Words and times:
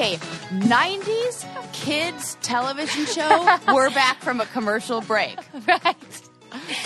That 0.00 0.10
was 0.12 0.52
like 0.52 0.62
a 0.62 0.64
90s 0.66 1.72
kids 1.72 2.36
television 2.40 3.04
show. 3.06 3.58
We're 3.74 3.90
back 3.90 4.20
from 4.20 4.40
a 4.40 4.46
commercial 4.46 5.02
break. 5.02 5.36
right. 5.68 5.94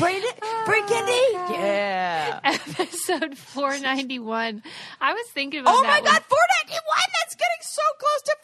It, 0.01 0.41
bring 0.67 0.85
Kitty. 0.87 1.03
Eh? 1.03 1.61
Yeah. 1.61 2.41
Episode 2.45 3.39
491. 3.39 4.63
I 5.01 5.13
was 5.13 5.27
thinking 5.29 5.61
about 5.61 5.77
oh 5.77 5.83
that. 5.83 5.87
Oh 5.87 5.91
my 5.91 6.01
one. 6.01 6.05
God, 6.05 6.23
491. 6.23 6.83
That's 7.23 7.35
getting 7.37 7.61
so 7.61 7.83
close 7.99 8.23
to 8.23 8.37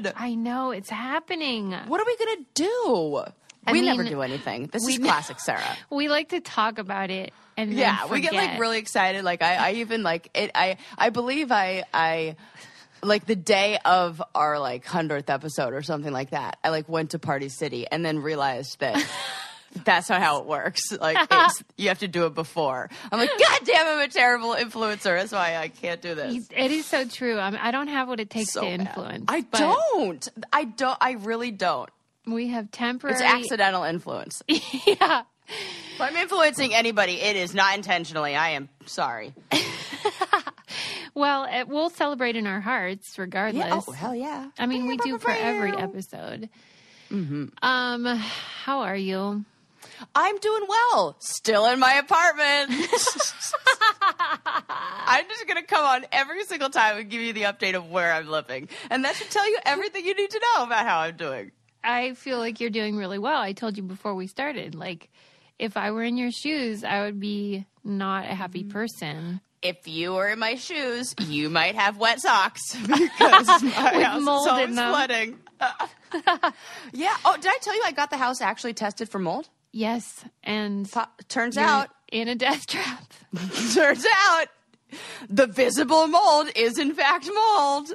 500. 0.00 0.14
I 0.16 0.34
know 0.34 0.70
it's 0.70 0.90
happening. 0.90 1.72
What 1.72 2.00
are 2.00 2.06
we 2.06 2.16
going 2.16 2.36
to 2.36 2.44
do? 2.54 3.24
I 3.66 3.72
we 3.72 3.82
never 3.82 4.04
do 4.04 4.22
anything. 4.22 4.68
This 4.68 4.84
we 4.86 4.94
is 4.94 4.98
classic 5.02 5.40
Sarah. 5.40 5.76
We 5.90 6.08
like 6.08 6.30
to 6.30 6.40
talk 6.40 6.78
about 6.78 7.10
it 7.10 7.32
and 7.56 7.72
Yeah, 7.72 8.06
we 8.06 8.20
get 8.20 8.32
like 8.32 8.58
really 8.58 8.78
excited. 8.78 9.24
Like 9.24 9.42
I, 9.42 9.54
I 9.54 9.72
even 9.74 10.02
like 10.02 10.30
it. 10.34 10.50
I, 10.54 10.76
I 10.96 11.10
believe 11.10 11.52
I, 11.52 11.84
I, 11.92 12.36
like 13.02 13.26
the 13.26 13.36
day 13.36 13.78
of 13.84 14.22
our 14.34 14.58
like 14.58 14.84
hundredth 14.84 15.28
episode 15.30 15.74
or 15.74 15.82
something 15.82 16.12
like 16.12 16.30
that. 16.30 16.58
I 16.62 16.68
like 16.70 16.88
went 16.88 17.10
to 17.10 17.18
Party 17.18 17.48
City 17.48 17.86
and 17.90 18.04
then 18.04 18.20
realized 18.20 18.78
that. 18.80 19.04
That's 19.86 20.10
not 20.10 20.20
how 20.20 20.38
it 20.40 20.44
works. 20.46 20.92
Like 20.92 21.16
it's, 21.30 21.64
you 21.78 21.88
have 21.88 22.00
to 22.00 22.06
do 22.08 22.26
it 22.26 22.34
before. 22.34 22.90
I'm 23.10 23.18
like, 23.18 23.30
God 23.30 23.60
damn, 23.64 23.86
I'm 23.86 24.00
a 24.00 24.08
terrible 24.08 24.54
influencer. 24.54 25.18
That's 25.18 25.32
why 25.32 25.56
I 25.56 25.68
can't 25.68 26.02
do 26.02 26.14
this. 26.14 26.46
It 26.54 26.70
is 26.70 26.84
so 26.84 27.06
true. 27.08 27.38
I, 27.38 27.48
mean, 27.48 27.58
I 27.62 27.70
don't 27.70 27.88
have 27.88 28.06
what 28.06 28.20
it 28.20 28.28
takes 28.28 28.52
So 28.52 28.60
to 28.60 28.66
bad. 28.66 28.80
influence. 28.80 29.24
I 29.28 29.40
don't. 29.40 30.28
I 30.52 30.64
don't. 30.64 30.98
I 31.00 31.12
really 31.12 31.52
don't. 31.52 31.88
We 32.26 32.48
have 32.48 32.70
temporary. 32.70 33.14
It's 33.14 33.22
accidental 33.22 33.84
influence. 33.84 34.42
yeah. 34.48 35.22
If 35.48 36.00
I'm 36.00 36.16
influencing 36.16 36.74
anybody, 36.74 37.14
it 37.14 37.36
is 37.36 37.54
not 37.54 37.74
intentionally. 37.74 38.36
I 38.36 38.50
am 38.50 38.68
sorry. 38.84 39.32
Well, 41.14 41.44
it, 41.50 41.68
we'll 41.68 41.90
celebrate 41.90 42.36
in 42.36 42.46
our 42.46 42.60
hearts 42.60 43.18
regardless. 43.18 43.66
Yeah. 43.66 43.80
Oh 43.86 43.92
hell 43.92 44.14
yeah. 44.14 44.50
I 44.58 44.66
mean, 44.66 44.86
we 44.86 44.96
do 44.96 45.18
for 45.18 45.30
every 45.30 45.72
episode. 45.76 46.48
Mm-hmm. 47.10 47.46
Um, 47.62 48.04
how 48.06 48.80
are 48.80 48.96
you? 48.96 49.44
I'm 50.14 50.38
doing 50.38 50.62
well. 50.68 51.16
Still 51.20 51.66
in 51.66 51.78
my 51.78 51.94
apartment. 51.94 52.70
I'm 55.06 55.28
just 55.28 55.46
gonna 55.46 55.62
come 55.62 55.84
on 55.84 56.06
every 56.12 56.44
single 56.44 56.70
time 56.70 56.98
and 56.98 57.10
give 57.10 57.20
you 57.20 57.32
the 57.32 57.42
update 57.42 57.74
of 57.74 57.90
where 57.90 58.12
I'm 58.12 58.28
living, 58.28 58.68
and 58.90 59.04
that 59.04 59.16
should 59.16 59.30
tell 59.30 59.48
you 59.48 59.58
everything 59.64 60.06
you 60.06 60.14
need 60.14 60.30
to 60.30 60.40
know 60.56 60.64
about 60.64 60.86
how 60.86 61.00
I'm 61.00 61.16
doing. 61.16 61.52
I 61.84 62.14
feel 62.14 62.38
like 62.38 62.60
you're 62.60 62.70
doing 62.70 62.96
really 62.96 63.18
well. 63.18 63.40
I 63.40 63.52
told 63.52 63.76
you 63.76 63.82
before 63.82 64.14
we 64.14 64.26
started, 64.28 64.74
like, 64.74 65.10
if 65.58 65.76
I 65.76 65.90
were 65.90 66.04
in 66.04 66.16
your 66.16 66.30
shoes, 66.30 66.84
I 66.84 67.02
would 67.02 67.18
be 67.20 67.66
not 67.84 68.24
a 68.24 68.28
Mm-hmm. 68.28 68.36
happy 68.36 68.64
person. 68.64 69.40
If 69.62 69.86
you 69.86 70.12
were 70.14 70.28
in 70.28 70.38
my 70.40 70.56
shoes, 70.56 71.14
you 71.20 71.48
might 71.48 71.76
have 71.76 71.96
wet 71.96 72.20
socks 72.20 72.74
because 72.86 73.62
my 73.62 73.92
With 73.96 74.02
house 74.04 74.22
mold 74.22 74.46
is 74.48 74.52
in 74.52 74.52
always 74.52 74.74
them. 74.76 74.88
flooding. 74.90 75.38
yeah. 76.92 77.16
Oh, 77.24 77.36
did 77.36 77.46
I 77.46 77.58
tell 77.62 77.74
you 77.74 77.82
I 77.86 77.92
got 77.92 78.10
the 78.10 78.16
house 78.16 78.40
actually 78.40 78.74
tested 78.74 79.08
for 79.08 79.18
mold? 79.20 79.48
Yes, 79.70 80.24
and 80.42 80.90
Po- 80.90 81.04
turns 81.28 81.56
you're 81.56 81.64
out, 81.64 81.88
in 82.10 82.28
a 82.28 82.34
death 82.34 82.66
trap. 82.66 83.04
turns 83.72 84.04
out, 84.28 84.46
the 85.30 85.46
visible 85.46 86.08
mold 86.08 86.48
is 86.56 86.78
in 86.78 86.92
fact 86.94 87.26
mold. 87.32 87.88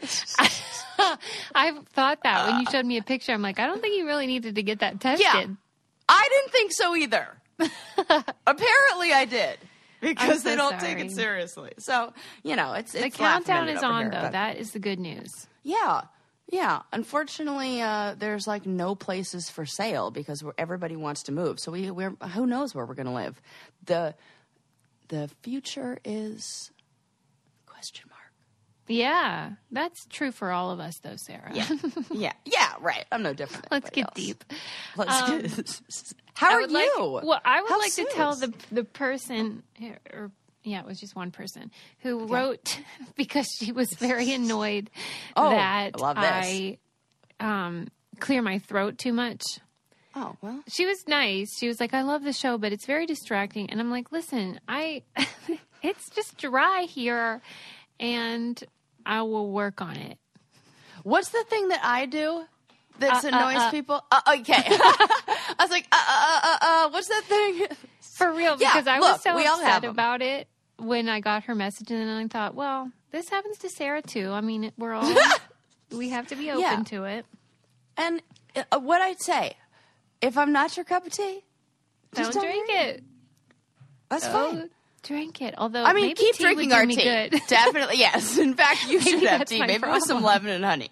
I 1.53 1.71
thought 1.93 2.23
that 2.23 2.47
when 2.47 2.61
you 2.61 2.65
showed 2.71 2.85
me 2.85 2.97
a 2.97 3.03
picture, 3.03 3.33
I'm 3.33 3.41
like, 3.43 3.59
I 3.59 3.67
don't 3.67 3.81
think 3.81 3.95
you 3.97 4.05
really 4.07 4.25
needed 4.25 4.55
to 4.55 4.63
get 4.63 4.79
that 4.79 4.99
tested. 4.99 5.25
Yeah. 5.25 5.45
I 6.09 6.29
didn't 6.31 6.51
think 6.51 6.71
so 6.73 6.95
either. 6.95 7.27
Apparently, 8.47 9.11
I 9.13 9.25
did 9.29 9.57
because 10.02 10.44
so 10.44 10.50
they 10.50 10.56
don't 10.56 10.80
take 10.80 11.00
it 11.00 11.12
seriously. 11.12 11.72
So 11.80 12.13
you 12.44 12.56
know, 12.56 12.74
it's 12.74 12.91
The 12.91 13.06
it's 13.06 13.19
laughing 13.19 13.46
countdown 13.46 13.69
is 13.75 13.84
on, 13.84 14.02
here, 14.03 14.12
though. 14.12 14.22
but- 14.22 14.31
That 14.34 14.58
is 14.58 14.72
the 14.72 14.80
good 14.80 15.00
news. 15.00 15.47
yeah, 15.63 16.02
yeah. 16.52 16.81
Unfortunately, 16.94 17.81
uh, 17.81 18.16
there's 18.18 18.47
like 18.47 18.66
no 18.66 18.96
places 18.96 19.50
for 19.50 19.66
sale 19.66 20.12
because 20.12 20.44
we're, 20.44 20.53
everybody 20.57 20.96
wants 20.96 21.24
to 21.24 21.31
move. 21.31 21.59
So 21.59 21.72
we 21.72 21.91
we're 21.91 22.12
who 22.34 22.46
knows 22.46 22.74
where 22.75 22.86
we're 22.86 22.94
going 22.96 23.07
to 23.07 23.12
live. 23.13 23.41
the 23.86 24.16
The 25.09 25.30
future 25.41 26.00
is. 26.06 26.72
Yeah, 28.88 29.52
that's 29.72 30.06
true 30.08 30.31
for 30.31 30.52
all 30.52 30.72
of 30.72 30.80
us, 30.80 30.98
though, 31.03 31.16
Sarah. 31.18 31.52
Yeah, 31.53 31.68
yeah, 32.12 32.34
yeah. 32.46 32.74
Right. 32.80 33.06
I'm 33.12 33.24
no 33.24 33.34
different. 33.34 33.68
Let's 33.72 33.90
get 33.90 34.06
else. 34.06 34.14
deep. 34.16 34.44
Let's 34.96 35.22
Um, 35.30 35.42
get. 35.42 35.81
How 36.36 36.53
are 36.53 36.62
you? 36.62 36.68
Like, 36.68 37.24
well, 37.24 37.42
I 37.44 37.62
would 37.62 37.70
How 37.70 37.80
like 37.80 37.94
to 37.96 38.06
tell 38.14 38.36
the 38.36 38.53
the 38.72 38.84
person, 38.84 39.64
or 40.14 40.31
yeah, 40.64 40.80
it 40.81 40.86
was 40.86 41.00
just 41.00 41.16
one 41.16 41.31
person 41.31 41.72
who 42.00 42.28
wrote 42.28 42.80
because 43.16 43.48
she 43.59 43.72
was 43.72 43.92
very 43.94 44.34
annoyed 44.34 44.90
Oh, 45.36 45.50
that 45.50 45.92
I. 46.02 46.78
I 47.40 47.66
um, 47.68 47.88
clear 48.19 48.42
my 48.42 48.59
throat 48.59 48.98
too 48.98 49.14
much. 49.14 49.44
Oh 50.16 50.36
well. 50.42 50.64
She 50.68 50.86
was 50.86 50.98
nice. 51.08 51.48
She 51.59 51.68
was 51.68 51.80
like, 51.80 51.94
"I 51.94 52.02
love 52.04 52.24
the 52.24 52.34
show, 52.34 52.58
but 52.58 52.72
it's 52.72 52.86
very 52.86 53.06
distracting." 53.06 53.69
And 53.69 53.80
I'm 53.80 53.92
like, 53.92 54.12
"Listen, 54.12 54.59
I, 54.68 55.04
it's 55.84 56.09
just 56.12 56.38
dry 56.38 56.86
here, 56.90 57.42
and 58.00 58.64
I 59.07 59.22
will 59.23 59.50
work 59.50 59.81
on 59.81 59.95
it." 59.97 60.18
What's 61.03 61.29
the 61.29 61.44
thing 61.50 61.69
that 61.69 61.79
I 61.84 62.06
do 62.06 62.45
that 63.00 63.23
Uh, 63.23 63.28
uh, 63.28 63.29
annoys 63.29 63.62
uh. 63.62 63.72
people? 63.72 64.03
Uh, 64.12 64.22
okay. 64.40 64.63
I 64.68 65.56
was 65.59 65.69
like, 65.72 65.88
uh, 65.91 65.95
uh, 65.97 66.40
uh, 66.44 66.57
uh, 66.62 66.90
what's 66.90 67.07
that 67.07 67.23
thing? 67.25 67.68
For 68.01 68.31
real, 68.34 68.57
Yeah, 68.57 68.73
because 68.73 68.88
I 68.88 69.00
look, 69.00 69.13
was 69.13 69.22
so 69.22 69.38
have 69.63 69.84
about 69.84 70.22
it 70.22 70.47
when 70.78 71.07
I 71.07 71.19
got 71.22 71.44
her 71.45 71.56
message, 71.56 71.90
and 71.91 72.00
then 72.01 72.09
I 72.09 72.28
thought, 72.28 72.56
well, 72.56 72.91
this 73.12 73.29
happens 73.29 73.57
to 73.59 73.69
Sarah 73.69 74.01
too. 74.01 74.31
I 74.31 74.41
mean, 74.41 74.72
we're 74.78 74.94
all 74.94 75.09
we 75.91 76.09
have 76.09 76.28
to 76.28 76.35
be 76.35 76.50
open 76.51 76.62
Yeah. 76.62 76.84
to 76.84 77.03
it. 77.06 77.25
And 77.95 78.22
uh, 78.72 78.79
what 78.79 79.01
I'd 79.01 79.22
say, 79.22 79.56
if 80.22 80.38
I'm 80.38 80.51
not 80.51 80.75
your 80.75 80.84
cup 80.84 81.06
of 81.06 81.13
tea, 81.13 81.44
Don't, 82.13 82.34
don't 82.34 82.44
drink 82.44 82.68
drink 82.68 82.81
it. 82.81 83.03
that's 84.09 84.28
Oh, 84.28 84.51
fine. 84.51 84.69
Drink 85.03 85.41
it. 85.41 85.56
Although 85.58 85.84
I 85.84 85.94
mean, 85.94 86.16
keep 86.16 86.35
tea 86.35 86.44
drinking 86.44 86.74
our 86.74 86.85
tea. 86.85 86.96
Good. 86.96 87.31
Definitely, 87.47 87.97
yes. 87.97 88.38
In 88.38 88.53
fact, 88.53 88.88
you 88.90 89.02
should 89.02 89.24
have 89.24 89.46
tea, 89.46 89.59
maybe 89.59 89.88
with 89.88 90.03
some 90.03 90.24
lemon 90.24 90.52
and 90.52 90.66
honey. 90.66 90.90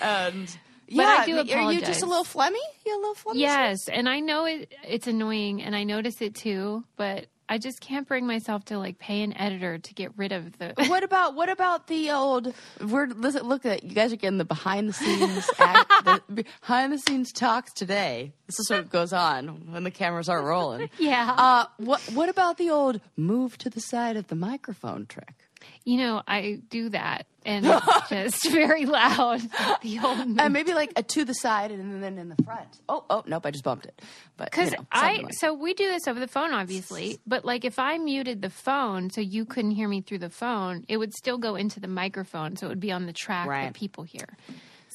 And 0.00 0.56
yeah, 0.88 1.18
I 1.20 1.26
do 1.26 1.38
are 1.38 1.72
you 1.72 1.80
just 1.80 2.02
a 2.02 2.06
little 2.06 2.24
phlegmy? 2.24 2.56
You 2.84 2.96
a 2.96 3.00
little 3.00 3.14
phlegmy? 3.14 3.40
yes, 3.40 3.88
and 3.88 4.08
I 4.08 4.20
know 4.20 4.44
it. 4.44 4.72
It's 4.86 5.06
annoying, 5.06 5.62
and 5.62 5.74
I 5.74 5.84
notice 5.84 6.20
it 6.20 6.34
too. 6.34 6.84
But 6.96 7.26
I 7.48 7.58
just 7.58 7.80
can't 7.80 8.08
bring 8.08 8.26
myself 8.26 8.64
to 8.66 8.78
like 8.78 8.98
pay 8.98 9.22
an 9.22 9.36
editor 9.36 9.78
to 9.78 9.94
get 9.94 10.10
rid 10.16 10.32
of 10.32 10.58
the. 10.58 10.74
What 10.88 11.02
about 11.04 11.34
what 11.34 11.48
about 11.48 11.86
the 11.86 12.10
old? 12.10 12.52
We're 12.80 13.06
listen, 13.06 13.42
look 13.46 13.64
at 13.64 13.84
you 13.84 13.90
guys 13.94 14.12
are 14.12 14.16
getting 14.16 14.38
the 14.38 14.44
behind 14.44 14.88
the 14.88 14.92
scenes 14.92 15.48
act, 15.58 15.92
the 16.04 16.44
behind 16.60 16.92
the 16.92 16.98
scenes 16.98 17.32
talks 17.32 17.72
today. 17.72 18.32
This 18.46 18.58
is 18.58 18.70
what 18.70 18.90
goes 18.90 19.12
on 19.12 19.72
when 19.72 19.84
the 19.84 19.90
cameras 19.90 20.28
aren't 20.28 20.46
rolling. 20.46 20.90
Yeah. 20.98 21.34
Uh, 21.36 21.66
what 21.76 22.00
what 22.12 22.28
about 22.28 22.58
the 22.58 22.70
old 22.70 23.00
move 23.16 23.58
to 23.58 23.70
the 23.70 23.80
side 23.80 24.16
of 24.16 24.26
the 24.28 24.34
microphone 24.34 25.06
trick? 25.06 25.45
You 25.84 25.98
know, 25.98 26.22
I 26.26 26.60
do 26.68 26.88
that, 26.88 27.26
and 27.44 27.64
it's 28.10 28.42
just 28.42 28.50
very 28.52 28.86
loud. 28.86 29.40
The 29.82 30.00
old 30.02 30.18
And 30.38 30.52
maybe 30.52 30.74
like 30.74 30.92
a 30.96 31.02
to 31.04 31.24
the 31.24 31.32
side 31.34 31.70
and 31.70 32.02
then 32.02 32.18
in 32.18 32.28
the 32.28 32.42
front. 32.42 32.66
Oh 32.88 33.04
oh 33.08 33.22
nope, 33.26 33.46
I 33.46 33.52
just 33.52 33.62
bumped 33.62 33.86
it. 33.86 34.02
But 34.36 34.50
Because 34.50 34.72
you 34.72 34.78
know, 34.78 34.86
I, 34.90 35.18
like- 35.22 35.34
so 35.34 35.54
we 35.54 35.74
do 35.74 35.86
this 35.88 36.08
over 36.08 36.18
the 36.18 36.26
phone, 36.28 36.52
obviously. 36.52 37.18
But 37.26 37.44
like, 37.44 37.64
if 37.64 37.78
I 37.78 37.98
muted 37.98 38.42
the 38.42 38.50
phone 38.50 39.10
so 39.10 39.20
you 39.20 39.44
couldn't 39.44 39.70
hear 39.72 39.86
me 39.88 40.00
through 40.00 40.18
the 40.18 40.30
phone, 40.30 40.84
it 40.88 40.96
would 40.96 41.14
still 41.14 41.38
go 41.38 41.54
into 41.54 41.78
the 41.78 41.88
microphone, 41.88 42.56
so 42.56 42.66
it 42.66 42.70
would 42.70 42.80
be 42.80 42.90
on 42.92 43.06
the 43.06 43.12
track 43.12 43.46
Right. 43.46 43.64
that 43.66 43.74
people 43.74 44.02
hear. 44.04 44.26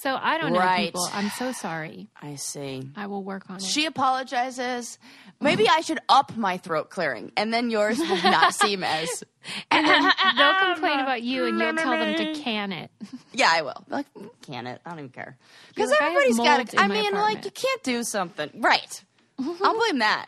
So 0.01 0.17
I 0.19 0.39
don't 0.39 0.53
know, 0.53 0.75
people. 0.77 1.07
I'm 1.13 1.29
so 1.29 1.51
sorry. 1.51 2.07
I 2.19 2.33
see. 2.33 2.89
I 2.95 3.05
will 3.05 3.23
work 3.23 3.51
on 3.51 3.57
it. 3.57 3.61
She 3.61 3.85
apologizes. 3.85 4.97
Maybe 5.39 5.69
I 5.69 5.81
should 5.81 5.99
up 6.09 6.35
my 6.35 6.57
throat 6.57 6.89
clearing, 6.89 7.31
and 7.37 7.53
then 7.53 7.69
yours 7.69 7.99
will 7.99 8.21
not 8.23 8.55
seem 8.61 8.83
as. 8.83 9.23
and 9.69 9.85
then 9.85 10.11
they'll 10.37 10.53
complain 10.73 10.99
about 10.99 11.21
you, 11.21 11.45
and 11.45 11.59
you'll 11.59 11.75
tell 11.75 11.91
them 11.91 12.15
to 12.15 12.33
can 12.41 12.71
it. 12.71 12.89
Yeah, 13.31 13.49
I 13.51 13.61
will. 13.61 13.83
Like, 13.89 14.07
can 14.41 14.65
it? 14.65 14.81
I 14.83 14.89
don't 14.89 14.99
even 14.99 15.09
care. 15.11 15.37
Because 15.69 15.91
like, 15.91 16.01
everybody's 16.01 16.37
got 16.37 16.73
in 16.73 16.79
I 16.79 16.87
mean, 16.87 17.13
like, 17.13 17.45
you 17.45 17.51
can't 17.51 17.83
do 17.83 18.03
something. 18.03 18.49
Right. 18.55 19.03
I'll 19.39 19.77
blame 19.77 19.99
that. 19.99 20.25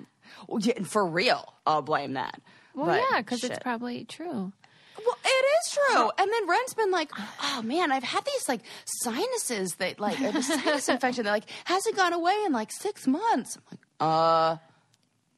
For 0.84 1.04
real, 1.04 1.52
I'll 1.66 1.82
blame 1.82 2.14
that. 2.14 2.40
Well, 2.76 2.88
But, 2.88 3.02
yeah, 3.10 3.22
because 3.22 3.44
it's 3.44 3.60
probably 3.60 4.06
true. 4.06 4.52
It 5.26 5.28
is 5.30 5.72
true. 5.74 6.12
And 6.18 6.32
then 6.32 6.48
Ren's 6.48 6.74
been 6.74 6.92
like, 6.92 7.12
oh 7.44 7.62
man, 7.64 7.92
I've 7.92 8.04
had 8.04 8.26
these 8.26 8.50
like 8.50 8.62
sinuses 8.86 9.76
that 9.76 10.00
like, 10.00 10.20
or 10.22 10.32
the 10.32 10.42
sinus 10.44 10.90
infection 10.90 11.24
that 11.26 11.32
like 11.32 11.46
hasn't 11.66 11.96
gone 11.96 12.14
away 12.14 12.36
in 12.46 12.52
like 12.52 12.72
six 12.72 13.08
months. 13.08 13.56
I'm 13.58 13.64
like, 13.72 13.80
uh, 14.00 14.58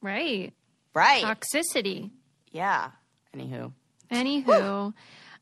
Right. 0.02 0.52
right. 0.94 1.24
Toxicity. 1.24 2.10
Yeah. 2.52 2.90
Anywho. 3.34 3.72
Anywho, 4.10 4.92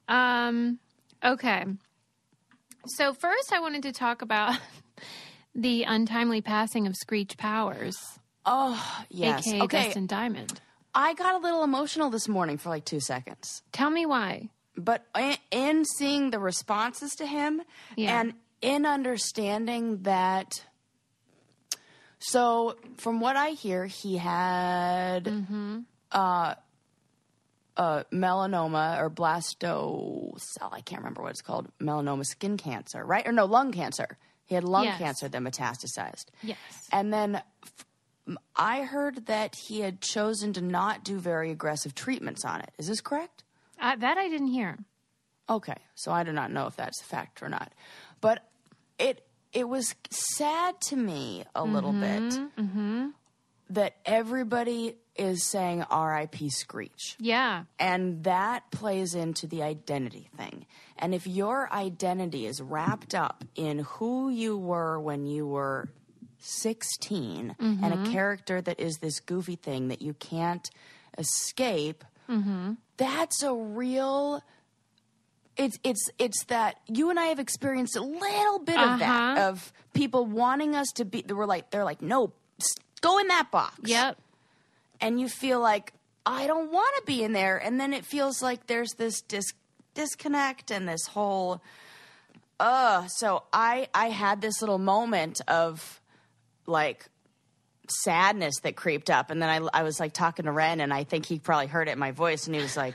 um, 0.08 0.78
okay. 1.24 1.64
So 2.86 3.12
first, 3.14 3.52
I 3.52 3.60
wanted 3.60 3.82
to 3.84 3.92
talk 3.92 4.22
about 4.22 4.58
the 5.54 5.84
untimely 5.84 6.40
passing 6.40 6.86
of 6.86 6.96
Screech 6.96 7.36
Powers, 7.36 7.96
Oh, 8.46 9.04
yes. 9.10 9.46
aka 9.46 9.62
okay. 9.62 9.84
Dustin 9.84 10.06
Diamond. 10.06 10.60
I 10.94 11.14
got 11.14 11.34
a 11.34 11.38
little 11.38 11.64
emotional 11.64 12.10
this 12.10 12.28
morning 12.28 12.56
for 12.58 12.68
like 12.68 12.84
two 12.84 13.00
seconds. 13.00 13.62
Tell 13.72 13.90
me 13.90 14.06
why. 14.06 14.50
but 14.76 15.04
in, 15.16 15.36
in 15.50 15.84
seeing 15.84 16.30
the 16.30 16.38
responses 16.38 17.12
to 17.16 17.26
him 17.26 17.62
Yeah. 17.96 18.18
and 18.20 18.34
in 18.60 18.86
understanding 18.86 20.02
that 20.02 20.64
so 22.18 22.76
from 22.96 23.20
what 23.20 23.36
i 23.36 23.50
hear 23.50 23.86
he 23.86 24.16
had 24.16 25.24
Mm-hmm. 25.24 25.78
uh, 26.12 26.54
uh, 27.76 28.02
melanoma 28.12 28.98
or 29.00 29.10
blasto 29.10 30.32
cell 30.38 30.70
i 30.72 30.80
can't 30.80 31.02
remember 31.02 31.22
what 31.22 31.30
it's 31.30 31.42
called 31.42 31.68
melanoma 31.80 32.24
skin 32.24 32.56
cancer 32.56 33.04
right 33.04 33.26
or 33.26 33.32
no 33.32 33.44
lung 33.46 33.72
cancer 33.72 34.16
he 34.46 34.54
had 34.54 34.64
lung 34.64 34.84
Yes. 34.84 34.98
cancer 34.98 35.28
that 35.28 35.40
metastasized 35.42 36.26
Yes. 36.42 36.56
and 36.92 37.12
then 37.12 37.36
f- 37.36 37.84
i 38.56 38.82
heard 38.82 39.26
that 39.26 39.54
he 39.68 39.80
had 39.80 40.00
chosen 40.00 40.52
to 40.52 40.60
not 40.60 41.04
do 41.04 41.18
very 41.18 41.50
aggressive 41.50 41.94
treatments 41.94 42.44
on 42.44 42.60
it 42.60 42.70
is 42.78 42.86
this 42.88 43.00
correct 43.00 43.44
Uh, 43.80 43.96
that 43.96 44.16
I 44.18 44.28
didn't 44.28 44.48
hear. 44.48 44.78
Okay, 45.48 45.76
so 45.94 46.10
I 46.12 46.24
do 46.24 46.32
not 46.32 46.50
know 46.50 46.66
if 46.68 46.76
that's 46.76 47.00
a 47.02 47.04
fact 47.04 47.42
or 47.42 47.48
not, 47.50 47.70
but 48.20 48.38
it 48.98 49.26
it 49.52 49.68
was 49.68 49.94
sad 50.10 50.80
to 50.88 50.96
me 50.96 51.44
a 51.54 51.64
little 51.64 51.92
bit 51.92 52.34
that 53.70 53.94
everybody 54.04 54.96
is 55.16 55.44
saying 55.44 55.82
R.I.P. 55.90 56.50
Screech, 56.50 57.16
Yeah. 57.18 57.64
and 57.78 58.24
that 58.24 58.70
plays 58.70 59.14
into 59.14 59.46
the 59.46 59.62
identity 59.62 60.28
thing. 60.36 60.66
And 60.98 61.14
if 61.14 61.26
your 61.26 61.72
identity 61.72 62.46
is 62.46 62.60
wrapped 62.60 63.14
up 63.14 63.44
in 63.54 63.78
who 63.80 64.28
you 64.28 64.56
were 64.58 64.98
when 65.00 65.26
you 65.26 65.46
were 65.46 65.88
16 66.44 67.56
and 67.58 67.84
a 67.94 68.10
character 68.10 68.60
that 68.60 68.78
is 68.78 68.98
this 68.98 69.18
goofy 69.20 69.56
thing 69.56 69.88
that 69.88 70.02
you 70.02 70.14
can't 70.14 70.68
escape, 71.18 72.04
that's 72.96 73.42
a 73.42 73.52
real 73.54 74.42
it's 75.56 75.78
it's 75.84 76.10
it's 76.18 76.44
that 76.46 76.76
you 76.88 77.10
and 77.10 77.18
I 77.20 77.26
have 77.26 77.38
experienced 77.38 77.94
a 77.96 78.00
little 78.02 78.58
bit 78.58 78.76
of 78.78 78.98
that 78.98 79.38
Uh-huh. 79.38 79.48
of 79.50 79.72
people 79.92 80.26
wanting 80.26 80.74
us 80.74 80.88
to 80.96 81.04
be 81.04 81.22
they 81.22 81.32
were 81.34 81.46
like 81.46 81.70
they're 81.70 81.84
like 81.84 82.02
no 82.02 82.32
go 83.00 83.18
in 83.18 83.28
that 83.28 83.50
box. 83.52 83.78
Yep. 83.84 84.18
and 85.00 85.20
you 85.20 85.28
feel 85.28 85.60
like 85.60 85.92
I 86.26 86.46
don't 86.46 86.72
want 86.72 86.92
to 86.96 87.02
be 87.06 87.22
in 87.22 87.32
there. 87.34 87.58
And 87.58 87.78
then 87.78 87.92
it 87.92 88.04
feels 88.04 88.40
like 88.42 88.66
there's 88.66 88.92
this 88.94 89.20
dis- 89.20 89.52
disconnect 89.94 90.70
and 90.72 90.88
this 90.88 91.06
whole 91.08 91.60
uh 92.58 93.06
so 93.06 93.44
I 93.52 93.88
I 93.94 94.08
had 94.08 94.40
this 94.40 94.60
little 94.60 94.78
moment 94.78 95.40
of 95.46 96.00
like 96.66 97.06
sadness 97.88 98.60
that 98.62 98.76
creeped 98.76 99.10
up. 99.10 99.30
And 99.30 99.40
then 99.42 99.48
I 99.48 99.80
I 99.80 99.82
was 99.82 100.00
like 100.00 100.12
talking 100.12 100.46
to 100.46 100.52
Ren 100.52 100.80
and 100.80 100.92
I 100.92 101.04
think 101.04 101.26
he 101.26 101.38
probably 101.38 101.66
heard 101.66 101.88
it 101.88 101.92
in 101.92 101.98
my 101.98 102.12
voice 102.12 102.46
and 102.46 102.54
he 102.54 102.62
was 102.62 102.76
like 102.76 102.94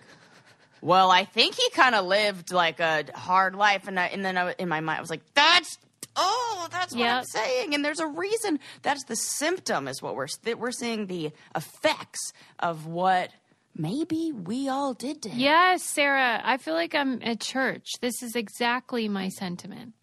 well 0.82 1.12
I 1.12 1.26
think 1.26 1.56
he 1.56 1.70
kind 1.72 1.96
of 1.96 2.06
lived 2.06 2.52
like 2.52 2.80
a 2.80 3.06
hard 3.14 3.56
life. 3.56 3.88
And 3.88 4.00
I, 4.00 4.08
and 4.08 4.24
then 4.24 4.38
I, 4.38 4.54
in 4.58 4.70
my 4.70 4.80
mind 4.80 4.98
I 4.98 5.02
was 5.02 5.10
like 5.10 5.22
that's 5.34 5.78
oh 6.16 6.68
that's 6.72 6.96
what 6.96 7.06
I'm 7.08 7.24
saying. 7.26 7.76
And 7.76 7.84
there's 7.84 8.00
a 8.00 8.08
reason 8.08 8.60
that's 8.82 9.04
the 9.06 9.16
symptom 9.16 9.88
is 9.88 10.02
what 10.02 10.16
we're 10.16 10.28
that 10.44 10.60
we're 10.60 10.72
seeing 10.72 11.08
the 11.08 11.32
effects 11.56 12.34
of 12.60 12.86
what 12.86 13.32
maybe 13.76 14.32
we 14.32 14.70
all 14.70 14.94
did 14.94 15.22
to 15.24 15.30
him. 15.30 15.40
Yes, 15.40 15.84
Sarah. 15.84 16.42
I 16.44 16.58
feel 16.58 16.74
like 16.74 16.96
I'm 16.96 17.22
at 17.24 17.40
church. 17.40 17.88
This 18.02 18.22
is 18.22 18.36
exactly 18.36 19.08
my 19.08 19.30
sentiment. 19.30 19.94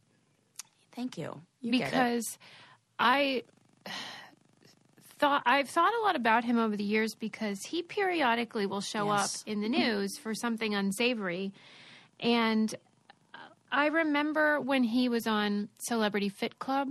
Thank 0.95 1.19
you, 1.19 1.43
you 1.61 1.71
because 1.71 2.39
I 2.99 3.43
thought 5.19 5.43
I've 5.47 5.69
thought 5.69 5.93
a 5.94 6.03
lot 6.05 6.17
about 6.17 6.44
him 6.44 6.59
over 6.59 6.77
the 6.77 6.85
years 6.85 7.15
because 7.15 7.62
he 7.62 7.83
periodically 7.83 8.67
will 8.67 8.81
show 8.81 9.06
Yes. 9.12 9.43
up 9.43 9.49
in 9.49 9.61
the 9.61 9.69
mm-hmm. 9.69 9.81
news 9.81 10.19
for 10.19 10.35
something 10.35 10.75
unsavory, 10.75 11.53
and 12.21 12.75
I 13.73 13.87
remember 13.87 14.61
when 14.61 14.85
he 14.85 15.09
was 15.09 15.27
on 15.27 15.69
Celebrity 15.79 16.29
Fit 16.29 16.59
Club. 16.59 16.88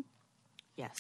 yes 0.76 0.94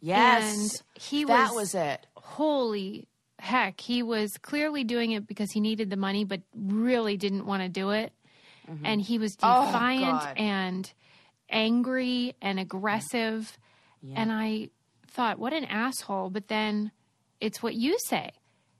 yes 0.00 0.42
And 0.58 0.82
he 1.00 1.24
that 1.24 1.50
was- 1.52 1.72
was 1.72 1.74
it 1.74 2.06
holy 2.16 3.06
heck, 3.38 3.80
he 3.80 4.02
was 4.04 4.30
clearly 4.40 4.84
doing 4.84 5.10
it 5.10 5.26
because 5.26 5.50
he 5.50 5.58
needed 5.60 5.90
the 5.90 5.96
money, 5.96 6.24
but 6.24 6.40
really 6.54 7.16
didn't 7.16 7.44
want 7.44 7.60
to 7.62 7.68
do 7.68 7.90
it. 7.90 8.12
Mm-hmm. 8.70 8.86
And 8.86 9.02
he 9.02 9.18
was 9.18 9.36
Oh, 9.42 9.66
defiant 9.66 10.20
God. 10.20 10.38
and 10.38 10.92
angry 11.50 12.34
and 12.40 12.60
aggressive. 12.60 13.58
And 14.14 14.30
I 14.32 14.70
thought, 15.12 15.38
what 15.38 15.52
an 15.52 15.64
asshole. 15.66 16.30
But 16.30 16.48
then 16.48 16.90
it's 17.40 17.62
what 17.62 17.74
you 17.74 17.96
say. 18.06 18.30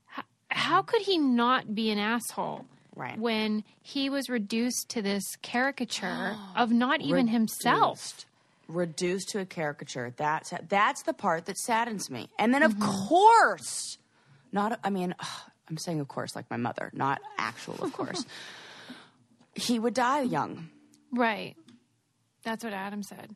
How, 0.07 0.23
how 0.49 0.81
could 0.81 1.01
he 1.01 1.17
not 1.17 1.73
be 1.75 1.89
an 1.91 1.99
asshole? 1.99 2.65
Right. 2.95 3.17
When 3.17 3.63
he 3.81 4.09
was 4.09 4.29
reduced 4.29 4.89
to 4.89 5.01
this 5.01 5.23
caricature 5.41 6.35
of 6.55 6.71
not 6.71 7.01
even 7.01 7.27
himself. 7.27 7.99
Reduced. 7.99 8.25
reduced 8.67 9.29
to 9.29 9.39
a 9.39 9.45
caricature. 9.45 10.13
That's 10.15 10.53
that's 10.69 11.01
the 11.03 11.13
part 11.13 11.45
that 11.45 11.57
saddens 11.57 12.09
me. 12.11 12.29
And 12.37 12.53
then, 12.53 12.61
of 12.63 12.73
Mm-hmm. 12.75 13.07
course, 13.07 13.97
not. 14.51 14.79
I 14.83 14.89
mean, 14.91 15.15
ugh, 15.19 15.27
I'm 15.69 15.77
saying, 15.77 15.99
of 16.01 16.07
course, 16.07 16.35
like 16.35 16.49
my 16.51 16.57
mother, 16.57 16.91
not 16.93 17.19
actual, 17.37 17.75
of 17.83 17.93
course. 17.93 18.25
he 19.55 19.79
would 19.79 19.93
die 19.95 20.21
young. 20.21 20.69
Right. 21.11 21.55
That's 22.43 22.63
what 22.63 22.73
Adam 22.73 23.01
said. 23.03 23.35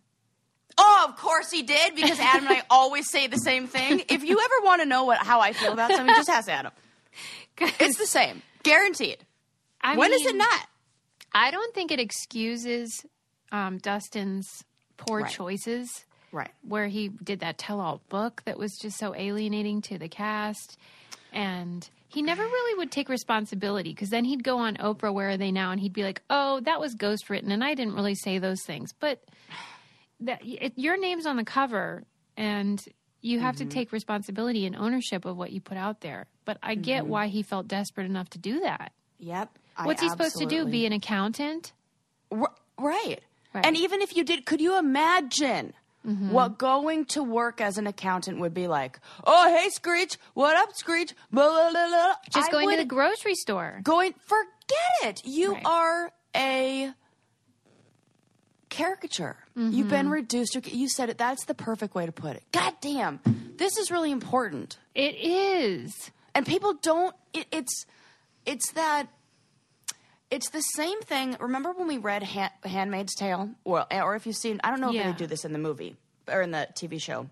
Oh, 0.77 1.05
of 1.09 1.15
course 1.17 1.49
he 1.51 1.63
did, 1.63 1.95
because 1.95 2.19
Adam 2.19 2.45
and 2.47 2.57
I 2.57 2.63
always 2.69 3.09
say 3.09 3.27
the 3.27 3.37
same 3.37 3.67
thing. 3.67 4.03
If 4.09 4.23
you 4.23 4.39
ever 4.39 4.65
want 4.65 4.81
to 4.81 4.87
know 4.87 5.03
what 5.05 5.17
how 5.19 5.39
I 5.39 5.53
feel 5.53 5.73
about 5.73 5.91
something, 5.93 6.13
just 6.15 6.29
ask 6.29 6.49
Adam. 6.49 6.71
It's 7.79 7.97
the 7.97 8.05
same, 8.05 8.43
guaranteed. 8.63 9.17
I 9.81 9.97
When 9.97 10.13
is 10.13 10.21
it 10.25 10.35
not? 10.35 10.67
I 11.33 11.49
don't 11.49 11.73
think 11.73 11.91
it 11.91 11.99
excuses 11.99 13.03
um, 13.51 13.79
Dustin's 13.79 14.63
poor 14.97 15.21
Right. 15.21 15.31
choices, 15.31 16.05
Right. 16.31 16.51
where 16.61 16.87
he 16.87 17.07
did 17.09 17.39
that 17.39 17.57
tell-all 17.57 18.01
book 18.09 18.43
that 18.45 18.59
was 18.59 18.77
just 18.77 18.97
so 18.99 19.15
alienating 19.15 19.81
to 19.83 19.97
the 19.97 20.07
cast, 20.07 20.77
and 21.33 21.89
he 22.09 22.21
never 22.21 22.43
really 22.43 22.77
would 22.77 22.91
take 22.91 23.09
responsibility 23.09 23.89
because 23.93 24.09
then 24.09 24.25
he'd 24.25 24.43
go 24.43 24.57
on 24.59 24.77
Oprah, 24.77 25.13
Where 25.13 25.29
Are 25.29 25.37
They 25.37 25.51
Now, 25.51 25.71
and 25.71 25.79
he'd 25.79 25.93
be 25.93 26.03
like, 26.03 26.21
"Oh, 26.29 26.59
that 26.61 26.79
was 26.79 26.93
ghost 26.93 27.29
written, 27.31 27.51
and 27.51 27.63
I 27.63 27.73
didn't 27.73 27.95
really 27.95 28.15
say 28.15 28.37
those 28.37 28.61
things." 28.65 28.93
But 28.99 29.23
that 30.21 30.41
it, 30.43 30.73
your 30.75 30.97
name's 30.99 31.25
on 31.25 31.37
the 31.37 31.43
cover, 31.45 32.03
and 32.35 32.83
you 33.21 33.39
have 33.39 33.55
Mm-hmm. 33.55 33.69
to 33.69 33.73
take 33.73 33.91
responsibility 33.91 34.65
and 34.65 34.75
ownership 34.75 35.25
of 35.25 35.37
what 35.37 35.51
you 35.51 35.59
put 35.61 35.77
out 35.77 36.01
there. 36.01 36.25
But 36.45 36.57
I 36.63 36.75
get 36.75 37.03
Mm-hmm. 37.03 37.11
why 37.11 37.27
he 37.27 37.43
felt 37.43 37.67
desperate 37.67 38.05
enough 38.05 38.29
to 38.31 38.37
do 38.39 38.59
that. 38.61 38.91
Yep. 39.19 39.57
I 39.75 39.85
What's 39.85 40.01
he 40.01 40.09
supposed 40.09 40.37
to 40.37 40.45
do? 40.45 40.65
Be 40.65 40.85
an 40.85 40.93
accountant? 40.93 41.73
R- 42.31 42.51
right. 42.79 43.19
Right. 43.53 43.65
And 43.65 43.75
even 43.77 44.01
if 44.01 44.15
you 44.15 44.23
did, 44.23 44.45
could 44.45 44.61
you 44.61 44.77
imagine 44.77 45.73
Mm-hmm. 46.07 46.31
what 46.31 46.57
going 46.57 47.03
to 47.07 47.21
work 47.21 47.59
as 47.59 47.77
an 47.77 47.85
accountant 47.85 48.39
would 48.39 48.53
be 48.53 48.67
like? 48.67 48.97
Oh, 49.25 49.53
hey, 49.53 49.67
Screech. 49.69 50.17
What 50.35 50.55
up, 50.55 50.73
Screech? 50.73 51.13
Blah, 51.33 51.49
blah, 51.71 51.87
blah. 51.89 52.13
Just 52.31 52.47
I 52.47 52.51
going 52.51 52.69
to 52.69 52.77
the 52.77 52.85
grocery 52.85 53.35
store. 53.35 53.81
going. 53.83 54.13
Forget 54.25 54.47
it. 55.03 55.21
You 55.25 55.53
Right. 55.55 55.65
are 55.65 56.11
a 56.33 56.93
caricature. 58.69 59.37
You've 59.55 59.71
Mm-hmm. 59.73 59.89
been 59.89 60.09
reduced. 60.09 60.53
to- 60.53 60.75
You 60.75 60.87
said 60.89 61.09
it. 61.09 61.17
That's 61.17 61.45
the 61.45 61.53
perfect 61.53 61.95
way 61.95 62.05
to 62.05 62.11
put 62.11 62.35
it. 62.35 62.43
God 62.51 62.73
damn. 62.81 63.19
This 63.57 63.77
is 63.77 63.89
really 63.91 64.11
important. 64.11 64.77
It 64.95 65.15
is. 65.15 66.11
and 66.35 66.45
people 66.45 66.73
don't 66.75 67.15
it, 67.33 67.47
it's 67.51 67.85
it's 68.45 68.71
that 68.73 69.07
it's 70.29 70.49
the 70.51 70.61
same 70.61 71.01
thing 71.01 71.35
remember 71.39 71.71
when 71.71 71.87
we 71.87 71.97
read 71.97 72.21
Han- 72.23 72.51
handmaid's 72.63 73.15
tale 73.15 73.49
or, 73.63 73.85
or 73.91 74.15
if 74.15 74.27
you've 74.27 74.35
seen 74.35 74.59
i 74.63 74.69
don't 74.69 74.79
know 74.81 74.89
if 74.89 74.95
Yeah. 74.95 75.11
they 75.11 75.17
do 75.17 75.25
this 75.25 75.45
in 75.45 75.51
the 75.53 75.57
movie 75.59 75.95
or 76.27 76.41
in 76.43 76.51
the 76.51 76.67
tv 76.75 77.01
show 77.01 77.27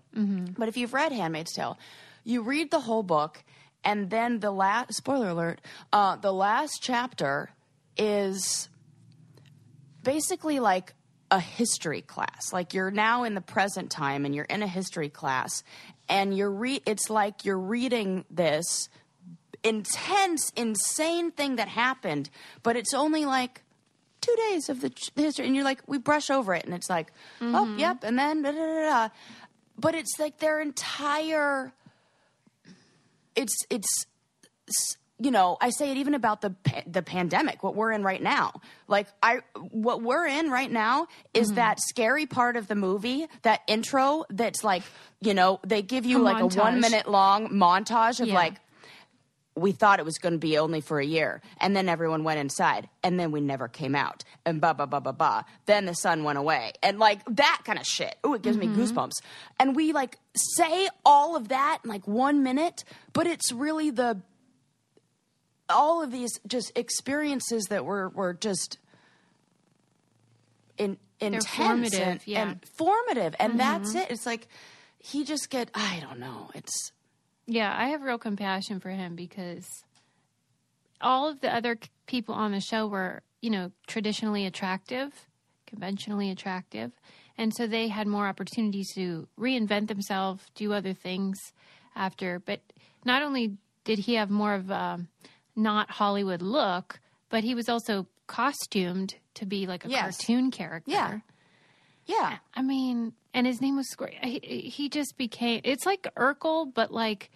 but 0.58 0.66
if 0.68 0.76
you've 0.76 0.92
read 0.92 1.12
handmaid's 1.12 1.52
tale 1.52 1.78
you 2.24 2.42
read 2.42 2.70
the 2.72 2.80
whole 2.80 3.02
book 3.04 3.44
and 3.84 4.10
then 4.10 4.40
the 4.40 4.50
last 4.50 4.94
spoiler 4.94 5.28
alert 5.28 5.60
uh, 5.92 6.16
the 6.16 6.32
last 6.32 6.78
chapter 6.82 7.50
is 7.96 8.68
basically 10.02 10.58
like 10.60 10.94
a 11.30 11.40
history 11.40 12.02
class. 12.02 12.52
Like 12.52 12.74
you're 12.74 12.90
now 12.90 13.24
in 13.24 13.34
the 13.34 13.40
present 13.40 13.90
time 13.90 14.24
and 14.24 14.34
you're 14.34 14.44
in 14.44 14.62
a 14.62 14.66
history 14.66 15.08
class 15.08 15.62
and 16.08 16.36
you're 16.36 16.50
re- 16.50 16.82
it's 16.86 17.10
like 17.10 17.44
you're 17.44 17.58
reading 17.58 18.24
this 18.30 18.88
intense 19.64 20.52
insane 20.54 21.32
thing 21.32 21.56
that 21.56 21.68
happened, 21.68 22.30
but 22.62 22.76
it's 22.76 22.94
only 22.94 23.24
like 23.24 23.62
2 24.20 24.36
days 24.50 24.68
of 24.68 24.80
the, 24.80 24.90
ch- 24.90 25.12
the 25.14 25.22
history 25.22 25.46
and 25.46 25.54
you're 25.54 25.64
like 25.64 25.82
we 25.86 25.98
brush 25.98 26.30
over 26.30 26.54
it 26.54 26.64
and 26.64 26.74
it's 26.74 26.88
like 26.90 27.12
oh 27.40 27.44
mm-hmm. 27.44 27.78
yep 27.78 28.02
and 28.02 28.18
then 28.18 28.42
da, 28.42 28.50
da, 28.50 28.56
da, 28.58 28.82
da. 28.82 29.08
but 29.78 29.94
it's 29.94 30.18
like 30.18 30.38
their 30.38 30.60
entire 30.60 31.72
it's 33.36 33.54
it's 33.70 34.06
s- 34.68 34.96
you 35.18 35.30
know 35.30 35.56
i 35.60 35.70
say 35.70 35.90
it 35.90 35.96
even 35.96 36.14
about 36.14 36.40
the 36.40 36.54
the 36.86 37.02
pandemic 37.02 37.62
what 37.62 37.74
we're 37.74 37.92
in 37.92 38.02
right 38.02 38.22
now 38.22 38.52
like 38.88 39.06
i 39.22 39.38
what 39.70 40.02
we're 40.02 40.26
in 40.26 40.50
right 40.50 40.70
now 40.70 41.06
is 41.32 41.48
mm-hmm. 41.48 41.56
that 41.56 41.80
scary 41.80 42.26
part 42.26 42.56
of 42.56 42.68
the 42.68 42.74
movie 42.74 43.26
that 43.42 43.60
intro 43.66 44.24
that's 44.30 44.62
like 44.62 44.82
you 45.20 45.34
know 45.34 45.60
they 45.66 45.82
give 45.82 46.04
you 46.04 46.18
A 46.18 46.22
like 46.22 46.42
a 46.42 46.46
1 46.46 46.80
minute 46.80 47.08
long 47.08 47.48
montage 47.48 48.20
of 48.20 48.28
Yeah. 48.28 48.34
like 48.34 48.60
we 49.56 49.72
thought 49.72 49.98
it 49.98 50.04
was 50.04 50.18
going 50.18 50.34
to 50.34 50.38
be 50.38 50.58
only 50.58 50.82
for 50.82 51.00
a 51.00 51.04
year. 51.04 51.40
And 51.58 51.74
then 51.74 51.88
everyone 51.88 52.24
went 52.24 52.38
inside. 52.38 52.88
And 53.02 53.18
then 53.18 53.32
we 53.32 53.40
never 53.40 53.68
came 53.68 53.94
out. 53.94 54.22
And 54.44 54.60
blah, 54.60 54.74
blah, 54.74 54.84
blah, 54.84 55.00
blah, 55.00 55.12
blah. 55.12 55.44
Then 55.64 55.86
the 55.86 55.94
sun 55.94 56.24
went 56.24 56.38
away. 56.38 56.72
And 56.82 56.98
like 56.98 57.20
that 57.36 57.62
kind 57.64 57.78
of 57.78 57.86
shit. 57.86 58.16
Ooh, 58.24 58.34
it 58.34 58.42
gives 58.42 58.58
me 58.58 58.66
mm-hmm. 58.66 58.82
goosebumps. 58.82 59.22
And 59.58 59.74
we 59.74 59.92
like 59.92 60.18
say 60.36 60.88
all 61.06 61.36
of 61.36 61.48
that 61.48 61.78
in 61.82 61.90
like 61.90 62.06
one 62.06 62.42
minute, 62.42 62.84
but 63.14 63.26
it's 63.26 63.50
really 63.50 63.90
the 63.90 64.20
all 65.68 66.02
of 66.02 66.10
these 66.10 66.38
just 66.46 66.72
experiences 66.76 67.64
that 67.70 67.84
were 67.84 68.08
were 68.08 68.34
just 68.34 68.78
in 70.78 70.98
intense 71.20 71.46
formative, 71.46 72.00
and, 72.00 72.20
yeah. 72.26 72.42
and 72.42 72.64
formative 72.76 73.34
and 73.38 73.50
mm-hmm. 73.50 73.58
that's 73.58 73.94
it 73.94 74.10
it's 74.10 74.26
like 74.26 74.46
he 74.98 75.24
just 75.24 75.48
get 75.48 75.70
i 75.74 75.98
don't 76.00 76.18
know 76.18 76.50
it's 76.54 76.92
Yeah, 77.46 77.74
I 77.76 77.88
have 77.88 78.02
real 78.02 78.18
compassion 78.18 78.80
for 78.80 78.90
him 78.90 79.14
because 79.14 79.66
all 81.00 81.28
of 81.28 81.40
the 81.40 81.54
other 81.54 81.78
people 82.06 82.34
on 82.34 82.50
the 82.52 82.60
show 82.60 82.86
were, 82.88 83.22
you 83.40 83.50
know, 83.50 83.70
traditionally 83.86 84.46
attractive, 84.46 85.12
conventionally 85.66 86.30
attractive. 86.30 86.90
And 87.38 87.54
so 87.54 87.66
they 87.66 87.88
had 87.88 88.08
more 88.08 88.26
opportunities 88.26 88.92
to 88.94 89.28
reinvent 89.38 89.86
themselves, 89.88 90.44
do 90.54 90.72
other 90.72 90.92
things 90.92 91.52
after. 91.94 92.40
But 92.40 92.60
not 93.04 93.22
only 93.22 93.56
did 93.84 94.00
he 94.00 94.14
have 94.14 94.30
more 94.30 94.54
of 94.54 94.70
a 94.70 95.00
not 95.56 95.90
Hollywood 95.90 96.42
look, 96.42 97.00
but 97.30 97.42
he 97.44 97.54
was 97.54 97.68
also 97.68 98.06
costumed 98.26 99.14
to 99.34 99.46
be 99.46 99.66
like 99.66 99.84
a 99.84 99.88
Yes. 99.88 100.16
cartoon 100.18 100.50
character. 100.50 100.90
Yeah. 100.90 101.18
yeah 102.06 102.38
I 102.54 102.62
mean, 102.62 103.12
and 103.34 103.46
his 103.46 103.60
name 103.60 103.76
was 103.76 103.88
Square. 103.90 104.12
He, 104.22 104.38
he 104.72 104.88
just 104.88 105.16
became. 105.16 105.60
It's 105.64 105.86
like 105.86 106.06
Urkel, 106.16 106.72
but 106.72 106.90
like 106.92 107.30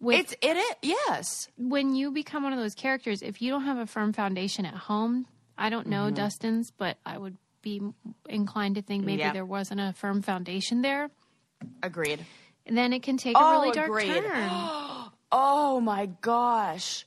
with 0.00 0.18
it's 0.20 0.34
it 0.42 0.56
is 0.56 0.74
yes 0.82 1.48
when 1.56 1.94
you 1.94 2.10
become 2.10 2.42
one 2.42 2.52
of 2.52 2.58
those 2.58 2.74
characters. 2.74 3.22
If 3.22 3.40
you 3.40 3.50
don't 3.50 3.64
have 3.64 3.78
a 3.78 3.86
firm 3.86 4.12
foundation 4.12 4.66
at 4.66 4.74
home, 4.74 5.26
I 5.56 5.70
don't 5.70 5.86
know 5.86 6.06
Mm-hmm. 6.06 6.14
Dustin's, 6.16 6.70
but 6.76 6.98
I 7.06 7.16
would 7.18 7.36
be 7.62 7.80
inclined 8.28 8.74
to 8.74 8.82
think 8.82 9.04
maybe 9.04 9.20
Yeah. 9.20 9.32
there 9.32 9.46
wasn't 9.46 9.80
a 9.80 9.92
firm 9.96 10.20
foundation 10.20 10.82
there. 10.82 11.10
agreed 11.82 12.24
And 12.66 12.76
then 12.76 12.92
it 12.92 13.02
can 13.02 13.16
take 13.16 13.36
a 13.36 13.40
Oh, 13.42 13.52
really 13.52 13.70
dark 13.72 13.88
agreed. 13.88 14.06
turn. 14.08 14.50
oh 15.32 15.80
my 15.80 16.06
gosh 16.20 17.06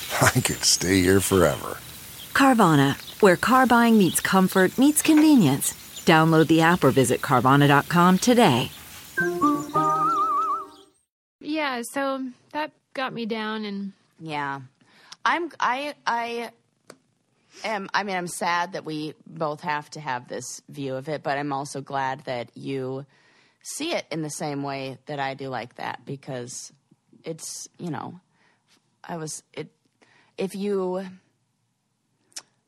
I 0.21 0.39
could 0.41 0.63
stay 0.63 1.01
here 1.01 1.19
forever. 1.21 1.77
Carvana, 2.33 2.95
where 3.21 3.35
car 3.35 3.65
buying 3.67 3.97
meets 3.97 4.19
comfort, 4.19 4.77
meets 4.77 5.01
convenience. 5.01 5.73
Download 6.05 6.47
the 6.47 6.61
app 6.61 6.83
or 6.83 6.91
visit 6.91 7.21
Carvana.com 7.21 8.17
today. 8.17 8.71
Yeah, 11.39 11.81
so 11.93 12.25
that 12.53 12.71
got 12.93 13.13
me 13.13 13.25
down, 13.25 13.65
and 13.65 13.93
Yeah. 14.19 14.61
I'm 15.23 15.51
I 15.59 15.93
I 16.07 16.51
am 17.63 17.89
I 17.93 18.03
mean 18.03 18.15
I'm 18.15 18.27
sad 18.27 18.73
that 18.73 18.85
we 18.85 19.13
both 19.27 19.61
have 19.61 19.89
to 19.91 19.99
have 19.99 20.27
this 20.27 20.61
view 20.69 20.95
of 20.95 21.07
it, 21.09 21.21
but 21.21 21.37
I'm 21.37 21.53
also 21.53 21.81
glad 21.81 22.21
that 22.25 22.49
you 22.55 23.05
see 23.61 23.93
it 23.93 24.05
in 24.11 24.23
the 24.23 24.29
same 24.29 24.63
way 24.63 24.97
that 25.05 25.19
I 25.19 25.35
do 25.35 25.49
like 25.49 25.75
that 25.75 26.03
because 26.05 26.73
it's, 27.23 27.67
you 27.77 27.91
know, 27.91 28.19
I 29.03 29.17
was 29.17 29.43
it 29.53 29.69
if 30.41 30.55
you 30.55 31.05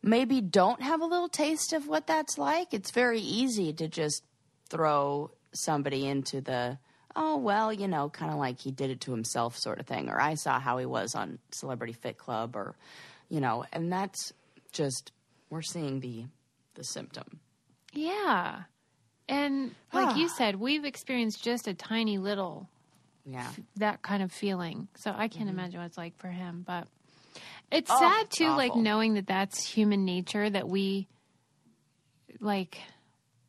maybe 0.02 0.42
don't 0.42 0.82
have 0.82 1.02
a 1.02 1.06
little 1.06 1.30
taste 1.30 1.74
of 1.74 1.88
what 1.88 2.08
that's 2.08 2.38
like, 2.38 2.74
it's 2.74 2.92
very 2.92 3.20
easy 3.20 3.74
to 3.74 3.88
just 3.88 4.24
throw 4.70 5.32
somebody 5.54 6.08
into 6.08 6.42
the 6.42 6.78
oh 7.16 7.38
well 7.38 7.72
you 7.72 7.88
know 7.88 8.10
kind 8.10 8.32
of 8.32 8.40
like 8.40 8.60
he 8.60 8.72
did 8.72 8.90
it 8.90 9.00
to 9.00 9.12
himself 9.12 9.56
sort 9.56 9.80
of 9.80 9.86
thing 9.86 10.10
or 10.10 10.20
i 10.20 10.34
saw 10.34 10.60
how 10.60 10.80
he 10.80 10.86
was 10.88 11.14
on 11.14 11.38
celebrity 11.52 11.94
fit 11.94 12.18
club 12.18 12.56
or 12.56 12.76
you 13.30 13.40
know 13.40 13.64
and 13.72 13.94
that's 13.94 14.34
just 14.72 15.12
we're 15.52 15.62
seeing 15.62 16.00
the 16.00 16.26
the 16.74 16.84
symptom 16.84 17.40
yeah, 17.94 18.64
and 19.30 19.74
like 19.94 20.18
you 20.18 20.28
said, 20.38 20.60
we've 20.60 20.86
experienced 20.86 21.44
just 21.44 21.68
a 21.68 21.74
tiny 21.74 22.18
little 22.18 22.68
yeah 23.26 23.50
that 23.78 24.02
kind 24.02 24.22
of 24.22 24.32
feeling. 24.32 24.88
So 24.96 25.12
I 25.16 25.28
can't 25.28 25.48
mm-hmm. 25.48 25.60
imagine 25.60 25.80
what 25.80 25.86
it's 25.86 25.98
like 25.98 26.18
for 26.18 26.28
him. 26.28 26.64
But 26.66 26.88
it's 27.72 27.92
Mm-hmm. 27.92 28.04
Oh, 28.04 28.10
sad 28.10 28.30
too, 28.30 28.50
like 28.50 28.76
knowing 28.76 29.16
that 29.16 29.28
that's 29.28 29.66
human 29.66 30.06
nature. 30.06 30.50
That 30.50 30.68
we, 30.68 31.08
like, 32.40 32.78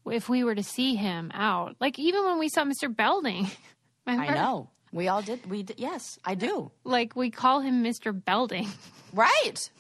if 0.07 0.29
we 0.29 0.45
were 0.45 0.55
to 0.55 0.63
see 0.63 0.95
him 0.95 1.31
out, 1.35 1.77
like 1.81 1.99
even 1.99 2.25
when 2.25 2.39
we 2.39 2.49
saw 2.49 2.65
Mr. 2.65 2.95
Belding, 2.95 3.47
i 4.07 4.29
know 4.35 4.69
we 4.93 5.09
all 5.09 5.23
did 5.23 5.49
we 5.51 5.63
did, 5.63 5.81
yes 5.81 6.19
i 6.25 6.35
do 6.35 6.71
Like 6.85 7.17
we 7.17 7.31
call 7.31 7.61
him 7.61 7.83
Mr. 7.83 8.13
Belding, 8.13 8.69
right 9.13 9.71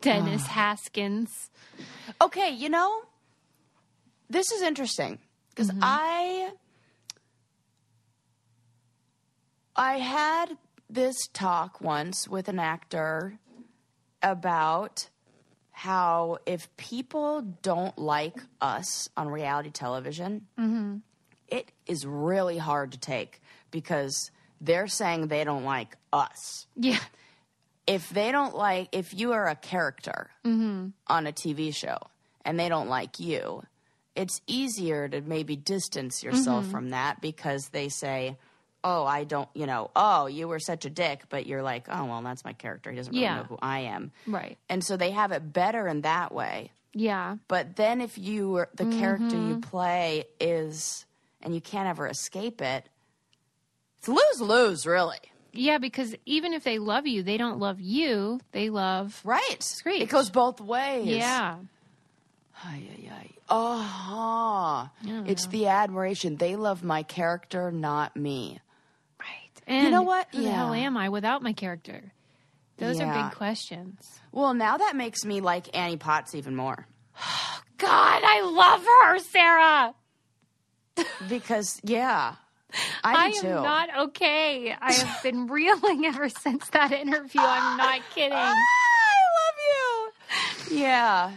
Dennis 0.00 0.46
Haskins. 0.46 1.50
Okay, 2.20 2.50
you 2.50 2.68
know, 2.68 3.00
this 4.30 4.52
is 4.52 4.62
interesting 4.62 5.18
because 5.50 5.70
I 5.82 6.50
I 9.74 9.98
had 9.98 10.56
this 10.88 11.28
talk 11.32 11.80
once 11.80 12.28
with 12.28 12.48
an 12.48 12.58
actor 12.58 13.38
about 14.22 15.08
how 15.72 16.38
if 16.46 16.74
people 16.76 17.42
don't 17.62 17.98
like 17.98 18.38
us 18.60 19.08
on 19.16 19.28
reality 19.28 19.70
television, 19.70 20.46
mm-hmm. 20.58 20.96
it 21.48 21.70
is 21.86 22.06
really 22.06 22.56
hard 22.56 22.92
to 22.92 22.98
take 22.98 23.42
because 23.70 24.30
they're 24.60 24.86
saying 24.86 25.28
they 25.28 25.44
don't 25.44 25.64
like 25.64 25.96
us. 26.12 26.66
Yeah, 26.76 26.98
if 27.86 28.08
they 28.10 28.32
don't 28.32 28.56
like 28.56 28.88
if 28.92 29.12
you 29.14 29.32
are 29.32 29.48
a 29.48 29.54
character 29.54 30.30
mm-hmm. 30.44 30.88
on 31.06 31.26
a 31.26 31.32
TV 31.32 31.74
show 31.74 31.98
and 32.44 32.58
they 32.58 32.68
don't 32.68 32.88
like 32.88 33.20
you, 33.20 33.62
it's 34.14 34.40
easier 34.46 35.08
to 35.08 35.20
maybe 35.20 35.56
distance 35.56 36.22
yourself 36.22 36.64
mm-hmm. 36.64 36.72
from 36.72 36.90
that 36.90 37.20
because 37.20 37.68
they 37.68 37.88
say, 37.88 38.38
"Oh, 38.88 39.04
I 39.04 39.24
don't, 39.24 39.48
you 39.54 39.66
know, 39.66 39.90
oh, 39.96 40.26
you 40.26 40.46
were 40.48 40.60
such 40.60 40.84
a 40.84 40.90
dick," 40.90 41.24
but 41.28 41.46
you're 41.46 41.62
like, 41.62 41.86
"Oh, 41.90 42.04
well, 42.06 42.22
that's 42.22 42.44
my 42.44 42.52
character. 42.52 42.90
He 42.90 42.96
doesn't 42.96 43.12
really 43.12 43.22
Yeah. 43.24 43.36
know 43.38 43.42
who 43.44 43.58
I 43.60 43.80
am." 43.80 44.12
right. 44.26 44.56
And 44.68 44.84
so 44.84 44.96
they 44.96 45.10
have 45.10 45.32
it 45.32 45.52
better 45.52 45.86
in 45.88 46.02
that 46.02 46.32
way. 46.32 46.70
Yeah, 46.98 47.36
But 47.48 47.76
then 47.76 48.00
if 48.00 48.16
you 48.16 48.50
were 48.52 48.68
the 48.74 48.86
character 48.86 49.36
you 49.36 49.56
mm-hmm. 49.56 49.60
play 49.60 50.24
is 50.40 51.04
and 51.42 51.54
you 51.54 51.60
can't 51.60 51.88
ever 51.88 52.06
escape 52.06 52.62
it, 52.62 52.88
it's 53.98 54.08
lose 54.08 54.40
lose, 54.40 54.86
really. 54.86 55.18
yeah. 55.52 55.76
Because 55.78 56.14
even 56.24 56.54
if 56.54 56.64
they 56.64 56.78
love 56.78 57.06
you, 57.06 57.22
they 57.22 57.36
don't 57.36 57.58
love 57.58 57.80
you. 57.80 58.40
They 58.52 58.70
love 58.70 59.20
Right. 59.24 59.62
Screech. 59.62 60.02
It 60.02 60.08
goes 60.08 60.30
both 60.30 60.60
ways. 60.60 61.08
yeah. 61.08 61.56
Ay, 62.64 62.82
ay, 62.90 63.10
ay. 63.12 63.30
Oh, 63.50 64.88
it's 65.26 65.46
the 65.48 65.66
admiration. 65.68 66.36
They 66.36 66.56
love 66.56 66.82
my 66.82 67.02
character, 67.02 67.70
not 67.70 68.16
me. 68.16 68.58
And 69.66 69.90
know 69.92 70.02
what? 70.02 70.28
Who 70.32 70.42
the 70.42 70.50
hell 70.50 70.72
am 70.72 70.96
I 70.96 71.08
without 71.08 71.42
my 71.42 71.52
character? 71.52 72.12
Those 72.78 73.00
are 73.00 73.12
big 73.12 73.36
questions. 73.36 74.20
Well, 74.32 74.52
now 74.54 74.76
that 74.76 74.94
makes 74.96 75.24
me 75.24 75.40
like 75.40 75.76
Annie 75.76 75.96
Potts 75.96 76.34
even 76.34 76.54
more 76.54 76.86
God, 77.78 78.22
I 78.24 78.40
love 78.42 78.84
her, 78.84 79.18
Sarah. 79.18 79.94
because, 81.28 81.78
yeah, 81.84 82.36
I 83.04 83.30
do 83.30 83.36
am 83.36 83.42
too. 83.42 83.62
not 83.62 83.88
okay. 84.08 84.74
I 84.78 84.92
have 84.92 85.22
been 85.22 85.46
reeling 85.46 86.06
ever 86.06 86.28
since 86.28 86.68
that 86.70 86.92
interview. 86.92 87.40
I'm 87.42 87.76
not 87.76 88.00
kidding. 88.14 88.32
Ah, 88.32 88.54
I 88.54 89.18
love 89.36 90.10
you. 90.70 90.76
Yeah. 90.78 91.32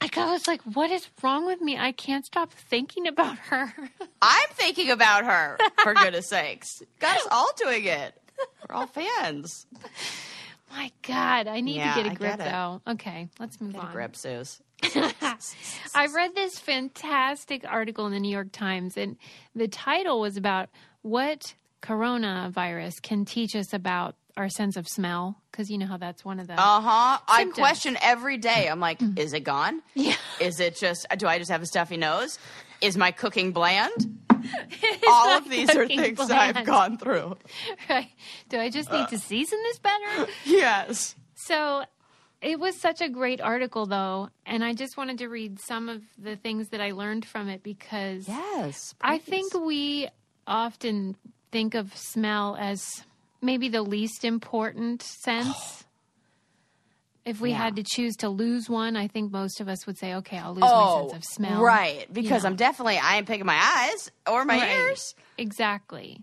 Like 0.00 0.18
I 0.18 0.30
was 0.30 0.46
like, 0.46 0.60
what 0.62 0.90
is 0.90 1.08
wrong 1.22 1.46
with 1.46 1.60
me? 1.60 1.78
I 1.78 1.92
can't 1.92 2.26
stop 2.26 2.52
thinking 2.52 3.06
about 3.06 3.38
her. 3.38 3.72
I'm 4.22 4.48
thinking 4.52 4.90
about 4.90 5.24
her, 5.24 5.56
for 5.82 5.94
goodness 5.94 6.28
sakes. 6.28 6.82
Got 7.00 7.16
us 7.16 7.26
all 7.30 7.48
doing 7.56 7.84
it. 7.84 8.14
We're 8.68 8.74
all 8.76 8.86
fans. 8.86 9.66
My 10.70 10.90
God, 11.06 11.46
I 11.46 11.60
need 11.60 11.76
Yeah, 11.76 11.94
to 11.94 12.02
get 12.02 12.12
a 12.12 12.14
grip 12.16 12.38
get 12.38 12.50
though. 12.50 12.82
Okay, 12.88 13.28
let's 13.38 13.60
move 13.60 13.72
Get 13.74 13.82
a 13.82 13.86
on. 13.86 13.92
grip, 13.92 14.16
Suze. 14.16 14.60
I 15.94 16.08
read 16.14 16.34
this 16.34 16.58
fantastic 16.58 17.64
article 17.66 18.06
in 18.06 18.12
the 18.12 18.20
New 18.20 18.30
York 18.32 18.52
Times, 18.52 18.96
and 18.96 19.16
the 19.54 19.68
title 19.68 20.20
was 20.20 20.36
about 20.36 20.68
what 21.02 21.54
coronavirus 21.80 23.00
can 23.02 23.24
teach 23.24 23.54
us 23.54 23.72
about 23.72 24.16
our 24.36 24.48
sense 24.48 24.76
of 24.76 24.86
smell. 24.88 25.40
Because 25.50 25.70
you 25.70 25.78
know 25.78 25.86
how 25.86 25.96
that's 25.96 26.24
one 26.24 26.40
of 26.40 26.46
the. 26.46 26.54
Uh 26.54 26.80
huh. 26.80 27.18
I 27.28 27.44
question 27.54 27.96
every 28.02 28.36
day. 28.36 28.68
I'm 28.68 28.80
like, 28.80 29.00
is 29.16 29.32
it 29.32 29.40
gone? 29.40 29.82
Yeah. 29.94 30.14
Is 30.40 30.60
it 30.60 30.76
just, 30.76 31.06
do 31.18 31.26
I 31.26 31.38
just 31.38 31.50
have 31.50 31.62
a 31.62 31.66
stuffy 31.66 31.96
nose? 31.96 32.38
Is 32.80 32.96
my 32.96 33.12
cooking 33.12 33.52
bland? 33.52 34.18
All 35.08 35.30
of 35.38 35.48
these 35.48 35.70
are 35.74 35.86
things 35.86 36.02
things 36.02 36.30
I've 36.30 36.64
gone 36.64 36.98
through. 36.98 37.36
Right. 37.88 38.08
Do 38.48 38.58
I 38.58 38.68
just 38.70 38.90
need 38.92 39.08
to 39.08 39.18
season 39.18 39.58
this 39.62 39.78
better? 39.78 40.30
Yes. 40.44 41.14
So 41.34 41.84
it 42.42 42.58
was 42.60 42.78
such 42.78 43.00
a 43.00 43.08
great 43.08 43.40
article, 43.40 43.86
though, 43.86 44.28
and 44.44 44.62
I 44.64 44.74
just 44.74 44.96
wanted 44.96 45.18
to 45.18 45.28
read 45.28 45.60
some 45.60 45.88
of 45.88 46.02
the 46.18 46.36
things 46.36 46.68
that 46.70 46.80
I 46.80 46.90
learned 46.90 47.24
from 47.24 47.48
it 47.48 47.62
because 47.62 48.28
Yes. 48.28 48.94
I 49.00 49.18
think 49.18 49.54
we 49.54 50.08
often 50.46 51.16
think 51.52 51.74
of 51.74 51.96
smell 51.96 52.56
as 52.58 52.84
maybe 53.44 53.68
the 53.68 53.82
least 53.82 54.24
important 54.24 55.02
sense. 55.02 55.84
If 57.26 57.40
we 57.40 57.50
Yeah. 57.52 57.56
had 57.56 57.76
to 57.76 57.82
choose 57.82 58.16
to 58.16 58.28
lose 58.28 58.68
one, 58.68 58.96
I 58.96 59.08
think 59.08 59.32
most 59.32 59.58
of 59.62 59.66
us 59.66 59.86
would 59.86 59.96
say, 59.96 60.12
"Okay, 60.16 60.36
I'll 60.36 60.52
lose 60.54 60.64
Oh, 60.70 60.74
my 60.74 61.08
sense 61.08 61.12
of 61.14 61.24
smell." 61.24 61.62
right. 61.62 62.06
Because 62.12 62.42
know. 62.42 62.50
I'm 62.50 62.56
definitely, 62.56 62.98
I 62.98 63.16
ain't 63.16 63.26
picking 63.26 63.46
my 63.46 63.58
eyes 63.58 64.10
or 64.30 64.44
my 64.44 64.56
Right. 64.58 64.76
ears. 64.76 65.14
Exactly. 65.38 66.22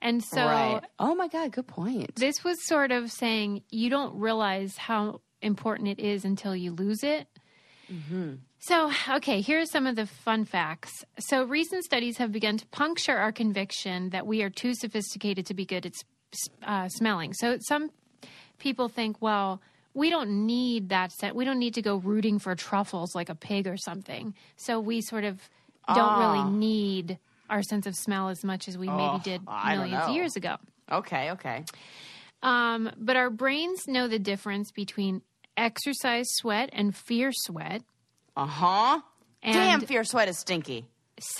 And 0.00 0.24
so 0.24 0.46
right. 0.46 0.80
Oh 0.98 1.14
my 1.14 1.28
God, 1.28 1.52
good 1.52 1.66
point. 1.66 2.14
this 2.16 2.42
was 2.42 2.56
sort 2.66 2.90
of 2.90 3.12
saying 3.12 3.64
you 3.70 3.90
don't 3.90 4.18
realize 4.18 4.78
how 4.78 5.20
important 5.42 5.88
it 5.88 6.00
is 6.00 6.24
until 6.24 6.56
you 6.56 6.72
lose 6.72 7.02
it. 7.02 7.26
Mm-hmm. 7.92 8.36
So, 8.60 8.90
okay, 9.16 9.42
here 9.42 9.60
are 9.60 9.66
some 9.66 9.86
of 9.86 9.96
the 9.96 10.06
fun 10.06 10.46
facts. 10.46 11.04
So, 11.18 11.44
recent 11.44 11.84
studies 11.84 12.16
have 12.16 12.32
begun 12.32 12.56
to 12.58 12.66
puncture 12.68 13.16
our 13.16 13.32
conviction 13.32 14.08
that 14.10 14.26
we 14.26 14.42
are 14.42 14.50
too 14.50 14.72
sophisticated 14.74 15.44
to 15.46 15.54
be 15.54 15.66
good 15.66 15.84
at 15.84 15.94
uh, 16.62 16.88
smelling. 16.88 17.34
So, 17.34 17.58
some 17.60 17.90
people 18.58 18.88
think, 18.88 19.16
well, 19.20 19.60
we 19.94 20.10
don't 20.10 20.46
need 20.46 20.90
that 20.90 21.12
scent. 21.12 21.34
We 21.34 21.44
don't 21.44 21.58
need 21.58 21.74
to 21.74 21.82
go 21.82 21.96
rooting 21.96 22.38
for 22.38 22.54
truffles 22.54 23.14
like 23.14 23.28
a 23.28 23.34
pig 23.34 23.66
or 23.66 23.76
something. 23.76 24.34
So, 24.56 24.80
we 24.80 25.00
sort 25.00 25.24
of 25.24 25.40
don't 25.94 26.18
really 26.18 26.44
need 26.44 27.18
our 27.48 27.62
sense 27.62 27.86
of 27.86 27.96
smell 27.96 28.28
as 28.28 28.44
much 28.44 28.68
as 28.68 28.78
we 28.78 28.88
maybe 28.88 29.18
did 29.24 29.42
millions 29.66 30.04
of 30.08 30.14
years 30.14 30.36
ago. 30.36 30.56
Okay, 30.90 31.32
okay. 31.32 31.64
Um, 32.42 32.90
but 32.96 33.16
our 33.16 33.28
brains 33.30 33.86
know 33.86 34.08
the 34.08 34.18
difference 34.18 34.70
between 34.70 35.22
exercise 35.56 36.26
sweat 36.30 36.70
and 36.72 36.94
fear 36.96 37.32
sweat. 37.32 37.82
Uh 38.36 38.46
huh. 38.46 39.00
Damn, 39.42 39.80
fear 39.80 40.04
sweat 40.04 40.28
is 40.28 40.38
stinky. 40.38 40.86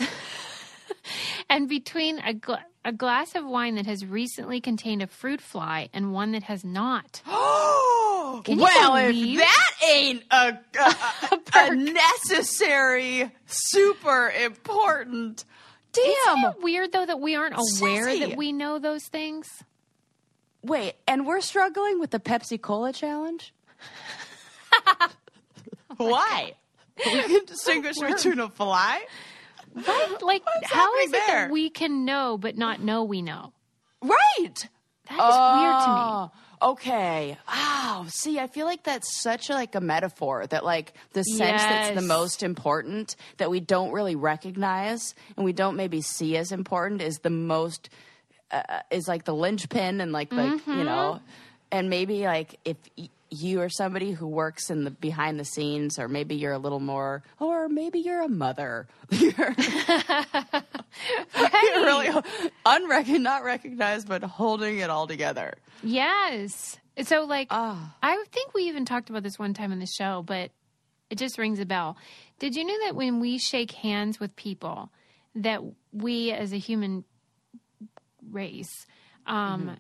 and 1.50 1.69
between 1.69 2.19
a, 2.21 2.33
gla- 2.33 2.64
a 2.85 2.92
glass 2.92 3.35
of 3.35 3.44
wine 3.44 3.74
that 3.74 3.85
has 3.87 4.07
recently 4.07 4.61
contained 4.61 5.03
a 5.03 5.07
fruit 5.07 5.42
fly 5.42 5.90
and 5.92 6.14
one 6.14 6.33
that 6.33 6.44
has 6.44 6.64
not. 6.64 7.20
Can 8.44 8.59
well, 8.59 8.94
believe- 8.94 9.38
if 9.38 9.44
that 9.44 9.70
ain't 9.87 10.22
a, 10.31 10.59
a, 10.79 11.38
a 11.55 11.74
necessary, 11.74 13.31
super 13.46 14.31
important. 14.31 15.44
Damn. 15.92 16.05
Isn't 16.38 16.44
it 16.57 16.62
weird 16.62 16.92
though 16.92 17.05
that 17.05 17.20
we 17.20 17.35
aren't 17.35 17.55
aware 17.55 18.07
Sissy. 18.07 18.20
that 18.20 18.37
we 18.37 18.53
know 18.53 18.79
those 18.79 19.05
things? 19.05 19.48
Wait, 20.62 20.94
and 21.09 21.27
we're 21.27 21.40
struggling 21.40 21.98
with 21.98 22.11
the 22.11 22.20
Pepsi 22.20 22.61
Cola 22.61 22.92
challenge? 22.92 23.53
Why? 25.96 26.53
We 27.05 27.22
can 27.22 27.44
distinguish 27.46 27.96
between 27.98 28.38
a 28.40 28.48
fly? 28.48 29.03
Like, 29.74 30.44
What's 30.44 30.70
how 30.70 30.94
is 30.96 31.12
happening 31.12 31.14
it 31.14 31.26
that 31.26 31.50
we 31.50 31.70
can 31.70 32.04
know 32.04 32.37
but 32.38 32.56
not 32.56 32.80
know 32.80 33.04
we 33.04 33.22
know? 33.22 33.52
Right. 34.02 34.68
That 35.09 35.28
is 35.28 35.61
weird 35.61 35.78
to 35.80 35.90
me. 35.90 36.00
Oh, 36.02 36.30
Okay. 36.62 37.38
Wow. 37.48 38.04
See, 38.09 38.38
I 38.38 38.46
feel 38.46 38.66
like 38.66 38.83
that's 38.83 39.18
such 39.22 39.48
a, 39.48 39.54
like 39.54 39.74
a 39.74 39.80
metaphor 39.80 40.46
that 40.48 40.62
like 40.62 40.92
the 41.14 41.22
sense 41.22 41.64
that's 41.64 41.90
the 41.94 42.02
most 42.02 42.42
important 42.42 43.16
that 43.38 43.50
we 43.50 43.61
don't 43.61 43.92
really 43.92 44.14
recognize 44.14 45.14
and 45.37 45.44
we 45.46 45.54
don't 45.54 45.74
maybe 45.76 46.02
see 46.02 46.37
as 46.37 46.52
important 46.52 47.00
is 47.00 47.20
the 47.20 47.30
most 47.30 47.88
uh, 48.50 48.80
is 48.90 49.09
like 49.09 49.24
the 49.24 49.35
linchpin 49.35 50.02
and 50.02 50.12
like 50.12 50.33
like 50.35 50.61
you 50.66 50.85
know 50.85 51.14
Mm-hmm. 51.22 51.24
and 51.72 51.88
maybe 51.88 52.24
like 52.26 52.59
if 52.66 52.76
you 53.31 53.61
are 53.61 53.69
somebody 53.69 54.11
who 54.11 54.27
works 54.27 54.71
in 54.71 54.85
the 54.85 54.90
behind 54.90 55.38
the 55.38 55.45
scenes 55.45 55.99
or 55.99 56.09
maybe 56.09 56.35
you're 56.35 56.53
a 56.53 56.59
little 56.59 56.81
more 56.81 57.23
or 57.38 57.69
maybe 57.69 58.01
you're 58.01 58.23
a 58.23 58.29
mother 58.29 58.88
you're 59.11 59.55
you're 61.62 61.85
really 61.85 62.09
unrecognized 62.66 63.21
not 63.23 63.45
recognized 63.45 64.09
but 64.09 64.23
holding 64.23 64.79
it 64.79 64.90
all 64.90 65.07
together 65.07 65.55
Yes. 65.83 66.77
So, 67.05 67.25
like, 67.25 67.47
Ah. 67.51 67.95
I 68.03 68.23
think 68.33 68.53
we 68.53 68.64
even 68.64 68.85
talked 68.85 69.09
about 69.09 69.23
this 69.23 69.38
one 69.38 69.55
time 69.55 69.73
in 69.73 69.79
the 69.79 69.87
show, 69.87 70.23
but 70.23 70.51
it 71.09 71.16
just 71.16 71.38
rings 71.38 71.59
a 71.59 71.64
bell. 71.64 71.97
Did 72.38 72.55
you 72.55 72.66
know 72.66 72.77
that 72.85 72.95
when 72.95 73.19
we 73.19 73.38
shake 73.38 73.73
hands 73.73 74.21
with 74.21 74.37
people, 74.37 74.90
that 75.37 75.62
we 75.90 76.33
as 76.33 76.53
a 76.53 76.59
human 76.59 77.05
race, 78.31 78.87
um, 79.27 79.62
Mm-hmm. 79.62 79.75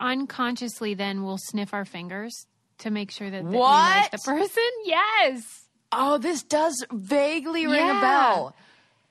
unconsciously 0.00 0.94
then 0.94 1.22
will 1.22 1.38
sniff 1.38 1.72
our 1.72 1.84
fingers 1.84 2.46
to 2.78 2.90
make 2.90 3.10
sure 3.10 3.30
that, 3.30 3.44
we 3.44 3.56
What? 3.56 3.96
like 3.96 4.10
the 4.10 4.18
person? 4.18 4.62
Yes. 4.84 5.64
Oh, 5.92 6.18
this 6.18 6.42
does 6.42 6.84
vaguely 6.92 7.66
ring 7.66 7.76
Yeah. 7.86 7.98
a 7.98 8.00
bell. 8.00 8.56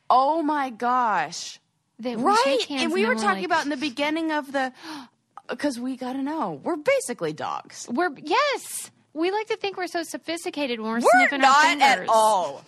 Oh 0.10 0.41
my 0.43 0.69
gosh. 0.69 1.60
Right. 2.01 2.65
And 2.69 2.93
we 2.93 3.01
then 3.01 3.10
were 3.10 3.15
talking 3.15 3.38
like- 3.38 3.45
about 3.45 3.63
in 3.63 3.69
the 3.69 3.77
beginning 3.77 4.32
of 4.32 4.51
the 4.51 4.71
because 5.49 5.80
we 5.80 5.95
got 5.97 6.13
to 6.13 6.21
know. 6.21 6.60
We're 6.63 6.75
basically 6.77 7.34
dogs. 7.34 7.88
We're 7.91 8.12
yes. 8.21 8.91
We 9.13 9.32
like 9.32 9.47
to 9.47 9.58
think 9.58 9.77
we're 9.77 9.88
so 9.88 10.03
sophisticated 10.03 10.80
when 10.80 10.89
we're, 10.91 10.95
We're 10.99 11.10
sniffing 11.27 11.41
our 11.43 11.51
not 11.51 11.65
fingers. 11.65 11.88
at 11.88 12.06
all. 12.10 12.63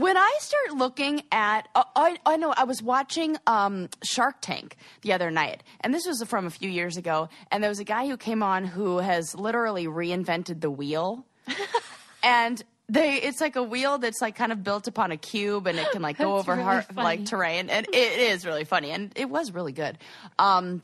When 0.00 0.16
I 0.16 0.34
start 0.40 0.78
looking 0.78 1.24
at, 1.30 1.68
uh, 1.74 1.84
I, 1.94 2.16
I 2.24 2.38
know 2.38 2.54
I 2.56 2.64
was 2.64 2.82
watching 2.82 3.36
um, 3.46 3.90
Shark 4.02 4.36
Tank 4.40 4.78
the 5.02 5.12
other 5.12 5.30
night, 5.30 5.62
and 5.82 5.92
this 5.92 6.06
was 6.06 6.22
from 6.22 6.46
a 6.46 6.50
few 6.50 6.70
years 6.70 6.96
ago. 6.96 7.28
And 7.52 7.62
there 7.62 7.68
was 7.68 7.80
a 7.80 7.84
guy 7.84 8.06
who 8.06 8.16
came 8.16 8.42
on 8.42 8.64
who 8.64 8.96
has 8.96 9.34
literally 9.34 9.84
reinvented 9.84 10.62
the 10.62 10.70
wheel, 10.70 11.26
and 12.22 12.62
they 12.88 13.16
it's 13.16 13.42
like 13.42 13.56
a 13.56 13.62
wheel 13.62 13.98
that's 13.98 14.22
like 14.22 14.36
kind 14.36 14.52
of 14.52 14.64
built 14.64 14.88
upon 14.88 15.10
a 15.12 15.18
cube, 15.18 15.66
and 15.66 15.78
it 15.78 15.90
can 15.90 16.00
like 16.00 16.16
go 16.16 16.34
That's 16.36 16.48
over 16.48 16.52
really 16.52 16.64
hard, 16.64 16.96
like 16.96 17.26
terrain, 17.26 17.68
and 17.68 17.86
it 17.92 18.20
is 18.20 18.46
really 18.46 18.64
funny, 18.64 18.92
and 18.92 19.12
it 19.16 19.28
was 19.28 19.52
really 19.52 19.72
good. 19.72 19.98
Um, 20.38 20.80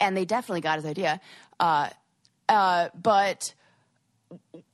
and 0.00 0.14
they 0.14 0.26
definitely 0.26 0.60
got 0.60 0.76
his 0.76 0.84
idea, 0.84 1.18
uh, 1.58 1.88
uh, 2.50 2.90
but 2.94 3.54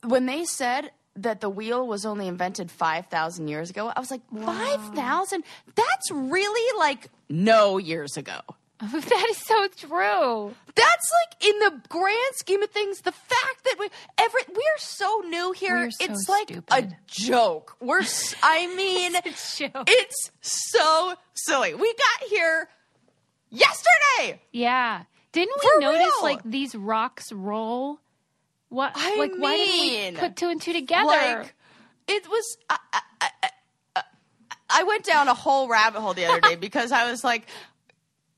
when 0.03 0.27
they 0.27 0.45
said 0.45 0.91
that 1.17 1.41
the 1.41 1.51
wheel 1.51 1.87
was 1.87 2.07
only 2.07 2.29
invented 2.29 2.71
5,000 2.71 3.49
years 3.49 3.71
ago, 3.71 3.93
I 3.95 4.01
was 4.01 4.11
like, 4.11 4.23
5,000? 4.35 5.45
That's 5.75 6.11
really 6.11 6.79
like 6.79 7.09
no 7.29 7.79
years 7.79 8.17
ago. 8.17 8.41
that 8.81 9.27
is 9.29 9.37
so 9.37 9.69
true. 9.77 10.55
That's 10.75 11.13
like 11.21 11.45
in 11.45 11.59
the 11.59 11.83
grand 11.91 12.35
scheme 12.37 12.63
of 12.63 12.71
things, 12.71 13.03
the 13.03 13.13
fact 13.13 13.65
that 13.65 13.77
we 13.79 13.91
every 14.17 14.41
we're 14.49 14.79
so 14.79 15.23
new 15.29 15.53
here, 15.53 15.91
so 15.91 16.03
it's 16.03 16.27
like 16.31 16.49
stupid. 16.49 16.65
a 16.71 16.97
joke. 17.07 17.77
We're 17.81 18.03
I 18.43 18.75
mean, 18.75 19.13
It's 19.27 19.61
it's 19.61 20.31
so 20.41 21.15
silly. 21.35 21.75
We 21.75 21.93
got 21.93 22.29
here 22.31 22.71
yesterday. 23.51 24.41
Yeah. 24.53 25.03
Didn't 25.33 25.61
we 25.63 25.71
For 25.77 25.81
notice 25.83 26.01
real. 26.05 26.23
like 26.23 26.41
these 26.45 26.75
rocks 26.75 27.31
roll? 27.33 27.99
What 28.71 28.93
I 28.95 29.17
like 29.17 29.33
why 29.37 29.57
didn't 29.57 29.75
mean, 29.75 30.15
we 30.15 30.21
put 30.21 30.37
two 30.37 30.49
and 30.49 30.63
two 30.63 30.73
together? 30.73 31.07
Like 31.07 31.55
it 32.09 32.29
was. 32.29 32.57
I, 32.69 32.79
I, 32.93 33.01
I, 33.43 34.03
I 34.73 34.83
went 34.85 35.05
down 35.05 35.29
a 35.29 35.35
whole 35.35 35.69
rabbit 35.69 36.01
hole 36.01 36.15
the 36.15 36.27
other 36.27 36.41
day 36.41 36.55
because 36.61 36.93
I 36.93 37.11
was 37.11 37.25
like, 37.25 37.47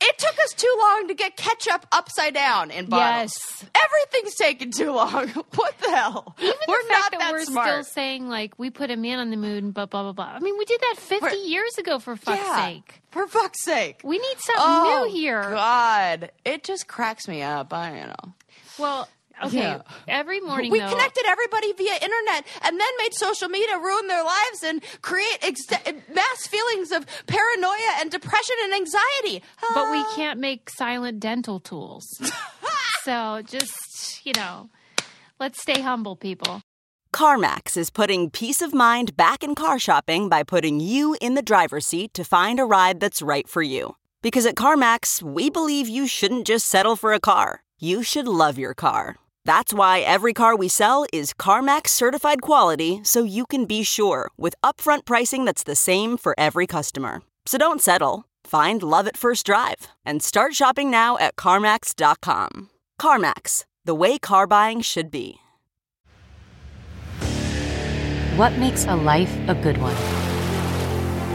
it 0.01 0.19
took 0.19 0.39
us 0.39 0.53
too 0.55 0.75
long 0.81 1.09
to 1.09 1.15
get 1.15 1.37
ketchup 1.37 1.87
upside 1.93 2.35
down 2.35 2.71
in 2.71 2.87
bottles. 2.87 3.39
Yes. 3.39 3.65
Everything's 3.75 4.35
taking 4.35 4.73
too 4.73 4.93
long. 4.93 5.29
What 5.55 5.79
the 5.79 5.91
hell? 5.91 6.35
Even 6.41 6.55
we're 6.67 6.83
the 6.83 6.89
not 6.89 7.11
that, 7.11 7.21
that 7.21 7.33
we're 7.33 7.45
smart. 7.45 7.69
still 7.69 7.85
saying 7.85 8.29
like 8.29 8.59
we 8.59 8.71
put 8.71 8.91
a 8.91 8.97
man 8.97 9.19
on 9.19 9.31
the 9.31 9.37
moon, 9.37 9.71
but 9.71 9.91
blah 9.91 10.03
blah 10.03 10.13
blah. 10.13 10.33
I 10.35 10.39
mean, 10.41 10.57
we 10.59 10.65
did 10.65 10.81
that 10.81 10.97
50 10.99 11.27
We're- 11.27 11.37
years 11.39 11.77
ago 11.79 11.99
for 11.99 12.17
fuck's 12.17 12.41
yeah, 12.41 12.65
sake. 12.65 13.03
For 13.11 13.27
fuck's 13.27 13.63
sake. 13.63 14.01
We 14.03 14.19
need 14.19 14.39
something 14.39 14.65
oh, 14.65 15.05
new 15.05 15.13
here. 15.13 15.43
God. 15.43 16.33
It 16.45 16.65
just 16.65 16.89
cracks 16.89 17.29
me 17.29 17.43
up. 17.43 17.73
I 17.75 18.01
you 18.01 18.07
know. 18.07 18.35
Well, 18.79 19.09
okay. 19.45 19.59
Yeah. 19.59 19.83
Every 20.09 20.41
morning 20.41 20.71
We 20.71 20.81
though, 20.81 20.89
connected 20.89 21.25
everybody 21.27 21.73
via 21.73 21.95
internet 21.95 22.47
and 22.63 22.79
then 22.81 22.89
made 22.99 23.15
social 23.15 23.49
media 23.49 23.79
ruin 23.79 24.07
their 24.09 24.25
lives 24.25 24.63
and 24.65 24.83
create 25.03 25.39
ex- 25.43 25.67
mass 26.15 26.47
feelings 26.47 26.93
of 26.93 27.07
paranoia 27.27 27.93
and 28.01 28.11
depression 28.11 28.57
and 28.65 28.73
anxiety. 28.75 29.43
but 29.75 29.91
we 29.91 29.99
Ah. 29.99 30.13
can't 30.15 30.39
make 30.41 30.71
silent 30.71 31.21
dental 31.21 31.61
tools. 31.61 32.07
so 33.05 33.43
just 33.45 34.25
you 34.25 34.33
know, 34.35 34.69
let's 35.41 35.61
stay 35.61 35.81
humble, 35.81 36.17
people. 36.17 36.63
CarMax 37.13 37.77
is 37.77 37.91
putting 37.91 38.31
peace 38.31 38.63
of 38.63 38.73
mind 38.73 39.17
back 39.17 39.43
in 39.45 39.55
car 39.55 39.79
shopping 39.79 40.29
by 40.31 40.43
putting 40.43 40.81
you 40.81 41.15
in 41.21 41.35
the 41.35 41.43
driver's 41.43 41.85
seat 41.85 42.15
to 42.15 42.25
find 42.25 42.59
a 42.59 42.65
ride 42.65 43.01
that's 43.01 43.21
right 43.21 43.47
for 43.49 43.61
you. 43.63 43.97
Because 44.23 44.47
at 44.47 44.55
CarMax, 44.55 45.21
we 45.23 45.51
believe 45.51 45.89
you 45.89 46.07
shouldn't 46.07 46.47
just 46.47 46.67
settle 46.67 46.97
for 46.97 47.13
a 47.13 47.21
car, 47.21 47.63
you 47.79 48.03
should 48.03 48.27
love 48.29 48.57
your 48.59 48.73
car. 48.73 49.17
That's 49.45 49.75
why 49.75 50.01
every 50.01 50.33
car 50.33 50.55
we 50.57 50.69
sell 50.69 51.05
is 51.13 51.35
CarMax 51.35 51.89
certified 51.89 52.43
quality 52.43 53.01
so 53.03 53.25
you 53.25 53.45
can 53.47 53.65
be 53.65 53.83
sure 53.83 54.31
with 54.39 54.55
upfront 54.63 55.05
pricing 55.05 55.45
that's 55.45 55.65
the 55.65 55.75
same 55.75 56.17
for 56.17 56.35
every 56.39 56.67
customer. 56.67 57.23
So 57.47 57.59
don't 57.59 57.83
settle. 57.83 58.25
Find 58.45 58.83
love 58.83 59.09
at 59.09 59.17
first 59.17 59.45
drive 59.45 59.89
and 60.07 60.23
start 60.23 60.55
shopping 60.55 60.91
now 60.91 61.19
at 61.19 61.35
CarMax.com. 61.37 62.71
CarMax, 63.01 63.65
the 63.85 63.95
way 63.95 64.19
car 64.19 64.47
buying 64.47 64.81
should 64.81 65.11
be. 65.11 65.39
What 68.37 68.53
makes 68.55 68.87
a 68.87 68.95
life 68.95 69.37
a 69.49 69.55
good 69.55 69.79
one? 69.79 69.97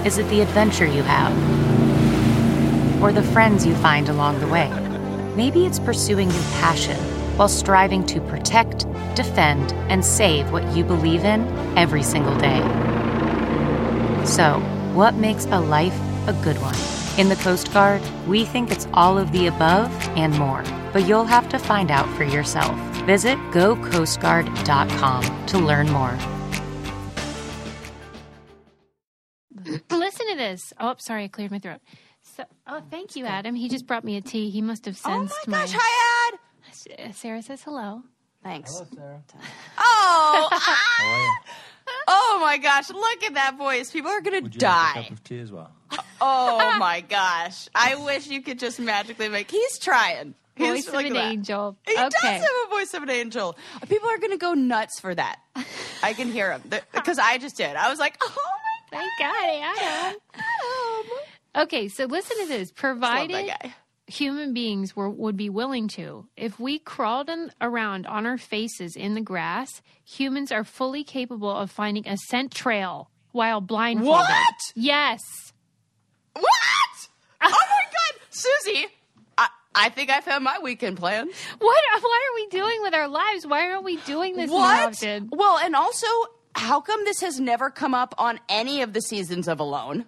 Is 0.05 0.17
it 0.17 0.27
the 0.29 0.41
adventure 0.41 0.85
you 0.85 1.03
have? 1.03 1.33
Or 3.03 3.11
the 3.11 3.21
friends 3.21 3.65
you 3.65 3.75
find 3.75 4.07
along 4.09 4.39
the 4.39 4.47
way? 4.47 4.69
Maybe 5.35 5.65
it's 5.65 5.77
pursuing 5.77 6.31
your 6.31 6.43
passion 6.59 6.97
while 7.37 7.47
striving 7.47 8.05
to 8.07 8.19
protect, 8.21 8.85
defend, 9.15 9.71
and 9.89 10.03
save 10.03 10.51
what 10.51 10.75
you 10.75 10.83
believe 10.83 11.23
in 11.23 11.47
every 11.77 12.03
single 12.03 12.37
day. 12.37 12.59
So, 14.25 14.59
what 14.93 15.15
makes 15.15 15.45
a 15.45 15.59
life 15.59 15.97
a 16.27 16.33
good 16.43 16.57
one? 16.57 16.75
In 17.17 17.29
the 17.29 17.35
Coast 17.37 17.71
Guard, 17.73 18.01
we 18.27 18.45
think 18.45 18.71
it's 18.71 18.87
all 18.93 19.17
of 19.17 19.31
the 19.31 19.47
above 19.47 19.91
and 20.17 20.37
more, 20.37 20.63
but 20.93 21.07
you'll 21.07 21.25
have 21.25 21.47
to 21.49 21.57
find 21.57 21.89
out 21.89 22.07
for 22.15 22.23
yourself. 22.23 22.75
Visit 23.05 23.37
gocoastguard.com 23.51 25.45
to 25.47 25.57
learn 25.59 25.89
more. 25.89 26.17
Listen 29.89 30.27
to 30.29 30.35
this. 30.35 30.73
Oh, 30.79 30.95
sorry, 30.97 31.25
I 31.25 31.27
cleared 31.27 31.51
my 31.51 31.59
throat. 31.59 31.79
So, 32.21 32.43
oh, 32.67 32.81
thank 32.91 33.15
you, 33.15 33.25
Adam. 33.25 33.55
He 33.55 33.69
just 33.69 33.87
brought 33.87 34.03
me 34.03 34.17
a 34.17 34.21
tea. 34.21 34.49
He 34.49 34.61
must 34.61 34.85
have 34.85 34.97
sensed. 34.97 35.35
Oh 35.47 35.51
my 35.51 35.61
gosh, 35.61 35.73
hi, 35.75 36.33
Ad. 36.33 36.39
Uh, 36.87 37.11
Sarah 37.13 37.41
says 37.41 37.63
hello. 37.63 38.03
Thanks. 38.43 38.81
Oh, 39.79 40.49
ah! 40.51 41.37
oh 42.07 42.37
my 42.41 42.57
gosh! 42.57 42.89
Look 42.89 43.23
at 43.23 43.33
that 43.35 43.57
voice. 43.57 43.91
People 43.91 44.11
are 44.11 44.21
gonna 44.21 44.41
Would 44.41 44.55
you 44.55 44.59
like 44.59 44.91
a 44.91 44.93
die. 44.95 45.01
cup 45.03 45.11
of 45.11 45.23
tea 45.23 45.39
as 45.39 45.51
well? 45.51 45.71
Oh 46.19 46.77
my 46.79 47.01
gosh! 47.01 47.69
I 47.75 47.93
wish 47.95 48.27
you 48.27 48.41
could 48.41 48.57
just 48.59 48.79
magically 48.79 49.29
make. 49.29 49.51
He's 49.51 49.77
trying. 49.77 50.33
He's, 50.55 50.67
Voice 50.67 50.87
of 50.87 50.95
an 50.95 51.13
that. 51.13 51.31
angel. 51.31 51.77
He 51.85 51.93
does 51.93 52.11
have 52.15 52.41
a 52.65 52.69
voice 52.71 52.93
of 52.95 53.03
an 53.03 53.11
angel. 53.11 53.55
People 53.87 54.09
are 54.09 54.17
gonna 54.17 54.37
go 54.37 54.55
nuts 54.55 54.99
for 54.99 55.13
that. 55.13 55.39
I 56.01 56.13
can 56.13 56.31
hear 56.31 56.51
him 56.51 56.63
because 56.93 57.19
I 57.19 57.37
just 57.37 57.55
did. 57.57 57.75
I 57.75 57.89
was 57.91 57.99
like, 57.99 58.17
oh 58.23 58.35
my 58.91 58.97
Thank 58.97 59.11
God, 59.19 59.75
Adam. 59.77 60.19
god! 60.33 61.63
Okay, 61.63 61.87
so 61.87 62.05
listen 62.05 62.37
to 62.41 62.47
this. 62.47 62.69
Love 62.69 62.75
Provided 62.75 63.35
that 63.49 63.61
guy. 63.63 63.75
Human 64.07 64.53
beings 64.53 64.95
were 64.95 65.09
would 65.09 65.35
be 65.37 65.49
willing 65.49 65.87
to, 65.89 66.27
if 66.35 66.59
we 66.59 66.79
crawled 66.79 67.29
in, 67.29 67.51
around 67.61 68.05
on 68.07 68.25
our 68.25 68.37
faces 68.37 68.95
in 68.95 69.13
the 69.13 69.21
grass, 69.21 69.81
humans 70.03 70.51
are 70.51 70.63
fully 70.63 71.03
capable 71.03 71.51
of 71.51 71.69
finding 71.69 72.07
a 72.07 72.17
scent 72.17 72.51
trail 72.53 73.09
while 73.33 73.61
blindfolded. 73.61 74.09
What? 74.29 74.55
Yes. 74.75 75.21
What? 76.33 76.43
Oh 77.39 77.49
my 77.49 77.83
god, 77.83 78.21
Susie! 78.31 78.85
I, 79.37 79.47
I 79.75 79.89
think 79.89 80.09
I 80.09 80.21
found 80.21 80.43
my 80.43 80.57
weekend 80.61 80.97
plan. 80.97 81.27
What? 81.27 81.83
What 82.01 82.21
are 82.21 82.35
we 82.35 82.47
doing 82.47 82.81
with 82.81 82.93
our 82.95 83.07
lives? 83.07 83.45
Why 83.45 83.69
aren't 83.69 83.83
we 83.83 83.97
doing 83.97 84.35
this 84.35 84.49
more 84.49 84.59
What? 84.61 84.85
often? 84.93 85.29
Well, 85.31 85.59
and 85.59 85.75
also, 85.75 86.07
how 86.55 86.81
come 86.81 87.03
this 87.05 87.21
has 87.21 87.39
never 87.39 87.69
come 87.69 87.93
up 87.93 88.15
on 88.17 88.39
any 88.49 88.81
of 88.81 88.93
the 88.93 89.01
seasons 89.01 89.47
of 89.47 89.59
Alone? 89.59 90.05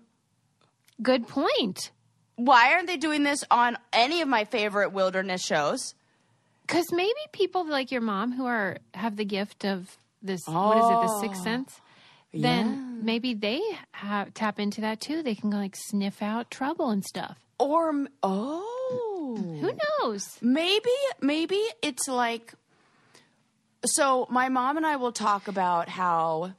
Good 1.02 1.28
point. 1.28 1.92
Why 2.40 2.74
aren't 2.74 2.88
they 2.88 2.96
doing 2.96 3.24
this 3.24 3.44
on 3.52 3.78
any 3.92 4.22
of 4.22 4.30
my 4.30 4.46
favorite 4.46 4.94
wilderness 4.94 5.44
shows? 5.44 5.94
Because 6.66 6.86
maybe 6.94 7.20
people 7.34 7.68
like 7.68 7.92
your 7.92 8.00
mom 8.00 8.32
who 8.32 8.46
are 8.46 8.78
have 8.94 9.18
the 9.18 9.26
gift 9.26 9.66
of 9.66 9.98
this. 10.22 10.40
Oh, 10.48 10.70
What 10.70 10.78
is 10.78 10.84
it? 10.86 11.02
The 11.02 11.20
sixth 11.22 11.42
oh. 11.42 11.44
sense. 11.44 11.82
Then 12.34 13.04
maybe 13.04 13.34
they 13.34 13.60
have, 13.92 14.34
tap 14.34 14.60
into 14.60 14.82
that 14.82 15.02
too. 15.02 15.22
They 15.22 15.36
can 15.36 15.50
like 15.50 15.76
sniff 15.76 16.22
out 16.22 16.50
trouble 16.50 16.92
and 16.92 17.04
stuff. 17.04 17.38
Or 17.58 18.06
oh, 18.24 19.36
Who 19.60 19.74
knows? 20.02 20.38
maybe 20.42 20.90
maybe 21.20 21.60
it's 21.82 22.08
like 22.08 22.54
so 23.86 24.28
my 24.30 24.48
mom 24.48 24.78
and 24.78 24.86
I 24.86 24.96
will 24.96 25.12
talk 25.12 25.50
about 25.50 25.90
how 25.90 26.54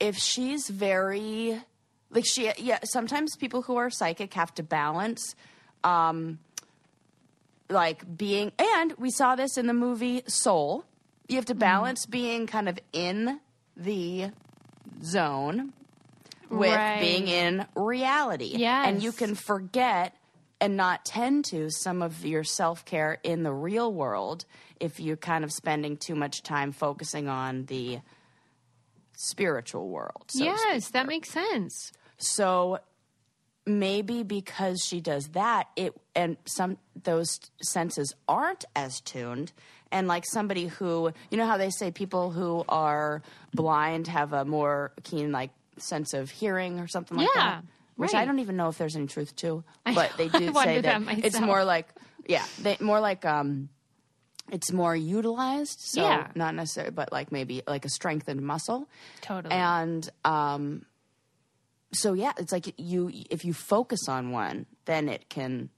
if 0.00 0.16
she's 0.16 0.68
very 0.68 1.60
like 2.10 2.24
she 2.26 2.50
yeah 2.58 2.78
sometimes 2.84 3.36
people 3.36 3.62
who 3.62 3.76
are 3.76 3.90
psychic 3.90 4.34
have 4.34 4.54
to 4.54 4.62
balance 4.62 5.34
um 5.84 6.38
like 7.68 8.16
being 8.16 8.52
and 8.58 8.94
we 8.98 9.10
saw 9.10 9.34
this 9.36 9.56
in 9.58 9.66
the 9.66 9.74
movie 9.74 10.22
Soul 10.26 10.84
you 11.28 11.36
have 11.36 11.44
to 11.46 11.54
balance 11.54 12.06
being 12.06 12.46
kind 12.46 12.68
of 12.68 12.78
in 12.92 13.40
the 13.76 14.30
zone 15.02 15.72
with 16.50 16.74
Right. 16.74 16.98
being 17.00 17.28
in 17.28 17.66
reality 17.76 18.54
yeah 18.56 18.88
and 18.88 19.02
you 19.02 19.12
can 19.12 19.34
forget 19.34 20.14
and 20.60 20.76
not 20.76 21.04
tend 21.04 21.44
to 21.46 21.70
some 21.70 22.02
of 22.02 22.24
your 22.24 22.42
self 22.42 22.84
care 22.84 23.18
in 23.22 23.42
the 23.42 23.52
real 23.52 23.92
world 23.92 24.44
if 24.80 24.98
you're 24.98 25.16
kind 25.16 25.44
of 25.44 25.52
spending 25.52 25.96
too 25.96 26.14
much 26.14 26.42
time 26.42 26.72
focusing 26.72 27.28
on 27.28 27.66
the 27.66 27.98
spiritual 29.16 29.88
world. 29.88 30.24
so 30.28 30.44
yes, 30.44 30.90
that 30.90 31.06
makes 31.06 31.30
sense. 31.30 31.92
So 32.18 32.80
maybe 33.66 34.22
because 34.22 34.82
she 34.84 35.00
does 35.00 35.28
that, 35.28 35.68
it 35.76 35.94
and 36.14 36.36
some 36.46 36.78
those 37.04 37.38
senses 37.62 38.14
aren't 38.28 38.64
as 38.74 39.00
tuned. 39.00 39.52
And 39.90 40.06
like 40.06 40.24
somebody 40.26 40.66
who, 40.66 41.12
you 41.30 41.38
know 41.38 41.46
how 41.46 41.56
they 41.56 41.70
say 41.70 41.90
people 41.90 42.30
who 42.30 42.64
are 42.68 43.22
blind 43.54 44.06
have 44.08 44.32
a 44.32 44.44
more 44.44 44.92
keen 45.02 45.32
like 45.32 45.50
sense 45.78 46.12
of 46.12 46.30
hearing 46.30 46.78
or 46.80 46.86
something 46.88 47.16
like 47.16 47.28
Yeah, 47.34 47.44
that. 47.44 47.64
Which 47.96 48.14
I 48.14 48.24
don't 48.24 48.38
even 48.38 48.56
know 48.56 48.68
if 48.68 48.78
there's 48.78 48.96
any 48.96 49.06
truth 49.06 49.34
to, 49.36 49.64
but 49.84 50.16
they 50.16 50.28
do 50.28 50.52
say 50.52 50.80
that, 50.80 51.04
that 51.04 51.24
it's 51.24 51.40
more 51.40 51.64
like 51.64 51.88
yeah, 52.26 52.44
they 52.58 52.76
more 52.80 53.00
like 53.00 53.24
um 53.24 53.68
it's 54.50 54.72
more 54.72 54.96
utilized. 54.96 55.78
So 55.80 56.02
Yeah. 56.02 56.28
not 56.34 56.54
necessarily 56.54 56.92
but 56.92 57.12
like 57.12 57.30
maybe 57.32 57.62
like 57.66 57.84
a 57.84 57.90
strengthened 57.90 58.40
muscle. 58.42 58.88
Totally. 59.20 59.54
And 59.54 60.08
um 60.24 60.84
so 61.92 62.12
yeah, 62.12 62.32
it's 62.38 62.52
like 62.52 62.74
you 62.78 63.10
if 63.30 63.44
you 63.44 63.52
focus 63.52 64.08
on 64.08 64.30
one, 64.30 64.66
then 64.84 65.08
it 65.08 65.28
can, 65.28 65.70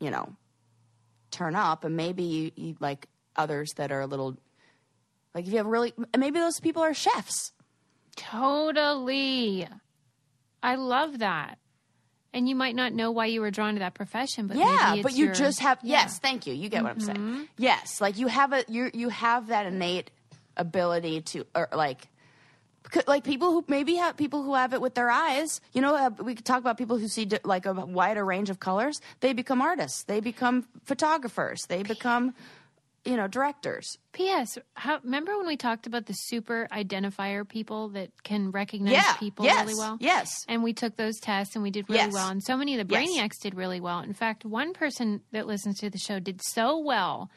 you 0.00 0.10
know, 0.10 0.36
turn 1.30 1.54
up, 1.56 1.84
and 1.84 1.96
maybe 1.96 2.22
you, 2.22 2.50
you 2.56 2.76
like 2.80 3.06
others 3.36 3.70
that 3.76 3.92
are 3.92 4.00
a 4.00 4.06
little, 4.06 4.36
like 5.34 5.46
if 5.46 5.52
you 5.52 5.58
have 5.58 5.66
really, 5.66 5.92
maybe 6.16 6.38
those 6.38 6.60
people 6.60 6.82
are 6.82 6.94
chefs. 6.94 7.52
Totally. 8.16 9.66
I 10.62 10.74
love 10.74 11.20
that. 11.20 11.58
And 12.34 12.48
you 12.48 12.54
might 12.54 12.74
not 12.74 12.92
know 12.92 13.10
why 13.10 13.26
you 13.26 13.40
were 13.40 13.50
drawn 13.50 13.74
to 13.74 13.78
that 13.80 13.94
profession, 13.94 14.48
but 14.48 14.58
yeah, 14.58 14.96
but 15.02 15.14
you 15.14 15.26
your- 15.26 15.34
just 15.34 15.60
have 15.60 15.78
yeah. 15.82 16.00
Mm-hmm. 16.00 16.06
yes, 16.08 16.18
thank 16.18 16.46
you. 16.46 16.52
You 16.52 16.68
get 16.68 16.82
what 16.82 16.92
I'm 16.92 17.00
saying. 17.00 17.48
Yes, 17.56 18.00
like 18.00 18.18
you 18.18 18.26
have 18.26 18.52
a 18.52 18.64
you 18.68 18.90
you 18.92 19.08
have 19.08 19.46
that 19.48 19.66
innate 19.66 20.10
ability 20.56 21.22
to 21.22 21.46
or 21.54 21.68
like. 21.72 22.08
Like 23.06 23.24
people 23.24 23.52
who 23.52 23.64
maybe 23.68 23.96
have 23.96 24.16
people 24.16 24.42
who 24.42 24.54
have 24.54 24.72
it 24.74 24.80
with 24.80 24.94
their 24.94 25.10
eyes, 25.10 25.60
you 25.72 25.80
know, 25.80 25.94
uh, 25.94 26.10
we 26.22 26.34
could 26.34 26.44
talk 26.44 26.58
about 26.60 26.78
people 26.78 26.98
who 26.98 27.08
see 27.08 27.24
di- 27.24 27.38
like 27.44 27.66
a 27.66 27.72
wider 27.72 28.24
range 28.24 28.50
of 28.50 28.60
colors. 28.60 29.00
They 29.20 29.32
become 29.32 29.60
artists. 29.60 30.04
They 30.04 30.20
become 30.20 30.66
photographers. 30.84 31.60
They 31.68 31.82
become 31.82 32.34
you 33.04 33.16
know, 33.16 33.26
directors. 33.28 33.96
P.S. 34.12 34.58
How, 34.74 34.98
remember 35.02 35.38
when 35.38 35.46
we 35.46 35.56
talked 35.56 35.86
about 35.86 36.06
the 36.06 36.12
super 36.12 36.68
identifier 36.70 37.48
people 37.48 37.88
that 37.90 38.10
can 38.22 38.50
recognize 38.50 38.92
Yeah, 38.92 39.12
people 39.14 39.46
yes, 39.46 39.60
really 39.66 39.78
well? 39.78 39.96
yes. 40.00 40.44
And 40.46 40.62
we 40.62 40.74
took 40.74 40.96
those 40.96 41.18
tests 41.18 41.54
and 41.54 41.62
we 41.62 41.70
did 41.70 41.88
really 41.88 42.02
Yes. 42.02 42.12
well. 42.12 42.28
And 42.28 42.42
so 42.42 42.56
many 42.56 42.78
of 42.78 42.86
the 42.86 42.92
Yes. 42.92 43.08
Brainiacs 43.08 43.40
did 43.40 43.54
really 43.54 43.80
well. 43.80 44.00
In 44.00 44.12
fact, 44.12 44.44
one 44.44 44.74
person 44.74 45.22
that 45.32 45.46
listens 45.46 45.78
to 45.78 45.88
the 45.88 45.96
show 45.96 46.18
did 46.18 46.42
so 46.42 46.76
well 46.78 47.30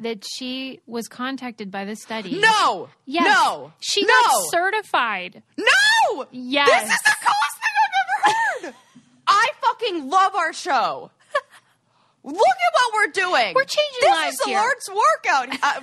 that 0.00 0.24
she 0.24 0.80
was 0.86 1.08
contacted 1.08 1.70
by 1.70 1.84
the 1.84 1.96
study. 1.96 2.38
No, 2.40 2.88
Yes. 3.04 3.24
no, 3.24 3.72
She 3.80 4.02
no, 4.02 4.08
got 4.08 4.50
certified. 4.50 5.42
no. 5.56 6.26
Yes. 6.30 6.68
This 6.82 6.92
is 6.92 7.02
the 7.02 7.16
coolest 7.20 7.56
thing 7.58 7.74
I've 7.84 8.62
ever 8.62 8.66
heard. 8.68 8.74
I 9.26 9.48
fucking 9.60 10.08
love 10.08 10.34
our 10.34 10.52
show. 10.52 11.10
Look 12.24 12.34
at 12.36 12.72
what 12.74 12.92
we're 12.94 13.12
doing. 13.12 13.54
We're 13.54 13.64
changing 13.64 14.00
this 14.00 14.10
lives 14.10 14.32
is 14.34 14.38
the 14.40 14.50
here. 14.50 14.58
Lord's 14.60 14.90
workout. 14.90 15.62
Uh, 15.62 15.80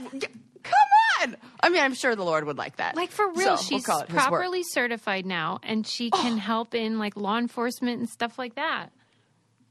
come 0.63 0.73
on. 1.21 1.35
I 1.61 1.69
mean, 1.69 1.81
I'm 1.81 1.93
sure 1.95 2.15
the 2.15 2.23
Lord 2.25 2.45
would 2.45 2.57
like 2.57 2.75
that. 2.77 2.95
Like 2.95 3.09
for 3.11 3.27
real, 3.29 3.39
So, 3.39 3.45
we'll 3.51 3.57
she's 3.57 3.85
call 3.85 3.99
it 4.01 4.07
his 4.09 4.15
work. 4.15 4.23
properly 4.27 4.61
certified 4.63 5.25
now, 5.25 5.59
and 5.63 5.87
she 5.87 6.11
can 6.11 6.37
help 6.37 6.75
in 6.75 6.99
like 6.99 7.15
law 7.15 7.37
enforcement 7.37 7.99
and 7.99 8.09
stuff 8.09 8.37
like 8.37 8.55
that. 8.55 8.91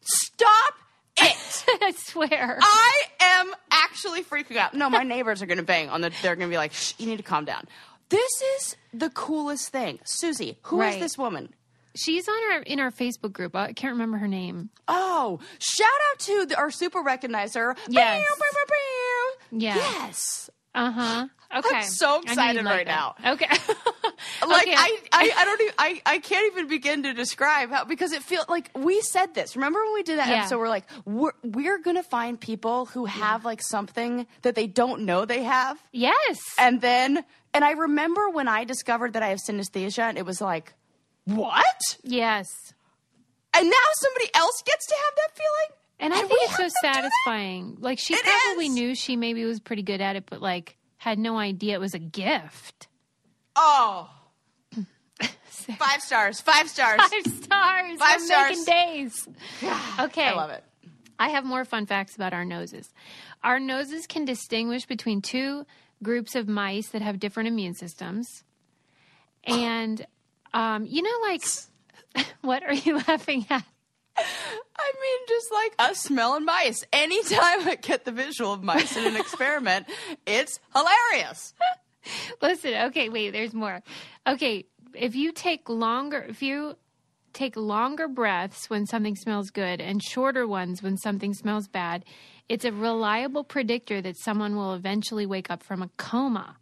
Stop 0.00 0.74
it. 1.18 1.64
I 1.82 1.92
swear. 1.96 2.58
I 2.60 3.02
am 3.20 3.52
actually 3.70 4.22
freaking 4.22 4.56
out. 4.56 4.74
No, 4.74 4.88
my 4.90 5.02
neighbors 5.04 5.42
are 5.42 5.46
going 5.46 5.58
to 5.58 5.64
bang 5.64 5.88
on 5.88 6.00
the. 6.00 6.10
They're 6.22 6.36
going 6.36 6.48
to 6.48 6.52
be 6.52 6.56
like, 6.58 6.72
Shh, 6.72 6.94
"You 6.98 7.06
need 7.06 7.16
to 7.18 7.22
calm 7.22 7.44
down." 7.44 7.66
This 8.10 8.42
is 8.58 8.76
the 8.92 9.10
coolest 9.10 9.70
thing, 9.70 9.98
Susie. 10.04 10.58
Who 10.62 10.80
is 10.82 10.92
Right. 10.92 11.00
this 11.00 11.16
woman? 11.16 11.54
She's 11.96 12.28
on 12.28 12.52
our 12.52 12.58
in 12.60 12.80
our 12.80 12.90
Facebook 12.90 13.32
group. 13.32 13.54
I 13.56 13.72
can't 13.72 13.92
remember 13.92 14.18
her 14.18 14.28
name. 14.28 14.70
Oh, 14.88 15.38
shout 15.58 15.88
out 16.12 16.18
to 16.20 16.46
the, 16.46 16.56
our 16.56 16.70
super 16.70 17.02
recognizer. 17.02 17.76
Yes. 17.88 18.24
Bow. 18.38 19.58
Yeah. 19.58 19.74
Yes. 19.76 20.50
Uh 20.74 20.90
huh. 20.90 21.28
Okay. 21.56 21.82
so 21.82 22.08
I 22.16 22.18
knew 22.18 22.22
excited 22.24 22.64
like 22.64 22.74
right 22.74 22.86
that. 22.86 23.32
Okay. 23.34 23.46
Like 24.48 24.62
Okay. 24.66 24.74
I, 24.76 24.98
I, 25.12 25.30
I 25.38 25.44
don't 25.44 25.60
even, 25.60 25.74
I, 25.78 26.02
I 26.06 26.18
can't 26.18 26.46
even 26.52 26.68
begin 26.68 27.02
to 27.04 27.12
describe 27.14 27.70
how 27.70 27.84
because 27.84 28.12
it 28.12 28.22
feels 28.22 28.48
like 28.48 28.70
we 28.74 29.00
said 29.02 29.34
this. 29.34 29.56
Remember 29.56 29.82
when 29.84 29.94
we 29.94 30.02
did 30.02 30.18
that 30.18 30.28
Yeah. 30.28 30.34
episode? 30.40 30.58
We're 30.58 30.68
like, 30.68 30.84
we're 31.04 31.32
we're 31.42 31.78
gonna 31.78 32.02
find 32.02 32.40
people 32.40 32.86
who 32.86 33.04
have 33.06 33.44
like 33.44 33.62
something 33.62 34.26
that 34.42 34.54
they 34.54 34.66
don't 34.66 35.02
know 35.02 35.24
they 35.24 35.42
have, 35.44 35.82
yes. 35.92 36.38
and 36.58 36.80
then 36.80 37.24
and 37.52 37.64
I 37.64 37.72
remember 37.72 38.30
when 38.30 38.48
I 38.48 38.64
discovered 38.64 39.12
that 39.12 39.22
I 39.22 39.28
have 39.28 39.38
synesthesia, 39.38 40.00
and 40.08 40.18
it 40.18 40.26
was 40.26 40.40
like, 40.40 40.74
what? 41.24 41.96
yes. 42.02 42.48
And 43.56 43.70
now 43.70 43.76
somebody 43.94 44.28
else 44.34 44.62
gets 44.66 44.86
to 44.88 44.94
have 44.94 45.14
that 45.16 45.36
feeling. 45.36 45.78
And 46.00 46.12
I 46.12 46.18
And 46.18 46.28
think 46.28 46.40
it's 46.42 46.56
so 46.56 46.62
have 46.64 46.72
to 46.72 46.78
do 46.78 46.82
that? 46.82 46.94
satisfying. 46.94 47.76
Like 47.78 47.98
she 48.00 48.14
It 48.14 48.22
probably 48.24 48.66
is. 48.66 48.74
knew 48.74 48.94
she 48.96 49.14
maybe 49.14 49.44
was 49.44 49.60
pretty 49.60 49.82
good 49.82 50.00
at 50.00 50.16
it, 50.16 50.24
but 50.28 50.42
like 50.42 50.76
had 50.96 51.20
no 51.20 51.38
idea 51.38 51.74
it 51.74 51.80
was 51.80 51.94
a 51.94 52.00
gift. 52.00 52.88
Oh. 53.54 54.10
Five 55.20 56.00
stars. 56.00 56.40
Five 56.40 56.68
stars. 56.68 57.00
Five 57.00 57.32
stars. 57.32 57.98
Five 57.98 58.20
We're 58.20 58.26
stars. 58.26 58.50
making 58.50 58.64
days. 58.64 59.28
Okay. 60.00 60.26
I 60.26 60.34
love 60.34 60.50
it. 60.50 60.64
I 61.18 61.28
have 61.28 61.44
more 61.44 61.64
fun 61.64 61.86
facts 61.86 62.16
about 62.16 62.32
our 62.32 62.44
noses. 62.44 62.92
Our 63.42 63.60
noses 63.60 64.06
can 64.06 64.24
distinguish 64.24 64.84
between 64.86 65.22
two 65.22 65.64
groups 66.02 66.34
of 66.34 66.48
mice 66.48 66.88
that 66.88 67.02
have 67.02 67.20
different 67.20 67.48
immune 67.48 67.74
systems. 67.74 68.42
And, 69.44 70.04
um, 70.52 70.86
you 70.86 71.02
know, 71.02 71.16
like, 71.22 71.42
what 72.42 72.62
are 72.64 72.74
you 72.74 72.96
laughing 73.08 73.46
at? 73.48 73.64
I 74.16 74.92
mean, 75.00 75.18
just 75.28 75.52
like 75.52 75.74
us 75.78 75.98
smelling 76.02 76.44
mice. 76.44 76.84
Anytime 76.92 77.68
I 77.68 77.78
get 77.80 78.04
the 78.04 78.12
visual 78.12 78.52
of 78.52 78.62
mice 78.62 78.96
in 78.96 79.06
an 79.06 79.16
experiment, 79.16 79.86
it's 80.26 80.60
hilarious. 80.74 81.54
Listen, 82.42 82.74
okay, 82.88 83.08
wait, 83.08 83.30
there's 83.30 83.54
more. 83.54 83.82
Okay, 84.26 84.66
if 84.94 85.14
you 85.14 85.32
take 85.32 85.68
longer, 85.68 86.24
if 86.28 86.42
you 86.42 86.76
take 87.32 87.56
longer 87.56 88.06
breaths 88.08 88.70
when 88.70 88.86
something 88.86 89.16
smells 89.16 89.50
good 89.50 89.80
and 89.80 90.02
shorter 90.02 90.46
ones 90.46 90.82
when 90.82 90.96
something 90.96 91.34
smells 91.34 91.66
bad, 91.68 92.04
it's 92.48 92.64
a 92.64 92.72
reliable 92.72 93.42
predictor 93.44 94.00
that 94.02 94.16
someone 94.16 94.54
will 94.56 94.74
eventually 94.74 95.26
wake 95.26 95.50
up 95.50 95.62
from 95.62 95.82
a 95.82 95.90
coma. 95.96 96.56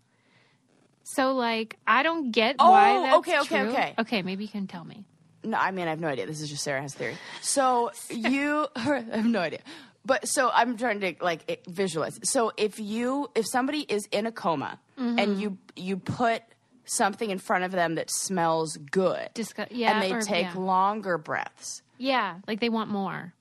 So, 1.05 1.33
like, 1.35 1.77
I 1.87 2.03
don't 2.03 2.31
get 2.31 2.57
why 2.59 2.97
Oh, 2.97 3.03
that's 3.03 3.17
okay, 3.19 3.39
okay, 3.41 3.59
true. 3.59 3.69
okay. 3.71 3.95
Okay, 3.99 4.23
maybe 4.23 4.45
you 4.45 4.51
can 4.51 4.67
tell 4.67 4.85
me. 4.85 5.05
No, 5.45 5.59
I 5.59 5.73
mean, 5.73 5.89
I 5.89 5.91
have 5.91 6.01
no 6.01 6.07
idea. 6.09 6.27
This 6.27 6.41
is 6.41 6.49
just 6.49 6.63
Sarah 6.63 6.81
has 6.81 6.95
theory. 6.95 7.17
So 7.41 7.91
you, 8.09 8.69
I 8.77 9.05
have 9.13 9.27
no 9.27 9.41
idea. 9.41 9.61
But 10.05 10.27
so 10.29 10.51
I'm 10.53 10.77
trying 10.77 11.01
to 11.01 11.15
like 11.21 11.63
visualize. 11.69 12.19
So 12.23 12.53
if 12.57 12.79
you, 12.79 13.29
if 13.35 13.47
somebody 13.47 13.81
is 13.81 14.07
in 14.13 14.27
a 14.27 14.33
coma 14.33 14.79
Mm-hmm. 14.99 15.19
and 15.19 15.41
you 15.41 15.59
you 15.75 15.97
put 15.97 16.43
something 16.85 17.31
in 17.31 17.39
front 17.39 17.65
of 17.65 17.73
them 17.73 17.95
that 17.97 18.11
smells 18.11 18.77
good, 18.77 19.29
Discu- 19.35 19.69
yeah, 19.71 19.93
and 19.93 20.03
they 20.03 20.13
or- 20.13 20.21
take 20.21 20.47
yeah. 20.47 20.55
longer 20.55 21.19
breaths, 21.19 21.83
Yeah, 21.99 22.39
like 22.47 22.61
they 22.61 22.69
want 22.69 22.91
more. 22.91 23.35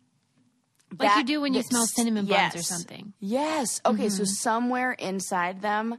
Like 0.99 1.17
you 1.17 1.23
do 1.23 1.41
when 1.41 1.53
you 1.53 1.63
smell 1.63 1.85
cinnamon 1.85 2.25
buns 2.25 2.55
or 2.55 2.61
something. 2.61 3.13
Yes. 3.19 3.81
Okay. 3.85 4.09
So 4.09 4.23
mm-hmm. 4.23 4.25
somewhere 4.25 4.91
inside 4.91 5.61
them, 5.61 5.97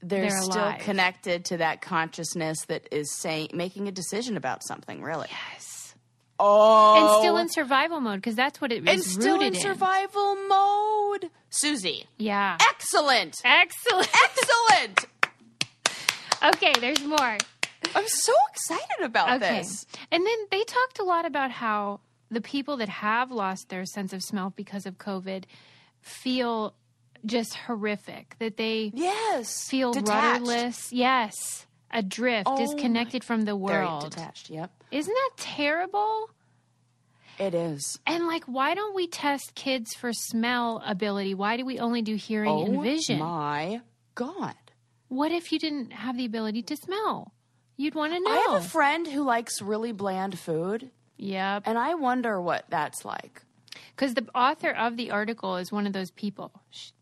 they're, 0.00 0.30
They're 0.30 0.42
still 0.42 0.74
connected 0.78 1.44
to 1.46 1.58
that 1.58 1.82
consciousness 1.82 2.58
that 2.68 2.88
is 2.92 3.14
saying, 3.14 3.50
making 3.52 3.88
a 3.88 3.92
decision 3.92 4.36
about 4.36 4.64
something. 4.64 5.02
Really. 5.02 5.28
Yes. 5.30 5.94
Oh. 6.38 6.96
And 6.96 7.22
still 7.22 7.36
in 7.36 7.48
survival 7.48 8.00
mode 8.00 8.16
because 8.16 8.36
that's 8.36 8.60
what 8.60 8.70
it 8.70 8.88
is 8.88 8.94
and 8.94 9.02
still 9.02 9.40
in 9.40 9.54
survival 9.54 10.36
mode. 10.48 11.30
Susie. 11.50 12.06
Yeah. 12.16 12.56
Excellent. 12.60 13.36
Excellent. 13.44 14.08
Excellent. 14.24 15.06
Okay, 16.42 16.72
there's 16.80 17.02
more. 17.04 17.36
I'm 17.94 18.06
so 18.06 18.32
excited 18.52 19.04
about 19.04 19.42
Okay. 19.42 19.58
this. 19.58 19.86
And 20.10 20.24
then 20.26 20.38
they 20.50 20.62
talked 20.64 20.98
a 20.98 21.04
lot 21.04 21.24
about 21.24 21.50
how 21.50 22.00
the 22.30 22.40
people 22.40 22.76
that 22.78 22.88
have 22.88 23.30
lost 23.30 23.68
their 23.70 23.84
sense 23.86 24.12
of 24.12 24.22
smell 24.22 24.52
because 24.54 24.84
of 24.86 24.98
COVID 24.98 25.44
feel 26.02 26.74
just 27.24 27.54
horrific, 27.54 28.36
that 28.38 28.56
they 28.56 28.92
Yes. 28.94 29.68
feel 29.68 29.92
Detached. 29.92 30.08
rudderless. 30.42 30.92
Yes. 30.92 31.66
Adrift, 31.90 32.46
Oh 32.48 32.56
disconnected 32.58 33.24
from 33.24 33.42
the 33.42 33.56
Very 33.56 33.86
world. 33.86 34.10
detached. 34.10 34.50
Yep. 34.50 34.70
Isn't 34.90 35.14
that 35.14 35.30
terrible? 35.38 36.30
It 37.38 37.54
is. 37.54 37.98
And 38.06 38.26
like, 38.26 38.44
why 38.44 38.74
don't 38.74 38.94
we 38.94 39.06
test 39.06 39.54
kids 39.54 39.94
for 39.94 40.12
smell 40.12 40.82
ability? 40.84 41.34
Why 41.34 41.56
do 41.56 41.64
we 41.64 41.78
only 41.78 42.02
do 42.02 42.14
hearing 42.16 42.50
Oh 42.50 42.64
and 42.64 42.82
vision? 42.82 43.20
my 43.20 43.80
God. 44.14 44.54
What 45.08 45.32
if 45.32 45.52
you 45.52 45.58
didn't 45.58 45.92
have 45.92 46.16
the 46.16 46.24
ability 46.24 46.62
to 46.62 46.76
smell? 46.76 47.32
You'd 47.76 47.94
want 47.94 48.12
to 48.12 48.20
know. 48.20 48.30
I 48.30 48.36
have 48.50 48.64
a 48.64 48.68
friend 48.68 49.06
who 49.06 49.22
likes 49.22 49.62
really 49.62 49.92
bland 49.92 50.38
food, 50.38 50.90
yep. 51.16 51.62
and 51.64 51.78
I 51.78 51.94
wonder 51.94 52.40
what 52.40 52.64
that's 52.68 53.04
like. 53.04 53.42
Because 53.94 54.14
the 54.14 54.26
author 54.34 54.70
of 54.70 54.96
the 54.96 55.10
article 55.12 55.56
is 55.56 55.70
one 55.72 55.86
of 55.86 55.92
those 55.92 56.10
people. 56.10 56.50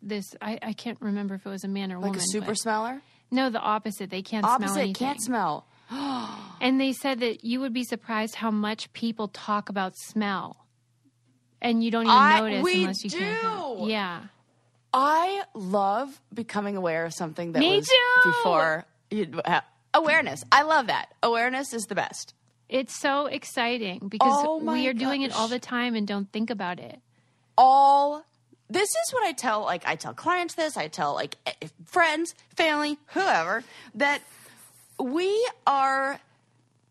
This 0.03 0.25
I, 0.42 0.59
I 0.62 0.73
can't 0.73 0.99
remember 1.01 1.35
if 1.35 1.47
it 1.47 1.49
was 1.49 1.64
a 1.64 1.69
man 1.69 1.90
or 1.92 1.97
Like 1.97 2.07
woman. 2.12 2.19
a 2.21 2.23
super 2.33 2.47
but- 2.49 2.59
smeller? 2.59 3.03
no, 3.31 3.51
the 3.51 3.59
opposite. 3.61 4.11
They 4.11 4.23
can't 4.23 4.45
smell 4.45 4.55
Opposite, 4.55 4.79
anything. 4.81 4.95
can't 4.95 5.21
smell. 5.23 5.66
And 6.59 6.81
they 6.81 6.92
said 6.95 7.21
that 7.21 7.45
you 7.45 7.61
would 7.61 7.75
be 7.75 7.85
surprised 7.85 8.37
how 8.37 8.51
much 8.51 8.90
people 8.95 9.29
talk 9.29 9.69
about 9.69 9.95
smell, 9.97 10.66
and 11.61 11.85
you 11.85 11.90
don't 11.90 12.05
even 12.07 12.16
I- 12.16 12.40
notice 12.40 12.75
unless 12.75 13.05
you 13.05 13.11
can't. 13.11 13.79
do. 13.81 13.87
Yeah. 13.88 14.23
I 14.99 15.43
love 15.53 16.19
becoming 16.33 16.75
aware 16.75 17.05
of 17.05 17.13
something 17.13 17.53
that 17.53 17.59
Me 17.59 17.77
was 17.77 17.87
too! 17.87 18.31
before 18.31 18.87
you 19.11 19.43
awareness. 19.93 20.43
I 20.51 20.63
love 20.63 20.87
that. 20.87 21.13
Awareness 21.23 21.75
is 21.75 21.83
the 21.85 21.95
best. 21.95 22.33
It's 22.71 22.99
so 22.99 23.27
exciting 23.27 24.09
because 24.09 24.33
Oh 24.35 24.57
we 24.57 24.89
are 24.89 24.95
doing 24.95 25.21
it 25.21 25.37
all 25.37 25.49
the 25.49 25.59
time 25.59 25.97
and 25.97 26.09
don't 26.09 26.33
think 26.33 26.49
about 26.49 26.81
it. 26.81 26.99
All 27.59 28.25
this 28.71 28.89
is 28.89 29.13
what 29.13 29.23
I 29.23 29.33
tell 29.33 29.61
like 29.61 29.87
I 29.87 29.97
tell 29.97 30.15
clients 30.15 30.55
this, 30.55 30.79
I 30.79 30.89
tell 30.89 31.13
like 31.13 31.37
eh, 31.47 31.53
friends, 31.85 32.35
family, 32.57 32.97
whoever 33.09 33.65
that 33.97 34.23
we 34.99 35.47
are 35.67 36.19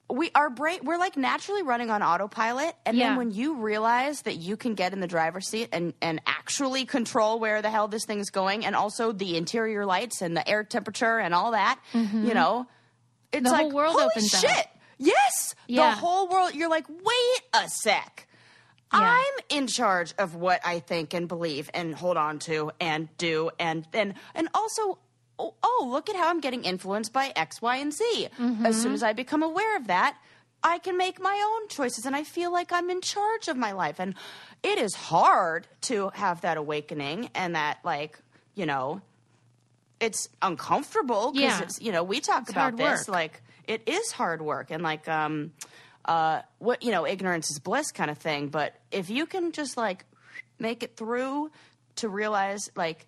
we 0.10 0.30
our 0.36 0.50
brain 0.52 0.80
we're 0.84 0.98
like 1.00 1.18
naturally 1.18 1.64
running 1.64 1.90
on 1.90 2.04
autopilot 2.04 2.76
and 2.86 2.96
Yeah. 2.96 3.10
then 3.10 3.18
when 3.18 3.32
you 3.32 3.56
realize 3.56 4.22
that 4.24 4.36
you 4.36 4.56
can 4.56 4.76
get 4.76 4.94
in 4.94 5.00
the 5.00 5.08
driver's 5.08 5.48
seat 5.48 5.70
and 5.72 5.94
and 6.02 6.22
actually 6.28 6.86
control 6.86 7.40
where 7.40 7.62
the 7.64 7.70
hell 7.72 7.88
this 7.88 8.06
thing's 8.06 8.30
going 8.30 8.66
and 8.66 8.76
also 8.76 9.12
the 9.12 9.36
interior 9.36 9.86
lights 9.86 10.22
and 10.22 10.38
the 10.38 10.48
air 10.48 10.64
temperature 10.64 11.18
and 11.18 11.34
all 11.34 11.52
that 11.52 11.80
you 11.94 12.34
know 12.34 12.68
it's 13.34 13.42
Mm-hmm. 13.42 13.44
The 13.46 13.52
like 13.52 13.62
whole 13.64 13.72
world 13.74 13.94
holy 13.94 14.06
opens 14.06 14.34
up. 14.36 14.42
shit 14.42 14.68
yes 15.00 15.56
Yeah. 15.68 15.90
the 15.90 15.96
whole 15.98 16.30
world 16.30 16.54
you're 16.54 16.70
like 16.70 16.88
wait 16.88 17.42
a 17.54 17.68
sec 17.68 18.28
Yeah. 18.94 19.00
I'm 19.02 19.34
in 19.50 19.66
charge 19.68 20.14
of 20.20 20.36
what 20.36 20.62
I 20.64 20.80
think 20.80 21.14
and 21.16 21.28
believe 21.28 21.70
and 21.74 21.96
hold 21.96 22.16
on 22.18 22.38
to 22.40 22.72
and 22.80 23.10
do 23.18 23.50
and 23.60 23.88
and 23.94 24.14
and 24.36 24.48
also 24.54 25.00
oh, 25.40 25.54
oh 25.64 25.88
look 25.92 26.10
at 26.10 26.16
how 26.16 26.30
I'm 26.30 26.40
getting 26.40 26.64
influenced 26.64 27.12
by 27.14 27.32
X, 27.36 27.62
Y, 27.62 27.78
and 27.78 27.94
Z. 27.94 28.30
As 28.64 28.82
soon 28.82 28.94
as 28.94 29.04
I 29.04 29.14
become 29.14 29.44
aware 29.44 29.76
of 29.78 29.88
that, 29.88 30.18
I 30.64 30.80
can 30.80 30.98
make 30.98 31.20
my 31.22 31.40
own 31.62 31.68
choices 31.68 32.06
and 32.06 32.16
I 32.16 32.24
feel 32.24 32.52
like 32.52 32.72
I'm 32.72 32.90
in 32.90 33.02
charge 33.02 33.48
of 33.48 33.56
my 33.58 33.72
life. 33.74 34.00
And 34.00 34.16
it 34.64 34.78
is 34.80 34.96
hard 34.96 35.68
to 35.82 36.10
have 36.16 36.42
that 36.42 36.58
awakening 36.58 37.30
and 37.36 37.56
that 37.56 37.80
like 37.84 38.18
you 38.56 38.66
know, 38.66 39.02
it's 40.00 40.28
uncomfortable 40.42 41.32
because 41.32 41.80
Yeah. 41.80 41.86
you 41.86 41.92
know 41.92 42.04
we 42.04 42.20
talk 42.20 42.50
about 42.50 42.62
hard 42.62 42.78
this 42.78 43.08
work. 43.08 43.16
like 43.16 43.42
it 43.66 43.82
is 43.88 44.12
hard 44.12 44.42
work 44.42 44.70
and 44.72 44.84
like 44.84 45.08
um 45.08 45.52
uh 46.06 46.42
what 46.60 46.84
you 46.84 46.92
know 46.92 47.06
ignorance 47.08 47.50
is 47.50 47.60
bliss 47.60 47.92
kind 47.92 48.12
of 48.12 48.18
thing 48.18 48.48
but 48.50 48.76
if 48.92 49.10
you 49.10 49.26
can 49.26 49.52
just 49.52 49.78
like 49.78 50.06
make 50.60 50.84
it 50.84 50.96
through 50.98 51.50
to 51.96 52.10
realize 52.10 52.70
like 52.76 53.08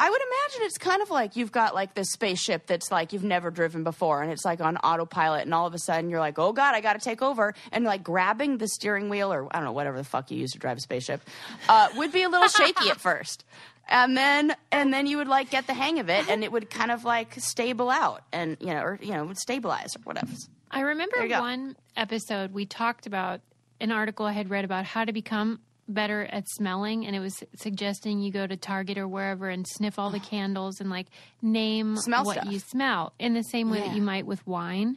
I 0.00 0.08
would 0.08 0.20
imagine 0.20 0.66
it's 0.66 0.78
kind 0.78 1.02
of 1.02 1.10
like 1.10 1.36
you've 1.36 1.52
got 1.52 1.74
like 1.74 1.92
this 1.92 2.10
spaceship 2.10 2.66
that's 2.66 2.90
like 2.90 3.12
you've 3.12 3.22
never 3.22 3.50
driven 3.50 3.84
before 3.84 4.22
and 4.22 4.32
it's 4.32 4.46
like 4.46 4.62
on 4.62 4.78
autopilot 4.78 5.42
and 5.42 5.52
all 5.52 5.66
of 5.66 5.74
a 5.74 5.78
sudden 5.78 6.08
you're 6.08 6.20
like, 6.20 6.38
oh 6.38 6.52
God, 6.54 6.74
I 6.74 6.80
got 6.80 6.94
to 6.94 7.00
take 7.00 7.20
over. 7.20 7.54
And 7.70 7.84
like 7.84 8.02
grabbing 8.02 8.56
the 8.56 8.66
steering 8.66 9.10
wheel 9.10 9.30
or 9.30 9.46
I 9.54 9.58
don't 9.58 9.66
know, 9.66 9.72
whatever 9.72 9.98
the 9.98 10.04
fuck 10.04 10.30
you 10.30 10.38
use 10.38 10.52
to 10.52 10.58
drive 10.58 10.78
a 10.78 10.80
spaceship 10.80 11.20
uh, 11.68 11.88
would 11.96 12.12
be 12.12 12.22
a 12.22 12.30
little 12.30 12.48
shaky 12.48 12.88
at 12.88 12.98
first. 12.98 13.44
And 13.88 14.16
then, 14.16 14.54
and 14.72 14.90
then 14.90 15.06
you 15.06 15.18
would 15.18 15.28
like 15.28 15.50
get 15.50 15.66
the 15.66 15.74
hang 15.74 15.98
of 15.98 16.08
it 16.08 16.30
and 16.30 16.42
it 16.44 16.50
would 16.50 16.70
kind 16.70 16.90
of 16.90 17.04
like 17.04 17.34
stable 17.38 17.90
out 17.90 18.22
and, 18.32 18.56
you 18.60 18.68
know, 18.68 18.80
or, 18.80 18.98
you 19.02 19.10
know, 19.12 19.24
would 19.26 19.38
stabilize 19.38 19.94
or 19.96 20.00
whatever. 20.04 20.32
I 20.70 20.80
remember 20.80 21.16
There 21.16 21.26
you 21.26 21.34
go. 21.34 21.40
one 21.40 21.76
episode 21.96 22.54
we 22.54 22.64
talked 22.64 23.06
about 23.06 23.40
an 23.80 23.92
article 23.92 24.24
I 24.24 24.32
had 24.32 24.48
read 24.48 24.64
about 24.64 24.86
how 24.86 25.04
to 25.04 25.12
become 25.12 25.60
better 25.94 26.24
at 26.24 26.48
smelling, 26.48 27.06
and 27.06 27.14
it 27.16 27.20
was 27.20 27.42
suggesting 27.56 28.20
you 28.20 28.30
go 28.32 28.46
to 28.46 28.56
Target 28.56 28.98
or 28.98 29.06
wherever 29.08 29.48
and 29.48 29.66
sniff 29.66 29.98
all 29.98 30.10
the 30.10 30.20
candles 30.32 30.80
and 30.80 30.88
like 30.90 31.06
name 31.42 31.96
Smell 31.96 32.24
what 32.24 32.38
stuff. 32.38 32.46
you 32.52 32.58
smell 32.58 33.12
in 33.18 33.34
the 33.34 33.42
same 33.44 33.70
way 33.70 33.80
that 33.80 33.94
you 33.94 34.02
might 34.02 34.26
with 34.26 34.46
wine. 34.46 34.96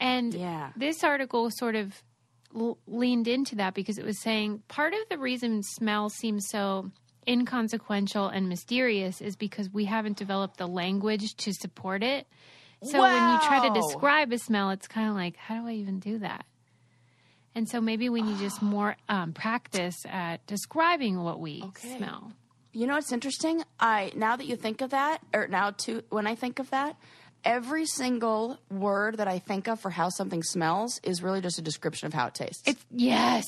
And 0.00 0.32
Yeah. 0.34 0.70
this 0.76 1.02
article 1.04 1.50
sort 1.50 1.74
of 1.74 2.02
l- 2.54 2.78
leaned 2.86 3.28
into 3.28 3.56
that 3.56 3.74
because 3.74 3.98
it 3.98 4.04
was 4.04 4.20
saying 4.22 4.62
part 4.68 4.92
of 4.94 5.00
the 5.10 5.18
reason 5.18 5.62
smell 5.62 6.08
seems 6.08 6.46
so 6.48 6.90
inconsequential 7.26 8.28
and 8.28 8.48
mysterious 8.48 9.20
is 9.20 9.36
because 9.36 9.68
we 9.70 9.84
haven't 9.84 10.16
developed 10.16 10.56
the 10.56 10.66
language 10.66 11.34
to 11.36 11.52
support 11.52 12.02
it. 12.02 12.26
So 12.82 13.02
when 13.02 13.28
you 13.32 13.38
try 13.40 13.68
to 13.68 13.74
describe 13.74 14.32
a 14.32 14.38
smell, 14.38 14.70
it's 14.70 14.86
kind 14.86 15.08
of 15.08 15.14
like, 15.16 15.36
how 15.36 15.60
do 15.60 15.66
I 15.68 15.72
even 15.72 15.98
do 15.98 16.18
that? 16.20 16.44
And 17.54 17.68
so 17.68 17.80
maybe 17.80 18.08
we 18.08 18.22
need 18.22 18.38
just 18.38 18.62
more 18.62 18.96
um, 19.08 19.32
practice 19.32 19.96
at 20.06 20.46
describing 20.46 21.22
what 21.22 21.40
we 21.40 21.64
smell. 21.76 22.32
You 22.72 22.86
know 22.86 22.94
what's 22.94 23.12
interesting? 23.12 23.64
I 23.80 24.12
now 24.14 24.36
that 24.36 24.46
you 24.46 24.56
think 24.56 24.80
of 24.80 24.90
that, 24.90 25.22
or 25.34 25.48
now 25.48 25.70
too, 25.70 26.02
when 26.10 26.26
I 26.26 26.34
think 26.34 26.58
of 26.58 26.70
that, 26.70 26.96
every 27.44 27.86
single 27.86 28.58
word 28.70 29.16
that 29.16 29.26
I 29.26 29.38
think 29.38 29.68
of 29.68 29.80
for 29.80 29.90
how 29.90 30.10
something 30.10 30.42
smells 30.42 31.00
is 31.02 31.22
really 31.22 31.40
just 31.40 31.58
a 31.58 31.62
description 31.62 32.06
of 32.06 32.14
how 32.14 32.26
it 32.26 32.34
tastes. 32.34 32.62
It's 32.66 32.84
yes, 32.90 33.46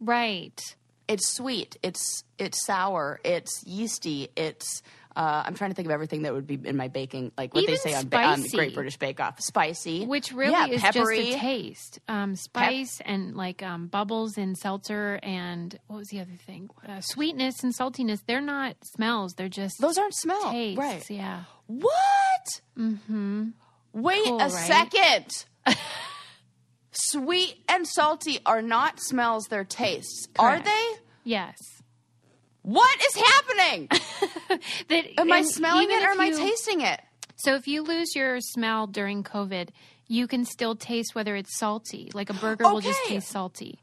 right. 0.00 0.60
it's 1.08 1.34
sweet. 1.34 1.76
It's 1.82 2.24
it's 2.38 2.64
sour. 2.66 3.20
It's 3.24 3.64
yeasty. 3.64 4.28
It's 4.36 4.82
uh, 5.16 5.42
I'm 5.46 5.54
trying 5.54 5.70
to 5.70 5.74
think 5.74 5.86
of 5.86 5.92
everything 5.92 6.22
that 6.22 6.34
would 6.34 6.46
be 6.46 6.60
in 6.62 6.76
my 6.76 6.88
baking, 6.88 7.32
like 7.38 7.54
what 7.54 7.62
Even 7.62 7.74
they 7.74 7.78
say 7.78 7.94
on, 7.94 8.06
ba- 8.08 8.18
on. 8.18 8.42
Great 8.52 8.74
British 8.74 8.98
Bake 8.98 9.18
Off. 9.18 9.40
Spicy, 9.40 10.04
Which 10.04 10.30
really 10.32 10.52
yeah, 10.52 10.66
is 10.66 10.82
peppery. 10.82 11.24
just 11.32 11.38
a 11.38 11.40
taste. 11.40 11.98
Um, 12.06 12.36
spice 12.36 13.00
and 13.04 13.34
like 13.34 13.62
um, 13.62 13.86
bubbles 13.86 14.36
in 14.36 14.54
seltzer 14.54 15.18
and 15.22 15.76
what 15.86 15.96
was 15.96 16.08
the 16.08 16.20
other 16.20 16.36
thing? 16.46 16.68
Uh, 16.86 17.00
sweetness 17.00 17.64
and 17.64 17.74
saltiness. 17.74 18.20
They're 18.26 18.40
not 18.42 18.76
smells. 18.84 19.32
They're 19.34 19.48
just 19.48 19.76
Those 19.80 19.96
aren't 19.98 20.14
smells, 20.14 20.76
right? 20.76 21.02
Yeah. 21.10 21.44
What? 21.66 22.60
Mm-hmm. 22.78 23.48
Wait 23.94 24.24
Cool, 24.24 24.40
a 24.40 24.48
right? 24.48 24.50
second. 24.50 25.44
Sweet 26.92 27.56
and 27.68 27.86
salty 27.86 28.38
are 28.46 28.62
not 28.62 29.00
smells; 29.00 29.46
they're 29.50 29.64
tastes. 29.64 30.28
Are 30.38 30.58
they? 30.60 30.84
Yes. 31.24 31.56
What 32.66 33.00
is 33.00 33.14
happening? 33.14 33.88
That, 34.88 35.20
Am 35.20 35.30
I 35.32 35.42
smelling 35.42 35.88
it 35.90 36.02
or 36.02 36.10
am 36.10 36.20
I 36.20 36.30
tasting 36.30 36.80
it? 36.80 37.00
So 37.36 37.54
if 37.54 37.66
you 37.68 37.82
lose 37.82 38.14
your 38.14 38.40
smell 38.40 38.86
during 38.86 39.22
COVID, 39.22 39.68
you 40.06 40.26
can 40.26 40.44
still 40.44 40.74
taste 40.76 41.14
whether 41.14 41.36
it's 41.36 41.58
salty. 41.58 42.10
Like 42.14 42.30
a 42.30 42.34
burger 42.34 42.64
will 42.64 42.80
just 42.80 43.04
taste 43.06 43.28
salty. 43.28 43.80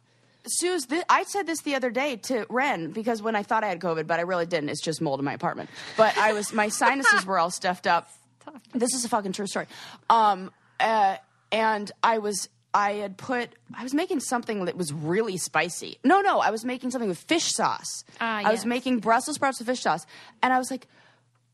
Suze, 0.47 0.85
th- 0.85 1.03
I 1.09 1.23
said 1.23 1.45
this 1.45 1.61
the 1.61 1.75
other 1.75 1.89
day 1.91 2.15
to 2.15 2.45
Ren 2.49 2.91
because 2.91 3.21
when 3.21 3.35
I 3.35 3.43
thought 3.43 3.63
I 3.63 3.67
had 3.67 3.79
COVID, 3.79 4.07
but 4.07 4.19
I 4.19 4.23
really 4.23 4.45
didn't. 4.45 4.69
It's 4.69 4.81
just 4.81 5.01
mold 5.01 5.19
in 5.19 5.25
my 5.25 5.33
apartment. 5.33 5.69
But 5.95 6.17
I 6.17 6.33
was, 6.33 6.51
my 6.53 6.69
sinuses 6.69 7.25
were 7.25 7.37
all 7.39 7.51
stuffed 7.51 7.87
up. 7.87 8.09
This 8.73 8.93
is 8.93 9.05
a 9.05 9.09
fucking 9.09 9.31
true 9.31 9.47
story. 9.47 9.67
Um, 10.09 10.51
uh, 10.79 11.15
and 11.51 11.89
I 12.01 12.17
was, 12.17 12.49
I 12.73 12.93
had 12.93 13.17
put, 13.17 13.49
I 13.75 13.83
was 13.83 13.93
making 13.93 14.19
something 14.19 14.65
that 14.65 14.75
was 14.75 14.91
really 14.91 15.37
spicy. 15.37 15.99
No, 16.03 16.21
no, 16.21 16.39
I 16.39 16.49
was 16.49 16.65
making 16.65 16.91
something 16.91 17.09
with 17.09 17.19
fish 17.19 17.53
sauce. 17.53 18.03
Ah, 18.19 18.41
I 18.43 18.51
was 18.51 18.65
making 18.65 18.99
Brussels 18.99 19.35
sprouts 19.35 19.59
with 19.59 19.67
fish 19.67 19.81
sauce, 19.81 20.05
and 20.41 20.51
I 20.53 20.57
was 20.59 20.71
like. 20.71 20.87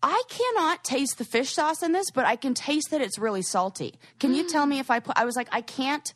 I 0.01 0.23
cannot 0.29 0.85
taste 0.85 1.17
the 1.17 1.25
fish 1.25 1.51
sauce 1.53 1.83
in 1.83 1.91
this, 1.91 2.09
but 2.09 2.23
I 2.25 2.37
can 2.37 2.53
taste 2.53 2.91
that 2.91 3.01
it's 3.01 3.19
really 3.19 3.41
salty. 3.41 3.95
Can 4.17 4.33
you 4.33 4.47
tell 4.47 4.65
me 4.65 4.79
if 4.79 4.89
I 4.89 5.01
put? 5.01 5.17
I 5.19 5.25
was 5.25 5.35
like, 5.35 5.49
I 5.51 5.59
can't 5.59 6.13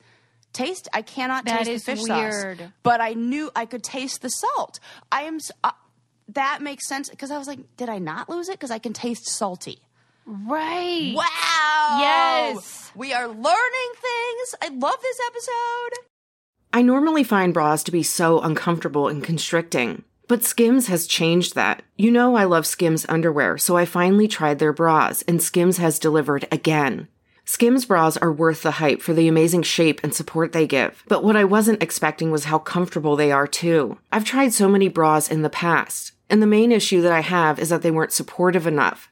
taste. 0.54 0.88
I 0.94 1.02
cannot 1.02 1.44
That 1.44 1.66
taste 1.66 1.86
the 1.86 1.96
fish 1.98 2.08
weird. 2.08 2.60
sauce 2.60 2.70
but 2.82 3.02
I 3.02 3.12
knew 3.12 3.52
I 3.54 3.66
could 3.66 3.84
taste 3.84 4.22
the 4.22 4.30
salt. 4.30 4.80
I 5.12 5.24
am. 5.24 5.38
Uh, 5.66 5.72
that 6.30 6.62
makes 6.62 6.88
sense 6.88 7.10
because 7.10 7.30
I 7.30 7.38
was 7.38 7.46
like, 7.46 7.60
did 7.76 7.90
I 7.90 7.98
not 7.98 8.30
lose 8.30 8.48
it? 8.48 8.54
Because 8.54 8.72
I 8.72 8.80
can 8.80 8.94
taste 8.94 9.28
salty. 9.28 9.80
Right. 10.26 11.14
Wow. 11.16 11.98
Yes. 12.00 12.92
We 12.96 13.14
are 13.14 13.28
learning 13.28 13.92
things. 13.96 14.56
I 14.62 14.70
love 14.72 14.98
this 15.02 15.20
episode. 15.28 16.06
I 16.72 16.82
normally 16.82 17.24
find 17.24 17.54
bras 17.54 17.84
to 17.84 17.92
be 17.92 18.04
so 18.04 18.40
uncomfortable 18.40 19.08
and 19.08 19.24
constricting, 19.24 20.04
but 20.28 20.44
Skims 20.44 20.88
has 20.88 21.06
changed 21.06 21.54
that. 21.56 21.84
You 21.98 22.10
know, 22.10 22.36
I 22.36 22.46
love 22.46 22.66
Skims 22.66 23.06
underwear, 23.08 23.58
so 23.58 23.78
I 23.78 23.86
finally 23.86 24.28
tried 24.28 24.60
their 24.60 24.74
bras, 24.74 25.22
and 25.28 25.42
Skims 25.42 25.78
has 25.78 26.00
delivered 26.00 26.48
again. 26.52 27.10
Skims 27.46 27.86
bras 27.86 28.18
are 28.18 28.32
worth 28.32 28.64
the 28.64 28.72
hype 28.72 29.02
for 29.02 29.14
the 29.14 29.28
amazing 29.28 29.64
shape 29.64 30.00
and 30.02 30.16
support 30.16 30.54
they 30.54 30.66
give, 30.66 31.04
but 31.08 31.24
what 31.24 31.36
I 31.36 31.44
wasn't 31.44 31.84
expecting 31.84 32.32
was 32.32 32.46
how 32.46 32.58
comfortable 32.58 33.16
they 33.16 33.32
are 33.32 33.48
too. 33.48 34.00
I've 34.12 34.26
tried 34.26 34.54
so 34.54 34.68
many 34.68 34.88
bras 34.88 35.30
in 35.30 35.42
the 35.44 35.50
past, 35.50 36.14
and 36.30 36.42
the 36.42 36.48
main 36.48 36.72
issue 36.72 37.02
that 37.02 37.12
I 37.12 37.20
have 37.20 37.60
is 37.60 37.70
that 37.70 37.82
they 37.82 37.92
weren't 37.92 38.14
supportive 38.14 38.66
enough, 38.66 39.12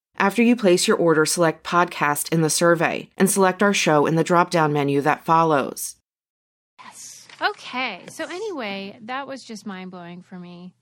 After 0.21 0.43
you 0.43 0.55
place 0.55 0.87
your 0.87 0.97
order, 0.97 1.25
select 1.25 1.63
podcast 1.63 2.31
in 2.31 2.41
the 2.41 2.49
survey 2.51 3.09
and 3.17 3.27
select 3.27 3.63
our 3.63 3.73
show 3.73 4.05
in 4.05 4.13
the 4.15 4.23
drop 4.23 4.51
down 4.51 4.71
menu 4.71 5.01
that 5.01 5.25
follows. 5.25 5.95
Yes. 6.79 7.27
Okay. 7.41 8.03
So 8.09 8.25
anyway, 8.25 8.99
that 9.01 9.25
was 9.25 9.43
just 9.43 9.65
mind 9.65 9.89
blowing 9.89 10.21
for 10.21 10.37
me. 10.37 10.75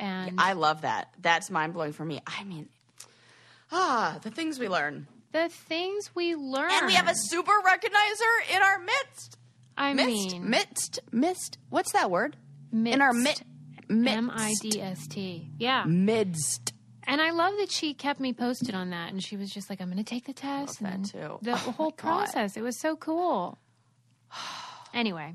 And 0.00 0.36
I 0.40 0.54
love 0.54 0.80
that. 0.80 1.10
That's 1.20 1.50
mind 1.50 1.74
blowing 1.74 1.92
for 1.92 2.06
me. 2.06 2.22
I 2.26 2.42
mean, 2.44 2.70
ah, 3.70 4.18
the 4.22 4.30
things 4.30 4.58
we 4.58 4.68
learn. 4.68 5.06
the 5.32 5.48
things 5.50 6.10
we 6.14 6.34
learn. 6.34 6.70
And 6.72 6.86
we 6.86 6.94
have 6.94 7.08
a 7.08 7.14
super 7.14 7.52
recognizer 7.66 8.56
in 8.56 8.62
our 8.62 8.78
midst. 8.78 9.36
I 9.76 9.92
Midst, 9.92 10.06
mean, 10.32 10.48
midst, 10.50 11.00
midst. 11.12 11.58
What's 11.68 11.92
that 11.92 12.10
word? 12.10 12.36
In 12.72 13.00
our 13.02 13.12
mid, 13.12 13.42
midst. 13.88 14.16
M 14.16 14.30
I 14.34 14.54
D 14.60 14.80
S 14.80 15.06
T. 15.06 15.50
Yeah. 15.58 15.84
Midst. 15.84 16.72
And 17.06 17.20
I 17.20 17.30
love 17.30 17.54
that 17.58 17.70
she 17.70 17.92
kept 17.94 18.18
me 18.20 18.32
posted 18.32 18.74
on 18.74 18.90
that, 18.90 19.12
and 19.12 19.22
she 19.22 19.36
was 19.36 19.50
just 19.50 19.68
like, 19.68 19.80
"I'm 19.80 19.88
going 19.90 19.98
to 20.02 20.04
take 20.04 20.26
the 20.26 20.32
test." 20.32 20.80
And 20.80 21.04
too. 21.10 21.38
The 21.42 21.52
Oh 21.52 21.56
whole 21.56 21.92
process. 21.92 22.56
It 22.56 22.62
was 22.62 22.78
so 22.80 22.96
cool. 22.96 23.58
anyway, 24.94 25.34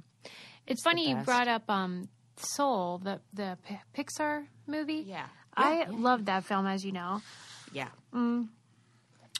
it's 0.67 0.81
funny 0.81 1.09
you 1.09 1.15
brought 1.17 1.47
up 1.47 1.69
um, 1.69 2.09
Soul, 2.37 2.99
the 2.99 3.19
the 3.33 3.57
P- 3.67 3.79
Pixar 4.03 4.45
movie. 4.67 5.03
Yeah. 5.07 5.25
I 5.55 5.79
Yeah, 5.81 5.85
love 5.91 6.25
that 6.25 6.45
film, 6.45 6.65
as 6.67 6.85
you 6.85 6.91
know. 6.91 7.21
Yeah. 7.73 7.89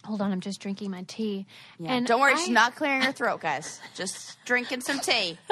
Hold 0.06 0.22
on, 0.22 0.32
I'm 0.32 0.40
just 0.42 0.60
drinking 0.62 0.92
my 0.92 1.04
tea. 1.04 1.46
Yeah. 1.78 1.94
And 1.94 2.06
Don't 2.08 2.20
worry, 2.22 2.34
I- 2.34 2.38
she's 2.38 2.50
not 2.50 2.76
clearing 2.76 3.02
her 3.02 3.12
throat, 3.12 3.42
guys. 3.42 3.80
Just 3.96 4.38
drinking 4.46 4.82
some 4.82 5.00
tea. 5.00 5.38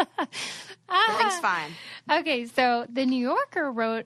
Everything's 0.90 1.40
fine. 1.40 1.72
Okay, 2.12 2.46
so 2.46 2.86
the 2.90 3.06
New 3.06 3.20
Yorker 3.20 3.72
wrote 3.72 4.06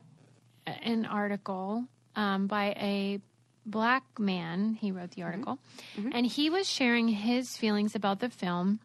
an 0.65 1.05
article 1.05 1.85
um, 2.15 2.47
by 2.47 2.75
a 2.77 3.19
black 3.65 4.03
man. 4.19 4.77
He 4.79 4.91
wrote 4.91 5.11
the 5.11 5.21
mm-hmm. 5.21 5.25
article, 5.25 5.59
mm-hmm. 5.97 6.09
and 6.13 6.25
he 6.25 6.49
was 6.49 6.69
sharing 6.69 7.07
his 7.07 7.57
feelings 7.57 7.95
about 7.95 8.19
the 8.19 8.29
film 8.29 8.79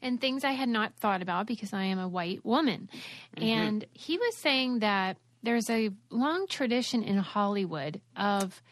and 0.00 0.20
things 0.20 0.44
I 0.44 0.52
had 0.52 0.68
not 0.68 0.94
thought 0.94 1.22
about 1.22 1.46
because 1.46 1.72
I 1.72 1.84
am 1.84 1.98
a 1.98 2.08
white 2.08 2.44
woman. 2.44 2.88
Mm-hmm. 3.36 3.44
And 3.44 3.84
he 3.92 4.16
was 4.16 4.36
saying 4.36 4.80
that 4.80 5.16
there's 5.42 5.70
a 5.70 5.90
long 6.10 6.46
tradition 6.46 7.02
in 7.02 7.18
Hollywood 7.18 8.00
of 8.16 8.62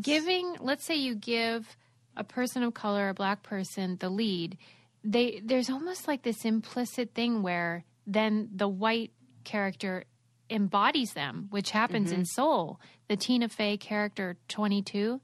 giving. 0.00 0.56
Let's 0.60 0.84
say 0.84 0.96
you 0.96 1.14
give 1.14 1.76
a 2.16 2.24
person 2.24 2.62
of 2.62 2.74
color, 2.74 3.08
a 3.08 3.14
black 3.14 3.42
person, 3.42 3.96
the 3.98 4.08
lead. 4.08 4.58
They 5.02 5.42
there's 5.44 5.68
almost 5.68 6.08
like 6.08 6.22
this 6.22 6.44
implicit 6.44 7.14
thing 7.14 7.42
where 7.42 7.84
then 8.06 8.48
the 8.54 8.68
white 8.68 9.12
character 9.44 10.04
embodies 10.54 11.12
them, 11.12 11.48
which 11.50 11.70
happens 11.70 12.10
mm-hmm. 12.10 12.20
in 12.20 12.26
Soul. 12.26 12.80
The 13.08 13.16
Tina 13.16 13.48
Fey 13.48 13.76
character, 13.76 14.36
22, 14.48 15.20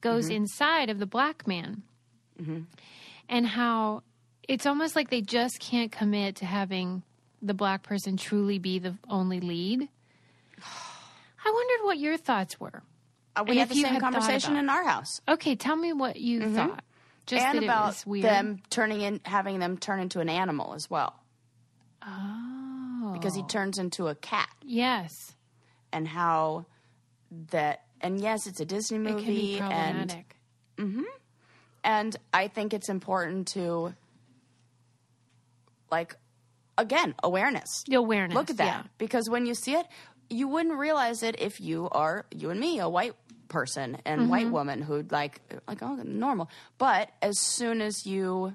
goes 0.00 0.26
mm-hmm. 0.26 0.34
inside 0.34 0.90
of 0.90 0.98
the 0.98 1.06
black 1.06 1.46
man 1.46 1.82
mm-hmm. 2.40 2.62
and 3.28 3.46
how 3.46 4.02
it's 4.48 4.66
almost 4.66 4.96
like 4.96 5.10
they 5.10 5.20
just 5.20 5.60
can't 5.60 5.92
commit 5.92 6.36
to 6.36 6.46
having 6.46 7.02
the 7.42 7.54
black 7.54 7.82
person 7.82 8.16
truly 8.16 8.58
be 8.58 8.78
the 8.78 8.96
only 9.08 9.40
lead. 9.40 9.88
I 11.44 11.50
wondered 11.50 11.86
what 11.86 11.98
your 11.98 12.16
thoughts 12.16 12.58
were. 12.58 12.82
Uh, 13.36 13.44
we 13.44 13.52
And 13.52 13.60
had 13.60 13.68
the 13.68 13.74
same 13.74 13.84
had 13.84 14.00
conversation 14.00 14.56
in 14.56 14.68
our 14.68 14.84
house. 14.84 15.20
Okay, 15.28 15.54
tell 15.54 15.76
me 15.76 15.92
what 15.92 16.16
you 16.16 16.50
thought. 16.50 16.82
Just 17.26 17.44
and 17.44 17.58
that 17.58 17.64
about 17.64 17.84
it 17.84 17.86
was 17.86 18.06
weird. 18.06 18.24
them 18.24 18.62
turning 18.70 19.02
in, 19.02 19.20
having 19.24 19.60
them 19.60 19.78
turn 19.78 20.00
into 20.00 20.20
an 20.20 20.28
animal 20.28 20.74
as 20.74 20.90
well, 20.90 21.20
Oh, 22.02 22.59
because 23.12 23.34
he 23.34 23.42
turns 23.44 23.78
into 23.78 24.08
a 24.08 24.14
cat, 24.14 24.48
yes, 24.64 25.12
and 25.92 26.06
how 26.08 26.66
that, 27.50 27.82
and 28.00 28.20
yes, 28.20 28.46
it's 28.46 28.60
a 28.60 28.64
Disney 28.64 28.96
it 28.98 29.00
movie, 29.00 29.24
can 29.24 29.34
be 29.34 29.58
and 29.60 30.08
problematic. 30.10 30.36
and 31.84 32.16
I 32.32 32.48
think 32.48 32.72
it's 32.74 32.88
important 32.88 33.48
to, 33.48 33.94
like, 35.90 36.16
again, 36.78 37.14
awareness. 37.22 37.84
The 37.86 37.96
awareness. 37.96 38.34
Look 38.34 38.50
at 38.50 38.56
that, 38.58 38.64
yeah. 38.66 38.82
because 38.98 39.28
when 39.28 39.46
you 39.46 39.54
see 39.54 39.74
it, 39.74 39.86
you 40.28 40.48
wouldn't 40.48 40.78
realize 40.78 41.22
it 41.22 41.40
if 41.40 41.60
you 41.60 41.88
are 41.90 42.26
you 42.34 42.50
and 42.50 42.60
me, 42.60 42.78
a 42.78 42.88
white 42.88 43.14
person 43.48 43.98
and 44.04 44.20
Mm-hmm. 44.22 44.30
white 44.30 44.50
woman 44.50 44.80
who'd 44.82 45.10
like 45.10 45.40
like 45.66 45.82
oh 45.82 45.96
normal. 46.04 46.48
But 46.78 47.10
as 47.20 47.38
soon 47.40 47.80
as 47.82 48.06
you 48.06 48.54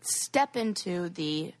step 0.00 0.56
into 0.56 1.10
the 1.10 1.52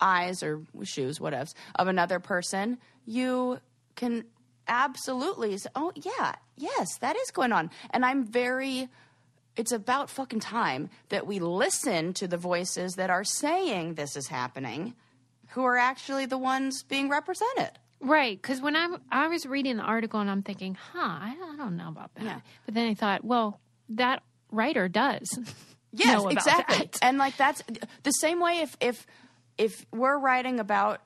eyes 0.00 0.42
or 0.42 0.62
shoes, 0.84 1.18
whatevs, 1.18 1.54
of 1.76 1.88
another 1.88 2.20
person, 2.20 2.78
you 3.04 3.60
can 3.94 4.24
absolutely 4.68 5.56
say, 5.58 5.68
oh 5.74 5.92
yeah, 5.94 6.34
yes, 6.56 6.98
that 6.98 7.16
is 7.16 7.30
going 7.30 7.52
on. 7.52 7.70
And 7.90 8.04
I'm 8.04 8.24
very 8.24 8.88
it's 9.56 9.72
about 9.72 10.10
fucking 10.10 10.40
time 10.40 10.90
that 11.08 11.26
we 11.26 11.38
listen 11.38 12.12
to 12.14 12.28
the 12.28 12.36
voices 12.36 12.96
that 12.96 13.08
are 13.08 13.24
saying 13.24 13.94
this 13.94 14.14
is 14.14 14.26
happening, 14.28 14.94
who 15.50 15.64
are 15.64 15.78
actually 15.78 16.26
the 16.26 16.36
ones 16.36 16.82
being 16.82 17.08
represented. 17.08 17.70
Right, 18.00 18.40
because 18.40 18.60
when 18.60 18.76
I 18.76 18.88
I 19.10 19.28
was 19.28 19.46
reading 19.46 19.78
the 19.78 19.82
article 19.82 20.20
and 20.20 20.30
I'm 20.30 20.42
thinking, 20.42 20.76
huh, 20.92 20.98
I, 21.00 21.34
I 21.52 21.56
don't 21.56 21.76
know 21.76 21.88
about 21.88 22.14
that. 22.16 22.24
Yeah. 22.24 22.40
But 22.66 22.74
then 22.74 22.88
I 22.88 22.94
thought, 22.94 23.24
well, 23.24 23.60
that 23.90 24.22
writer 24.50 24.88
does. 24.88 25.28
Yes, 25.92 26.22
exactly. 26.28 26.76
that. 26.76 26.98
And 27.00 27.16
like 27.16 27.38
that's 27.38 27.62
the 28.02 28.10
same 28.10 28.38
way 28.38 28.58
if 28.60 28.76
if 28.82 29.06
if 29.58 29.86
we're 29.92 30.18
writing 30.18 30.60
about 30.60 31.00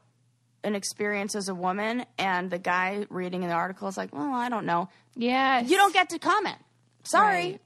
an 0.64 0.74
experience 0.74 1.34
as 1.34 1.48
a 1.48 1.54
woman 1.54 2.04
and 2.18 2.50
the 2.50 2.58
guy 2.58 3.06
reading 3.08 3.40
the 3.40 3.50
article 3.52 3.88
is 3.88 3.96
like, 3.96 4.12
"Well, 4.14 4.32
I 4.34 4.48
don't 4.48 4.66
know." 4.66 4.88
Yeah. 5.16 5.60
You 5.60 5.76
don't 5.76 5.92
get 5.94 6.10
to 6.10 6.18
comment. 6.18 6.58
Sorry. 7.04 7.32
Right. 7.52 7.60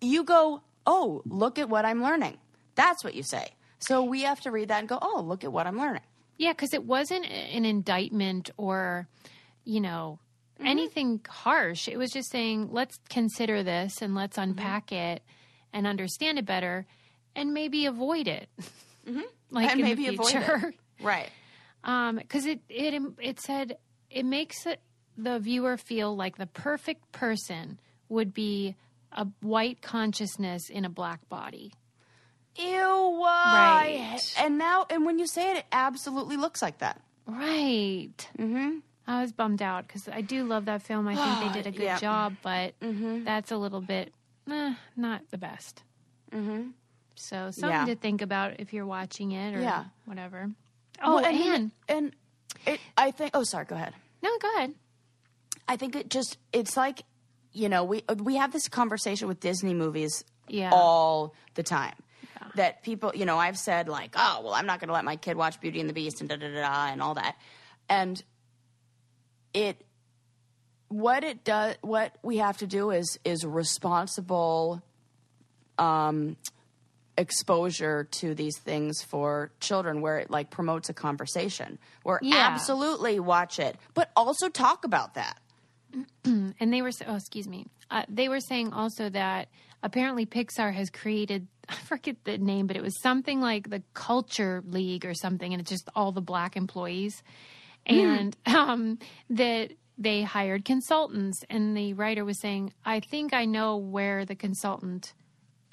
You 0.00 0.24
go, 0.24 0.62
"Oh, 0.86 1.22
look 1.24 1.58
at 1.58 1.68
what 1.68 1.84
I'm 1.84 2.02
learning." 2.02 2.38
That's 2.74 3.04
what 3.04 3.14
you 3.14 3.22
say. 3.22 3.48
So 3.78 4.02
we 4.04 4.22
have 4.22 4.40
to 4.42 4.50
read 4.50 4.68
that 4.68 4.80
and 4.80 4.88
go, 4.88 4.98
"Oh, 5.00 5.20
look 5.24 5.44
at 5.44 5.52
what 5.52 5.66
I'm 5.66 5.78
learning." 5.78 6.02
Yeah, 6.38 6.52
because 6.52 6.72
it 6.74 6.84
wasn't 6.84 7.26
an 7.26 7.64
indictment 7.64 8.50
or, 8.56 9.08
you 9.64 9.80
know, 9.80 10.18
Mm-hmm. 10.58 10.66
anything 10.66 11.20
harsh. 11.28 11.88
It 11.88 11.96
was 11.96 12.10
just 12.10 12.30
saying, 12.30 12.68
let's 12.70 12.96
consider 13.08 13.62
this 13.62 14.00
and 14.02 14.14
let's 14.14 14.36
Mm-hmm. 14.36 14.50
unpack 14.50 14.92
it 14.92 15.22
and 15.72 15.86
understand 15.86 16.38
it 16.38 16.44
better 16.46 16.86
and 17.34 17.52
maybe 17.54 17.86
avoid 17.86 18.28
it. 18.28 18.48
Like 19.06 19.14
Mm-hmm. 19.14 19.60
And 19.70 19.80
in 19.80 19.84
maybe 19.86 20.16
the 20.16 20.22
future. 20.22 20.74
Right. 21.02 21.30
because 21.82 22.46
it, 22.46 22.60
it 22.68 23.02
it 23.20 23.40
said 23.40 23.76
it 24.10 24.24
makes 24.24 24.66
it, 24.66 24.80
the 25.16 25.38
viewer 25.40 25.76
feel 25.76 26.14
like 26.16 26.36
the 26.36 26.46
perfect 26.46 27.10
person 27.12 27.80
would 28.08 28.32
be 28.32 28.76
a 29.10 29.26
white 29.40 29.82
consciousness 29.82 30.70
in 30.70 30.84
a 30.84 30.88
black 30.90 31.28
body. 31.28 31.72
Ew. 32.56 33.20
Right. 33.20 34.20
And 34.38 34.58
now 34.58 34.86
and 34.90 35.04
when 35.06 35.18
you 35.18 35.26
say 35.26 35.50
it 35.52 35.56
it 35.58 35.66
absolutely 35.72 36.36
looks 36.36 36.62
like 36.62 36.78
that. 36.78 37.00
Right. 37.26 38.12
Mm-hmm. 38.38 38.78
I 39.06 39.22
was 39.22 39.32
bummed 39.32 39.62
out 39.62 39.86
because 39.88 40.08
I 40.08 40.20
do 40.20 40.44
love 40.44 40.66
that 40.66 40.82
film. 40.82 41.08
I 41.08 41.16
think 41.16 41.52
they 41.54 41.60
did 41.62 41.66
a 41.66 41.76
good 41.76 41.84
Yeah. 41.84 41.98
job, 41.98 42.34
but 42.42 42.74
that's 42.80 43.50
a 43.50 43.56
little 43.56 43.80
bit 43.80 44.12
eh, 44.50 44.74
not 44.96 45.22
the 45.30 45.38
best. 45.38 45.82
Mm-hmm. 46.30 46.68
So 47.16 47.50
something 47.50 47.68
Yeah. 47.68 47.84
to 47.86 47.96
think 47.96 48.22
about 48.22 48.60
if 48.60 48.72
you're 48.72 48.86
watching 48.86 49.32
it 49.32 49.54
or 49.54 49.60
Yeah. 49.60 49.84
whatever. 50.04 50.50
Oh, 51.02 51.16
Well, 51.16 51.24
and, 51.24 51.36
and 51.36 51.70
and 51.88 52.12
it 52.66 52.80
I 52.96 53.10
think 53.10 53.30
Oh, 53.34 53.44
sorry, 53.44 53.64
go 53.64 53.74
ahead. 53.76 53.94
no, 54.22 54.30
go 54.40 54.56
ahead. 54.56 54.74
I 55.68 55.76
think 55.76 55.96
it 55.96 56.08
just 56.10 56.38
it's 56.52 56.76
like 56.76 57.02
you 57.52 57.68
know 57.68 57.84
we 57.84 58.02
we 58.18 58.36
have 58.36 58.52
this 58.52 58.68
conversation 58.68 59.28
with 59.28 59.40
Disney 59.40 59.74
movies 59.74 60.24
Yeah. 60.48 60.70
all 60.72 61.34
the 61.54 61.62
time. 61.62 61.94
That 62.56 62.82
people, 62.82 63.12
you 63.14 63.24
know, 63.24 63.38
I've 63.38 63.56
said 63.58 63.88
like, 63.88 64.14
oh 64.16 64.40
well, 64.44 64.52
I'm 64.52 64.66
not 64.66 64.78
going 64.78 64.88
to 64.88 64.94
let 64.94 65.04
my 65.06 65.16
kid 65.16 65.36
watch 65.38 65.58
Beauty 65.60 65.80
and 65.80 65.88
the 65.88 65.94
Beast 65.94 66.20
and 66.20 66.28
da 66.28 66.36
da 66.36 66.48
da 66.48 66.60
da 66.60 66.86
and 66.92 67.00
all 67.00 67.14
that, 67.14 67.36
and 67.88 68.22
it 69.54 69.84
what 70.88 71.24
it 71.24 71.44
does 71.44 71.76
what 71.80 72.16
we 72.22 72.36
have 72.38 72.58
to 72.58 72.66
do 72.66 72.90
is 72.90 73.18
is 73.24 73.44
responsible 73.46 74.82
um 75.78 76.36
exposure 77.18 78.04
to 78.04 78.34
these 78.34 78.58
things 78.58 79.02
for 79.02 79.50
children 79.60 80.00
where 80.00 80.18
it 80.18 80.30
like 80.30 80.50
promotes 80.50 80.88
a 80.88 80.94
conversation 80.94 81.78
where 82.04 82.18
Yeah. 82.22 82.46
absolutely 82.46 83.20
watch 83.20 83.58
it 83.58 83.76
but 83.94 84.10
also 84.16 84.48
talk 84.48 84.84
about 84.84 85.14
that 85.14 85.38
And 86.24 86.72
they 86.72 86.80
were 86.82 86.90
oh, 87.06 87.16
excuse 87.16 87.46
me. 87.46 87.66
Uh, 87.90 88.04
they 88.08 88.28
were 88.28 88.40
saying 88.40 88.72
also 88.72 89.10
that 89.10 89.48
apparently 89.82 90.24
Pixar 90.24 90.72
has 90.72 90.88
created 90.90 91.48
I 91.68 91.74
forget 91.74 92.16
the 92.24 92.38
name, 92.38 92.66
but 92.66 92.76
it 92.76 92.82
was 92.82 92.98
something 93.02 93.40
like 93.40 93.68
the 93.70 93.82
Culture 93.94 94.62
League 94.66 95.04
or 95.04 95.14
something, 95.14 95.52
and 95.52 95.60
it's 95.60 95.70
just 95.70 95.88
all 95.94 96.10
the 96.12 96.20
black 96.20 96.56
employees, 96.56 97.22
and 97.86 98.36
um, 98.46 98.98
that 99.30 99.72
they 99.98 100.22
hired 100.22 100.64
consultants. 100.64 101.44
And 101.50 101.76
the 101.76 101.92
writer 101.92 102.24
was 102.24 102.40
saying, 102.40 102.72
"I 102.84 103.00
think 103.00 103.32
I 103.34 103.44
know 103.44 103.76
where 103.76 104.24
the 104.24 104.34
consultant." 104.34 105.12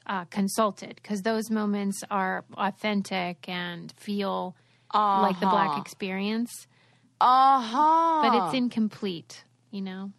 Uh, 0.10 0.26
consulted 0.26 0.95
because 0.95 1.22
those 1.22 1.51
moments 1.51 2.03
are 2.10 2.43
authentic 2.57 3.47
and 3.47 3.93
feel 3.95 4.55
like 4.91 5.39
the 5.39 5.45
black 5.45 5.78
experience, 5.78 6.66
uh-huh 7.22 8.22
but 8.24 8.34
it's 8.34 8.55
incomplete, 8.55 9.43
you 9.70 9.84
know. 9.84 10.12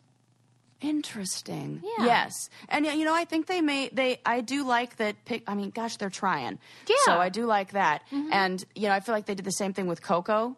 Interesting. 0.81 1.83
Yeah. 1.83 2.07
Yes. 2.07 2.33
And 2.69 2.87
you 2.87 3.05
know, 3.05 3.15
I 3.15 3.25
think 3.25 3.47
they 3.47 3.61
may 3.61 3.91
they 3.93 4.21
I 4.25 4.41
do 4.43 4.65
like 4.65 4.97
that 4.97 5.25
pick 5.25 5.43
I 5.47 5.55
mean, 5.57 5.71
gosh, 5.71 5.97
they're 5.97 6.09
trying. 6.09 6.61
Yeah. 6.89 6.97
So 7.05 7.19
I 7.19 7.29
do 7.29 7.45
like 7.47 7.73
that. 7.73 8.03
And 8.13 8.65
you 8.77 8.87
know, 8.89 8.95
I 8.95 9.01
feel 9.01 9.15
like 9.15 9.27
they 9.27 9.35
did 9.35 9.45
the 9.45 9.51
same 9.51 9.73
thing 9.73 9.89
with 9.89 10.03
Coco, 10.03 10.57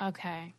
Okay. 0.00 0.54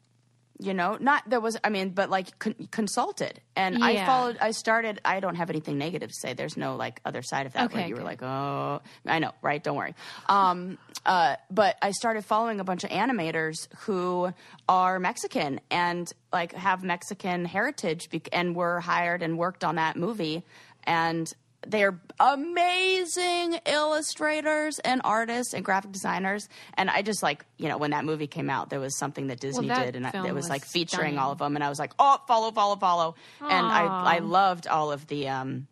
You 0.64 0.74
know. 0.74 0.98
Not 1.00 1.24
there 1.30 1.40
was 1.40 1.58
I 1.64 1.70
mean, 1.70 1.90
but 1.90 2.10
like 2.10 2.40
con- 2.40 2.68
consulted. 2.72 3.42
And 3.56 3.84
I 3.84 4.06
followed 4.06 4.38
I 4.40 4.52
started 4.52 5.00
I 5.06 5.20
don't 5.20 5.36
have 5.36 5.50
anything 5.50 5.78
negative 5.78 6.10
to 6.10 6.16
say. 6.16 6.34
There's 6.34 6.58
no 6.58 6.76
like 6.76 7.02
other 7.06 7.22
side 7.22 7.46
of 7.46 7.54
that 7.54 7.72
where 7.74 7.82
Okay, 7.82 7.90
you 7.90 7.96
were 7.96 8.04
like, 8.04 8.24
"Oh, 8.24 8.82
I 9.06 9.20
know, 9.20 9.32
right? 9.42 9.64
Don't 9.64 9.76
worry." 9.76 9.96
Um 10.28 10.78
uh 11.06 11.36
but 11.52 11.76
I 11.82 11.92
started 11.92 12.24
following 12.26 12.60
a 12.60 12.64
bunch 12.64 12.84
of 12.84 12.90
animators 12.90 13.68
who 13.80 14.32
are 14.70 15.00
Mexican 15.00 15.60
and 15.70 16.12
like 16.32 16.54
have 16.54 16.84
Mexican 16.84 17.46
heritage 17.46 18.10
bec- 18.10 18.30
and 18.32 18.56
were 18.56 18.80
hired 18.80 19.22
and 19.22 19.38
worked 19.38 19.64
on 19.64 19.76
that 19.76 19.96
movie 19.98 20.44
and 20.86 21.32
they're 21.68 22.00
amazing 22.20 23.60
illustrators 23.66 24.80
and 24.80 25.02
artists 25.04 25.54
and 25.54 25.64
graphic 25.64 25.92
designers. 25.92 26.48
And 26.76 26.90
I 26.90 27.02
just 27.02 27.24
like 27.24 27.46
you 27.58 27.70
know 27.70 27.78
when 27.78 27.92
that 27.92 28.06
movie 28.06 28.28
came 28.28 28.50
out 28.50 28.70
there 28.70 28.80
was 28.80 28.98
something 28.98 29.28
that 29.28 29.40
Disney 29.40 29.68
that 29.68 29.86
did 29.86 29.96
and 29.96 30.08
I, 30.08 30.12
it 30.28 30.34
was 30.34 30.44
was 30.44 30.50
like 30.50 30.66
featuring 30.66 31.14
stunning. 31.14 31.18
all 31.20 31.32
of 31.32 31.38
them. 31.40 31.56
And 31.56 31.64
I 31.64 31.70
was 31.70 31.80
like 31.80 31.94
oh 32.00 32.20
follow 32.28 32.52
follow 32.52 32.76
follow. 32.76 33.16
And 33.50 33.72
I 33.72 33.86
I 33.86 34.20
loved 34.20 34.68
all 34.68 34.92
of 34.92 35.08
the 35.08 35.28
um 35.30 35.68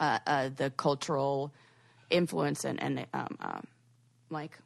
uh, 0.00 0.18
uh 0.26 0.50
the 0.54 0.70
cultural 0.70 1.52
influence 2.10 2.64
and 2.64 2.82
and 2.82 3.06
um, 3.14 3.36
um 3.40 3.64
like 4.30 4.56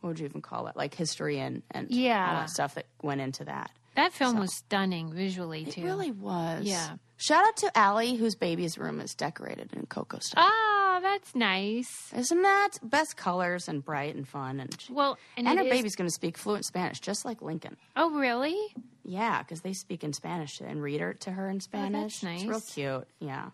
what 0.00 0.10
would 0.10 0.18
you 0.20 0.26
even 0.26 0.42
call 0.42 0.66
it? 0.68 0.76
Like 0.76 0.94
history 0.94 1.38
and 1.40 1.62
and 1.70 1.90
Yeah. 1.90 2.34
that 2.34 2.50
stuff 2.50 2.74
that 2.74 2.86
went 3.02 3.20
into 3.20 3.44
that 3.44 3.70
That 3.96 4.12
film 4.12 4.38
was 4.38 4.54
stunning 4.56 5.12
visually 5.12 5.64
too. 5.64 5.80
it 5.80 5.84
really 5.84 6.10
was 6.10 6.64
Yeah. 6.64 6.96
shout 7.16 7.44
out 7.46 7.56
to 7.58 7.76
Allie 7.78 8.16
whose 8.16 8.34
baby's 8.36 8.78
room 8.78 9.00
is 9.00 9.14
decorated 9.14 9.72
in 9.72 9.86
Coco 9.86 10.18
style 10.20 10.44
Oh, 10.48 10.98
that's 11.02 11.34
nice. 11.34 11.88
isn't 12.14 12.42
that 12.42 12.70
best 12.82 13.16
colors 13.16 13.68
and 13.68 13.84
bright 13.84 14.14
and 14.14 14.26
fun 14.28 14.60
and 14.60 14.80
she, 14.80 14.92
Well, 14.92 15.18
and, 15.36 15.48
and 15.48 15.58
her 15.58 15.64
is- 15.64 15.70
baby's 15.70 15.96
going 15.96 16.08
to 16.08 16.14
speak 16.14 16.38
fluent 16.38 16.64
Spanish 16.64 17.00
just 17.00 17.24
like 17.24 17.42
Lincoln 17.42 17.76
Oh, 17.96 18.10
really? 18.10 18.56
Yeah, 19.04 19.42
because 19.42 19.60
they 19.60 19.72
speak 19.72 20.02
in 20.04 20.12
Spanish 20.12 20.60
and 20.60 20.82
read 20.82 21.00
her 21.00 21.14
to 21.14 21.30
her 21.32 21.48
in 21.48 21.60
Spanish. 21.60 22.22
nice. 22.22 22.42
It's 22.42 22.48
real 22.48 22.60
cute. 22.60 23.08
Yeah. 23.20 23.50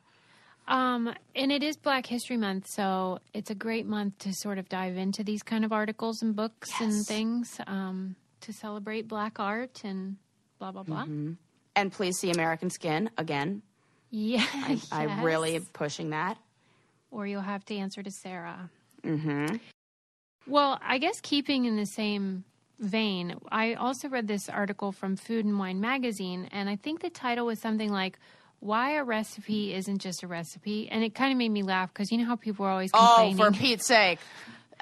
Um, 0.68 1.12
and 1.34 1.50
it 1.52 1.62
is 1.62 1.76
Black 1.76 2.06
History 2.06 2.36
Month, 2.36 2.68
so 2.68 3.18
it's 3.34 3.50
a 3.50 3.54
great 3.54 3.84
month 3.84 4.18
to 4.20 4.32
sort 4.32 4.58
of 4.58 4.68
dive 4.68 4.96
into 4.96 5.24
these 5.24 5.42
kind 5.42 5.64
of 5.64 5.72
articles 5.72 6.22
and 6.22 6.34
books 6.36 6.70
and 6.80 7.04
things 7.04 7.60
um, 7.66 8.14
to 8.42 8.52
celebrate 8.52 9.08
Black 9.08 9.40
art 9.40 9.82
and 9.84 10.16
blah 10.62 10.70
blah 10.70 10.82
blah. 10.84 11.06
And 11.74 11.90
please 11.90 12.18
see 12.18 12.30
American 12.30 12.70
Skin 12.70 13.10
again. 13.18 13.62
Yeah, 14.10 14.44
I, 14.54 14.78
I 14.92 15.06
yes. 15.06 15.24
really 15.24 15.56
am 15.56 15.64
pushing 15.72 16.10
that. 16.10 16.36
Or 17.10 17.26
you'll 17.26 17.40
have 17.40 17.64
to 17.66 17.76
answer 17.76 18.02
to 18.02 18.10
Sarah. 18.10 18.70
Mm-hmm. 19.02 19.56
Well, 20.46 20.78
I 20.82 20.98
guess 20.98 21.20
keeping 21.20 21.64
in 21.64 21.76
the 21.76 21.86
same 21.86 22.44
vein, 22.78 23.36
I 23.50 23.74
also 23.74 24.08
read 24.08 24.28
this 24.28 24.48
article 24.48 24.92
from 24.92 25.16
Food 25.16 25.44
and 25.44 25.58
Wine 25.58 25.80
magazine, 25.80 26.48
and 26.52 26.68
I 26.68 26.76
think 26.76 27.00
the 27.00 27.10
title 27.10 27.46
was 27.46 27.58
something 27.60 27.90
like 27.90 28.18
"Why 28.60 28.92
a 28.92 29.02
recipe 29.04 29.74
isn't 29.74 29.98
just 29.98 30.22
a 30.22 30.28
recipe," 30.28 30.88
and 30.88 31.02
it 31.02 31.14
kind 31.14 31.32
of 31.32 31.38
made 31.38 31.48
me 31.50 31.62
laugh 31.64 31.92
because 31.92 32.12
you 32.12 32.18
know 32.18 32.26
how 32.26 32.36
people 32.36 32.66
are 32.66 32.70
always 32.70 32.90
Oh, 32.94 32.98
complaining. 33.16 33.36
for 33.36 33.50
Pete's 33.50 33.86
sake. 33.86 34.20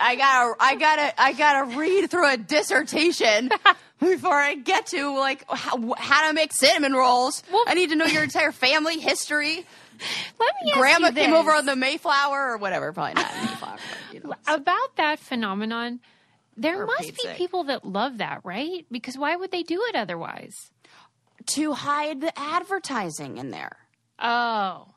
I 0.02 0.16
gotta, 0.16 0.54
I 0.58 0.74
gotta, 0.76 1.22
I 1.22 1.32
gotta 1.34 1.76
read 1.78 2.10
through 2.10 2.32
a 2.32 2.36
dissertation 2.38 3.50
before 4.00 4.34
I 4.34 4.54
get 4.54 4.86
to 4.88 5.16
like 5.18 5.44
how, 5.50 5.94
how 5.98 6.28
to 6.28 6.34
make 6.34 6.52
cinnamon 6.52 6.92
rolls. 6.94 7.42
Well- 7.52 7.64
I 7.66 7.74
need 7.74 7.90
to 7.90 7.96
know 7.96 8.06
your 8.06 8.22
entire 8.22 8.52
family 8.52 8.98
history. 8.98 9.64
Let 10.40 10.54
me 10.64 10.70
ask 10.70 10.80
Grandma 10.80 11.10
came 11.10 11.34
over 11.34 11.52
on 11.52 11.66
the 11.66 11.76
Mayflower 11.76 12.52
or 12.52 12.56
whatever. 12.56 12.92
Probably 12.92 13.14
not 13.14 13.30
Mayflower. 13.44 13.76
But, 13.76 14.14
you 14.14 14.20
know. 14.20 14.34
about 14.54 14.96
that 14.96 15.18
phenomenon. 15.18 16.00
There 16.56 16.84
must 16.86 17.00
Pete's 17.02 17.22
be 17.26 17.32
people 17.34 17.64
that 17.64 17.84
love 17.86 18.18
that, 18.18 18.40
right? 18.44 18.84
Because 18.90 19.16
why 19.16 19.36
would 19.36 19.50
they 19.50 19.62
do 19.62 19.82
it 19.88 19.94
otherwise? 19.96 20.54
To 21.54 21.72
hide 21.72 22.20
the 22.20 22.38
advertising 22.38 23.38
in 23.38 23.50
there. 23.50 23.76
Oh, 24.18 24.88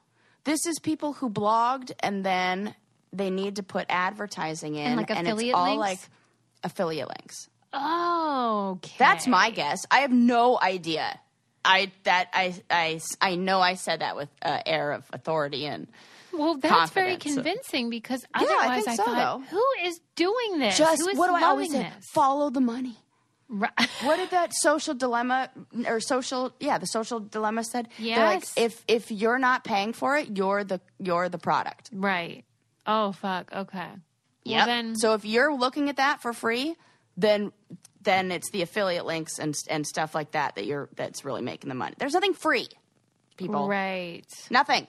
This 0.43 0.65
is 0.65 0.79
people 0.79 1.13
who 1.13 1.29
blogged 1.29 1.91
and 2.01 2.25
then 2.25 2.75
they 3.13 3.29
need 3.29 3.57
to 3.57 3.63
put 3.63 3.85
advertising 3.89 4.75
in, 4.75 4.87
And, 4.87 4.97
like, 4.97 5.09
it's 5.09 5.53
all 5.53 5.77
links? 5.77 5.79
like 5.79 5.99
affiliate 6.63 7.07
links. 7.07 7.47
Oh, 7.73 8.73
okay. 8.77 8.95
That's 8.97 9.27
my 9.27 9.49
guess. 9.49 9.85
I 9.91 9.99
have 9.99 10.11
no 10.11 10.59
idea. 10.61 11.19
I 11.65 11.91
that 12.03 12.29
I 12.33 12.55
I 12.69 12.99
I 13.21 13.35
know 13.35 13.61
I 13.61 13.75
said 13.75 14.01
that 14.01 14.15
with 14.15 14.29
uh, 14.41 14.59
air 14.65 14.91
of 14.91 15.05
authority 15.13 15.65
and 15.65 15.87
Well, 16.33 16.57
that's 16.57 16.91
very 16.91 17.15
convincing 17.17 17.89
because 17.89 18.25
I 18.33 18.43
otherwise 18.43 18.83
think 18.85 18.87
I, 18.89 18.95
so, 18.95 19.03
thought, 19.05 19.15
though. 19.49 19.57
who 19.57 19.87
is 19.87 19.99
doing 20.15 20.59
this? 20.59 20.77
just 20.77 21.01
who 21.01 21.07
is 21.09 21.17
what 21.17 21.27
do 21.27 21.35
I 21.35 21.43
always 21.43 21.71
say? 21.71 21.83
this? 21.83 22.05
Follow 22.13 22.49
the 22.49 22.59
money. 22.61 22.97
Right. 23.47 23.71
What 24.03 24.17
did 24.17 24.31
that 24.31 24.51
social 24.55 24.93
dilemma 24.93 25.49
or 25.87 25.99
social 26.01 26.53
yeah 26.59 26.77
the 26.79 26.85
social 26.87 27.19
dilemma 27.21 27.63
said? 27.63 27.87
They're 27.99 28.25
like 28.25 28.41
Yes. 28.41 28.53
if 28.57 28.83
if 28.87 29.11
you're 29.11 29.39
not 29.39 29.63
paying 29.63 29.93
for 29.93 30.17
it, 30.17 30.35
you're 30.37 30.63
the 30.65 30.81
you're 30.99 31.29
the 31.29 31.37
product. 31.37 31.89
right. 31.93 32.43
Oh, 32.85 33.13
fuck. 33.13 33.49
Okay. 33.55 33.87
Well, 34.45 34.65
then, 34.65 34.97
so 34.97 35.13
if 35.13 35.23
you're 35.23 35.55
looking 35.55 35.87
at 35.87 35.95
that 35.95 36.21
for 36.21 36.33
free, 36.33 36.75
then 37.17 37.51
then 38.01 38.31
it's 38.31 38.49
the 38.51 38.61
affiliate 38.61 39.05
links 39.05 39.39
and 39.39 39.55
and 39.69 39.85
stuff 39.87 40.13
like 40.15 40.31
that 40.31 40.55
that 40.55 40.65
you're 40.65 40.89
that's 40.95 41.23
really 41.25 41.41
making 41.41 41.69
the 41.69 41.75
money. 41.75 41.93
There's 41.97 42.13
nothing 42.13 42.33
free, 42.33 42.67
people. 43.37 43.67
right. 43.67 44.23
Nothing. 44.49 44.87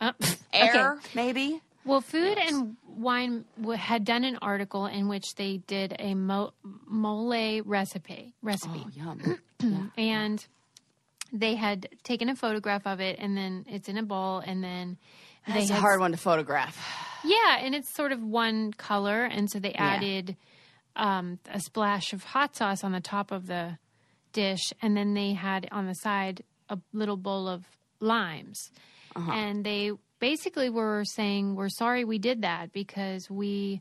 Uh, 0.00 0.12
Air 0.52 0.92
okay. 0.98 1.08
maybe. 1.14 1.60
Well, 1.84 2.00
Food 2.00 2.36
and 2.38 2.76
Wine 2.88 3.44
w- 3.60 3.78
had 3.78 4.04
done 4.04 4.24
an 4.24 4.38
article 4.42 4.86
in 4.86 5.06
which 5.08 5.36
they 5.36 5.58
did 5.68 5.94
a 6.00 6.14
mo- 6.14 6.52
mole 6.84 7.62
recipe. 7.64 8.34
Recipe. 8.42 8.84
Oh, 8.84 8.90
yum. 9.60 9.92
and 9.96 10.44
they 11.32 11.54
had 11.54 11.88
taken 12.02 12.28
a 12.28 12.34
photograph 12.36 12.86
of 12.86 13.00
it 13.00 13.16
and 13.20 13.36
then 13.36 13.64
it's 13.68 13.88
in 13.88 13.96
a 13.98 14.02
bowl 14.02 14.38
and 14.38 14.62
then 14.62 14.96
they 15.46 15.52
That's 15.54 15.70
a 15.70 15.74
had 15.74 15.80
hard 15.80 16.00
one 16.00 16.10
to 16.12 16.16
photograph. 16.16 16.76
yeah 17.24 17.58
and 17.60 17.74
it's 17.74 17.92
sort 17.94 18.12
of 18.12 18.22
one 18.22 18.72
color 18.72 19.24
and 19.24 19.50
so 19.50 19.58
they 19.58 19.72
added 19.74 20.36
um, 20.96 21.38
a 21.52 21.60
splash 21.60 22.12
of 22.12 22.24
hot 22.24 22.56
sauce 22.56 22.82
on 22.82 22.92
the 22.92 23.00
top 23.00 23.30
of 23.30 23.46
the 23.46 23.78
dish 24.32 24.72
and 24.82 24.96
then 24.96 25.14
they 25.14 25.32
had 25.34 25.68
on 25.72 25.86
the 25.86 25.94
side 25.94 26.42
a 26.68 26.78
little 26.92 27.16
bowl 27.16 27.48
of 27.48 27.64
limes 28.00 28.70
and 29.14 29.64
they 29.64 29.92
basically 30.20 30.68
were 30.68 31.04
saying 31.04 31.54
we're 31.54 31.68
sorry 31.70 32.04
we 32.04 32.18
did 32.18 32.42
that 32.42 32.70
because 32.72 33.30
we 33.30 33.80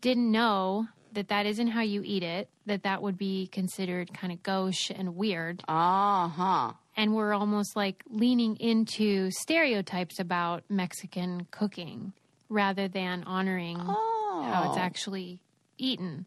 didn't 0.00 0.30
know 0.30 0.86
that 1.12 1.28
that 1.28 1.44
isn't 1.44 1.68
how 1.68 1.82
you 1.82 2.02
eat 2.04 2.22
it 2.22 2.48
that 2.64 2.84
that 2.84 3.02
would 3.02 3.18
be 3.18 3.48
considered 3.48 4.14
kind 4.14 4.32
of 4.32 4.42
gauche 4.42 4.90
and 4.90 5.14
weird 5.14 5.62
Uh 5.68 6.28
huh. 6.28 6.72
and 6.96 7.14
we're 7.14 7.34
almost 7.34 7.76
like 7.76 8.02
leaning 8.08 8.56
into 8.56 9.30
stereotypes 9.30 10.18
about 10.18 10.64
Mexican 10.70 11.46
cooking 11.50 12.14
rather 12.48 12.88
than 12.88 13.24
honoring 13.24 13.78
how 13.78 14.68
it's 14.68 14.78
actually 14.78 15.40
eaten. 15.76 16.24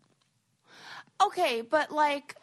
Okay, 1.21 1.61
but 1.61 1.91
like, 1.91 2.35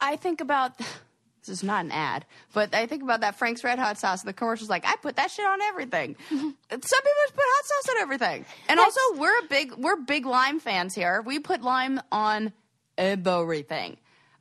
I 0.00 0.16
think 0.16 0.40
about 0.40 0.78
this 1.40 1.48
is 1.48 1.62
not 1.62 1.84
an 1.84 1.92
ad, 1.92 2.24
but 2.52 2.74
I 2.74 2.86
think 2.86 3.02
about 3.02 3.20
that 3.20 3.36
Frank's 3.36 3.62
Red 3.64 3.78
Hot 3.78 3.98
sauce. 3.98 4.22
The 4.22 4.32
commercial's 4.32 4.70
like, 4.70 4.86
I 4.86 4.96
put 4.96 5.16
that 5.16 5.30
shit 5.30 5.46
on 5.46 5.60
everything. 5.62 6.16
Mm-hmm. 6.30 6.36
Some 6.36 6.50
people 6.70 7.20
just 7.24 7.34
put 7.34 7.44
hot 7.44 7.64
sauce 7.64 7.94
on 7.94 8.02
everything, 8.02 8.44
and 8.68 8.80
also 8.80 9.00
we're 9.16 9.38
a 9.38 9.48
big 9.48 9.74
we're 9.76 9.96
big 9.96 10.26
lime 10.26 10.60
fans 10.60 10.94
here. 10.94 11.22
We 11.22 11.38
put 11.38 11.62
lime 11.62 12.00
on 12.10 12.52
everything. 12.96 13.96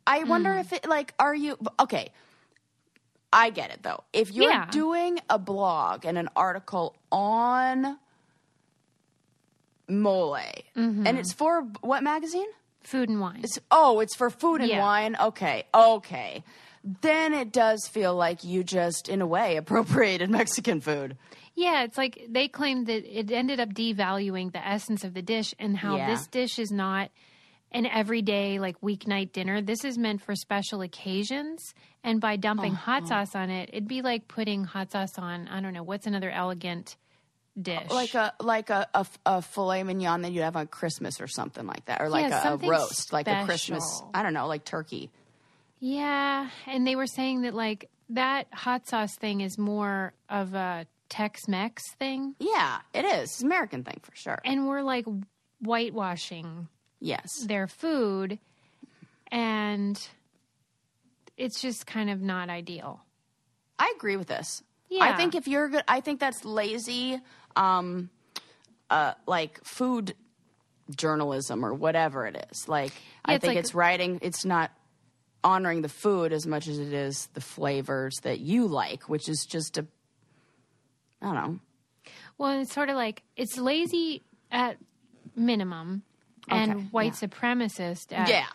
I 0.07 0.23
wonder 0.23 0.49
mm. 0.49 0.61
if 0.61 0.73
it 0.73 0.87
like, 0.87 1.13
are 1.19 1.35
you 1.35 1.57
okay? 1.79 2.11
I 3.31 3.51
get 3.51 3.71
it 3.71 3.83
though. 3.83 4.03
If 4.11 4.31
you're 4.31 4.49
Yeah. 4.49 4.65
doing 4.71 5.19
a 5.29 5.37
blog 5.37 6.05
and 6.05 6.17
an 6.17 6.29
article 6.35 6.95
on 7.11 7.99
mole, 9.89 10.37
and 10.75 11.17
it's 11.17 11.33
for 11.33 11.61
what 11.81 12.03
magazine? 12.03 12.47
Food 12.83 13.09
and 13.09 13.19
wine. 13.19 13.41
It's 13.43 13.59
oh, 13.71 13.99
it's 13.99 14.15
for 14.15 14.29
food 14.29 14.61
and 14.61 14.69
Yeah. 14.69 14.79
wine. 14.81 15.15
Okay, 15.19 15.65
okay. 15.73 16.43
Then 17.01 17.33
it 17.33 17.51
does 17.51 17.85
feel 17.91 18.15
like 18.15 18.43
you 18.45 18.63
just, 18.63 19.09
in 19.09 19.21
a 19.21 19.27
way, 19.27 19.57
appropriated 19.63 20.29
Mexican 20.29 20.79
food. 20.79 21.17
Yeah, 21.55 21.83
it's 21.83 21.97
like 21.97 22.25
they 22.29 22.47
claimed 22.47 22.87
that 22.87 23.03
it 23.05 23.29
ended 23.31 23.59
up 23.59 23.69
devaluing 23.73 24.53
the 24.53 24.65
essence 24.65 25.03
of 25.03 25.13
the 25.13 25.21
dish 25.21 25.53
and 25.59 25.75
how 25.77 25.97
Yeah. 25.97 26.07
this 26.07 26.25
dish 26.27 26.57
is 26.57 26.71
not 26.71 27.11
an 27.71 27.85
everyday 27.85 28.59
like 28.59 28.79
weeknight 28.81 29.33
dinner. 29.33 29.61
This 29.61 29.83
is 29.83 29.97
meant 29.97 30.21
for 30.21 30.35
special 30.35 30.81
occasions. 30.81 31.73
And 32.03 32.21
by 32.21 32.37
dumping 32.37 32.71
Uh-huh. 32.73 32.91
hot 33.01 33.07
sauce 33.09 33.35
on 33.35 33.49
it, 33.49 33.69
it'd 33.73 33.87
be 33.87 34.01
like 34.01 34.27
putting 34.29 34.63
hot 34.63 34.89
sauce 34.91 35.17
on, 35.19 35.49
I 35.49 35.59
don't 35.59 35.73
know, 35.73 35.83
what's 35.83 36.07
another 36.07 36.31
elegant 36.31 36.95
dish? 37.61 37.89
Like 37.89 38.13
a 38.15 38.33
like 38.39 38.69
a, 38.69 38.87
a, 38.93 39.05
a 39.25 39.41
filet 39.41 39.83
mignon 39.83 40.21
that 40.23 40.31
you 40.31 40.41
have 40.41 40.55
on 40.55 40.67
Christmas 40.67 41.21
or 41.21 41.27
something 41.27 41.65
like 41.65 41.85
that, 41.85 42.01
or 42.01 42.09
like 42.09 42.29
Yeah, 42.29 42.49
a, 42.51 42.53
a 42.53 42.57
roast, 42.57 43.13
like 43.13 43.27
a 43.27 43.43
Christmas. 43.45 44.01
I 44.13 44.23
don't 44.23 44.33
know, 44.33 44.47
like 44.47 44.65
turkey. 44.65 45.09
Yeah, 45.79 46.49
and 46.67 46.85
they 46.85 46.95
were 46.95 47.07
saying 47.07 47.41
that 47.43 47.53
like 47.53 47.89
that 48.09 48.47
hot 48.53 48.87
sauce 48.87 49.15
thing 49.15 49.41
is 49.41 49.57
more 49.57 50.13
of 50.29 50.53
a 50.53 50.85
Tex-Mex 51.09 51.91
thing, 51.93 52.35
Yeah, 52.39 52.79
it 52.93 53.03
is. 53.05 53.29
It's 53.31 53.39
an 53.41 53.47
American 53.47 53.83
thing 53.83 53.99
for 54.03 54.15
sure. 54.15 54.39
and 54.45 54.67
we're 54.67 54.81
like 54.83 55.05
whitewashing 55.61 56.67
Yes. 56.99 57.29
their 57.45 57.67
food, 57.67 58.39
and 59.31 59.99
it's 61.37 61.61
just 61.61 61.87
kind 61.87 62.09
of 62.09 62.21
not 62.21 62.49
ideal. 62.49 62.99
I 63.77 63.93
agree 63.95 64.17
with 64.17 64.27
this. 64.27 64.61
Yeah. 64.89 65.03
I 65.03 65.15
think 65.15 65.35
if 65.35 65.47
you're 65.47 65.69
good, 65.69 65.83
I 65.87 66.01
think 66.01 66.19
that's 66.19 66.43
lazy, 66.43 67.19
um, 67.55 68.09
uh, 68.89 69.13
like 69.27 69.63
food 69.63 70.15
journalism 70.95 71.63
or 71.65 71.73
whatever 71.73 72.25
it 72.25 72.47
is. 72.51 72.67
Like, 72.67 72.93
I 73.25 73.35
it's 73.35 73.41
think 73.41 73.55
like- 73.55 73.57
it's 73.63 73.75
writing. 73.75 74.19
It's 74.21 74.45
not 74.45 74.71
honoring 75.43 75.81
the 75.81 75.89
food 75.89 76.33
as 76.33 76.45
much 76.45 76.67
as 76.67 76.77
it 76.79 76.91
is 76.93 77.27
the 77.33 77.41
flavors 77.41 78.15
that 78.23 78.39
you 78.39 78.67
like, 78.67 79.07
which 79.07 79.29
is 79.29 79.45
just 79.45 79.77
a, 79.77 79.85
I 81.21 81.25
don't 81.27 81.35
know. 81.35 81.59
Well, 82.37 82.59
it's 82.61 82.73
sort 82.73 82.89
of 82.89 82.95
like 82.95 83.23
it's 83.35 83.57
lazy 83.57 84.23
at 84.51 84.77
minimum, 85.35 86.03
and 86.47 86.71
Okay, 86.71 86.81
white 86.91 87.21
yeah. 87.21 87.27
supremacist 87.27 88.11
at 88.11 88.27
Yeah. 88.29 88.47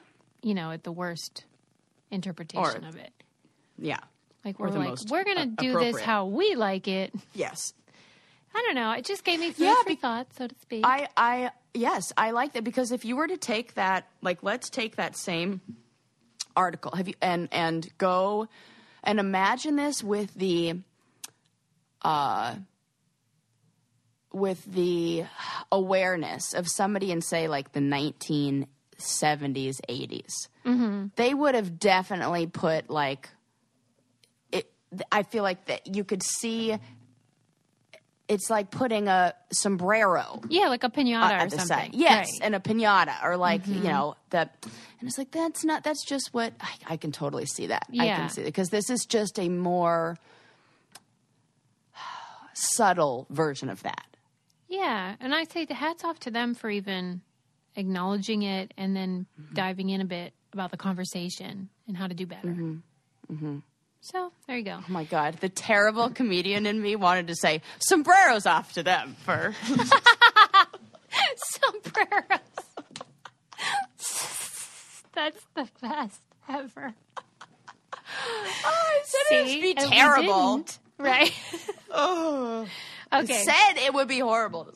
you 0.43 0.55
know 0.55 0.71
at 0.73 0.83
the 0.85 0.93
worst 0.93 1.45
interpretation 2.11 2.85
Or- 2.85 2.89
of 2.89 2.97
it. 2.97 3.13
Yeah. 3.79 4.01
Like 4.45 4.59
we're 4.59 4.69
like 4.71 4.99
we're 5.11 5.25
gonna 5.25 5.43
a- 5.43 5.47
do 5.47 5.73
this 5.79 6.01
how 6.01 6.27
we 6.27 6.55
like 6.55 6.89
it. 6.89 7.15
Yes. 7.35 7.73
I 8.55 8.63
don't 8.67 8.75
know. 8.75 8.93
It 8.93 9.05
just 9.05 9.25
gave 9.25 9.41
me 9.41 9.51
food 9.51 9.65
Yeah, 9.65 9.75
for 9.83 9.89
be- 9.89 9.95
thought, 9.97 10.33
so 10.35 10.47
to 10.47 10.55
speak. 10.61 10.83
I, 10.87 11.09
I, 11.17 11.51
yes, 11.73 12.13
I 12.17 12.31
like 12.31 12.53
that 12.53 12.63
because 12.65 12.93
if 12.93 13.05
you 13.05 13.17
were 13.17 13.27
to 13.27 13.37
take 13.37 13.75
that, 13.75 14.07
like, 14.23 14.43
let's 14.43 14.71
take 14.71 14.97
that 14.97 15.17
same 15.17 15.61
article, 16.57 16.93
have 16.95 17.09
you, 17.09 17.15
and 17.21 17.49
and 17.51 17.89
go 17.99 18.49
and 19.03 19.19
imagine 19.19 19.75
this 19.77 20.05
with 20.05 20.33
the, 20.35 20.75
uh, 22.03 22.55
with 24.33 24.65
the 24.67 25.25
awareness 25.73 26.55
of 26.55 26.69
somebody 26.69 27.11
in 27.11 27.21
say 27.23 27.49
like 27.49 27.73
the 27.73 27.81
nineteen 27.81 28.67
70s, 28.99 29.81
80s. 29.89 31.11
They 31.17 31.35
would 31.35 31.55
have 31.57 31.79
definitely 31.81 32.47
put 32.47 32.89
like 32.89 33.29
it 34.53 34.71
I 35.11 35.25
feel 35.25 35.43
like 35.43 35.67
that 35.67 35.95
you 35.95 36.05
could 36.05 36.23
see 36.23 36.79
it's 38.29 38.49
like 38.49 38.71
putting 38.71 39.07
a 39.09 39.35
sombrero 39.53 40.41
Yeah, 40.49 40.69
like 40.69 40.83
a 40.85 40.89
pinata 40.89 41.41
uh, 41.41 41.45
or 41.45 41.49
the 41.51 41.59
something. 41.59 41.67
side. 41.67 41.91
Yes, 41.95 42.29
Right. 42.41 42.47
and 42.47 42.55
a 42.55 42.61
pinata 42.61 43.23
or 43.25 43.37
like 43.37 43.67
you 43.67 43.81
know 43.83 44.15
the, 44.31 44.39
and 44.41 45.09
it's 45.09 45.19
like 45.19 45.31
that's 45.31 45.65
not 45.65 45.85
that's 45.85 46.05
just 46.07 46.31
what 46.33 46.53
I, 46.61 46.95
I 46.95 46.97
can 46.97 47.13
totally 47.13 47.47
see 47.47 47.67
that. 47.67 47.87
Yeah. 47.91 48.03
I 48.03 48.07
can 48.17 48.29
see 48.31 48.41
it 48.43 48.47
because 48.47 48.71
this 48.71 48.89
is 48.91 49.05
just 49.07 49.39
a 49.39 49.49
more 49.49 50.17
subtle 52.55 53.27
version 53.31 53.69
of 53.69 53.83
that. 53.83 54.07
Yeah, 54.69 55.15
and 55.21 55.35
I 55.35 55.45
say 55.45 55.65
the 55.65 55.75
hats 55.75 56.05
off 56.05 56.19
to 56.21 56.31
them 56.31 56.55
for 56.55 56.71
even 56.71 57.21
acknowledging 57.77 58.43
it 58.43 58.73
and 58.77 58.97
then 58.97 59.27
Mm-hmm. 59.41 59.55
diving 59.55 59.91
in 59.91 60.01
a 60.01 60.05
bit 60.05 60.33
about 60.53 60.71
the 60.71 60.77
conversation 60.77 61.69
and 61.89 61.97
how 61.97 62.07
to 62.07 62.15
do 62.15 62.27
better. 62.27 62.49
Mm-hmm. 62.49 63.59
So 64.07 64.33
there 64.47 64.59
you 64.59 64.65
go. 64.65 64.81
Oh 64.81 64.85
my 64.93 65.05
god, 65.05 65.39
the 65.41 65.49
terrible 65.49 66.11
comedian 66.11 66.67
in 66.67 66.81
me 66.83 66.95
wanted 66.95 67.29
to 67.29 67.35
say 67.35 67.63
sombreros 67.79 68.45
off 68.45 68.75
to 68.75 68.83
them 68.83 69.17
for 69.25 69.55
Sombreros. 71.37 72.41
That's 75.15 75.45
the 75.55 75.69
best 75.81 76.21
ever. 76.49 76.93
I 78.07 79.01
said 79.05 79.21
it 79.31 79.47
See? 79.47 79.57
would 79.57 79.63
be 79.63 79.75
terrible. 79.75 80.65
right? 80.99 81.33
Oh. 81.97 82.67
okay. 83.13 83.45
Said 83.45 83.77
it 83.87 83.95
would 83.95 84.09
be 84.09 84.19
horrible. 84.19 84.69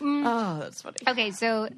Mm. 0.00 0.22
Oh, 0.24 0.60
that's 0.60 0.82
funny. 0.82 0.98
Okay, 1.08 1.32
so 1.32 1.68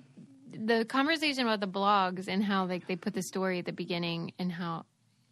the 0.53 0.85
conversation 0.85 1.45
about 1.47 1.61
the 1.61 1.67
blogs 1.67 2.29
and 2.29 2.45
how 2.45 2.67
like 2.67 2.87
they 2.87 2.95
put 2.97 3.15
the 3.15 3.23
story 3.23 3.59
at 3.61 3.65
the 3.65 3.73
beginning 3.73 4.33
and 4.39 4.53
how 4.53 4.85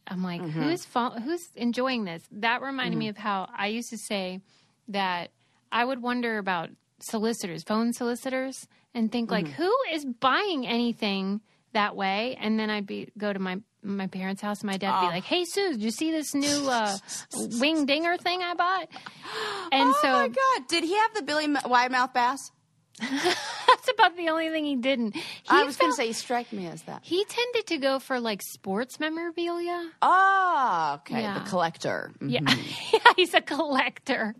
I'm 0.06 0.22
like, 0.22 0.40
Mm-hmm. 0.42 0.62
who's 0.62 0.84
fo- 0.84 1.10
who's 1.20 1.48
enjoying 1.56 2.04
this? 2.04 2.22
That 2.32 2.62
reminded 2.62 2.96
me 2.98 3.08
of 3.08 3.16
how 3.16 3.48
I 3.56 3.68
used 3.68 3.90
to 3.90 3.98
say 3.98 4.40
that 4.88 5.30
I 5.72 5.84
would 5.84 6.02
wonder 6.02 6.38
about 6.38 6.70
solicitors, 7.00 7.62
phone 7.62 7.92
solicitors, 7.92 8.66
and 8.94 9.10
think 9.10 9.30
like, 9.30 9.46
Mm-hmm. 9.46 9.62
who 9.62 9.74
is 9.92 10.04
buying 10.04 10.66
anything 10.66 11.40
that 11.72 11.96
way? 11.96 12.36
And 12.40 12.58
then 12.58 12.70
I'd 12.70 12.86
be 12.86 13.08
go 13.18 13.32
to 13.32 13.38
my 13.38 13.60
my 13.82 14.06
parents' 14.06 14.40
house, 14.40 14.60
and 14.62 14.70
my 14.70 14.78
dad 14.78 14.90
Ah. 14.92 15.00
would 15.02 15.08
be 15.08 15.14
like, 15.16 15.24
"Hey, 15.24 15.44
Sue, 15.44 15.72
did 15.72 15.82
you 15.82 15.90
see 15.90 16.10
this 16.10 16.34
new 16.34 16.68
uh, 16.70 16.96
wing 17.60 17.84
dinger 17.84 18.16
thing 18.16 18.40
I 18.42 18.54
bought?" 18.54 18.88
And 19.72 19.90
oh 19.90 19.98
so 20.02 20.12
my 20.12 20.28
god, 20.28 20.68
did 20.68 20.84
he 20.84 20.96
have 20.96 21.14
the 21.14 21.22
Billy 21.22 21.44
M- 21.44 21.58
wide 21.66 21.90
mouth 21.90 22.12
bass? 22.14 22.50
that's 23.00 23.88
about 23.92 24.16
the 24.16 24.28
only 24.28 24.50
thing 24.50 24.64
he 24.64 24.76
didn't. 24.76 25.16
He 25.16 25.22
I 25.48 25.64
was 25.64 25.76
going 25.76 25.90
to 25.92 25.96
say 25.96 26.06
he 26.06 26.12
struck 26.12 26.52
me 26.52 26.66
as 26.68 26.82
that. 26.82 27.00
He 27.02 27.24
tended 27.24 27.66
to 27.68 27.78
go 27.78 27.98
for 27.98 28.20
like 28.20 28.40
sports 28.42 29.00
memorabilia. 29.00 29.90
Ah, 30.00 30.94
okay, 30.96 31.22
Yeah. 31.22 31.40
the 31.40 31.48
collector. 31.50 32.12
Mhm. 32.20 32.30
Yeah. 32.30 32.54
yeah, 32.92 33.12
he's 33.16 33.34
a 33.34 33.40
collector. 33.40 34.34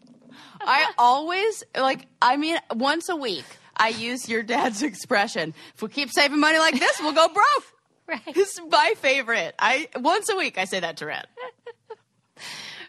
I 0.61 0.93
always 0.99 1.63
like. 1.77 2.07
I 2.23 2.37
mean, 2.37 2.59
once 2.75 3.09
a 3.09 3.17
week, 3.17 3.45
I 3.77 3.89
use 3.89 4.29
your 4.29 4.43
dad's 4.43 4.83
expression. 4.83 5.55
If 5.75 5.83
we 5.83 5.89
keep 5.89 6.11
saving 6.13 6.39
money 6.41 6.59
like 6.59 6.79
this, 6.79 6.99
we'll 7.01 7.13
go 7.13 7.29
broke. 7.29 7.65
Right. 8.07 8.21
It's 8.27 8.61
my 8.69 8.93
favorite. 8.99 9.55
I 9.59 9.89
once 9.97 10.29
a 10.29 10.37
week 10.37 10.59
I 10.59 10.67
say 10.67 10.79
that 10.81 10.99
to 10.99 11.07
Red. 11.07 11.27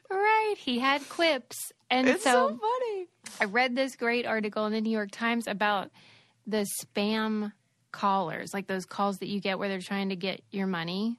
Right. 0.09 0.55
He 0.57 0.79
had 0.79 1.07
quips. 1.07 1.71
And 1.95 2.07
It's 2.09 2.23
so, 2.23 2.49
funny. 2.49 3.07
I 3.39 3.45
read 3.45 3.75
this 3.75 3.95
great 3.95 4.25
article 4.25 4.65
in 4.65 4.73
the 4.73 4.81
New 4.81 4.91
York 4.91 5.11
Times 5.11 5.47
about 5.47 5.89
the 6.45 6.67
spam 6.81 7.53
callers, 7.91 8.53
like 8.53 8.67
those 8.67 8.85
calls 8.85 9.19
that 9.19 9.27
you 9.29 9.39
get 9.39 9.57
where 9.59 9.69
they're 9.69 9.79
trying 9.79 10.09
to 10.09 10.15
get 10.15 10.41
your 10.51 10.67
money. 10.67 11.17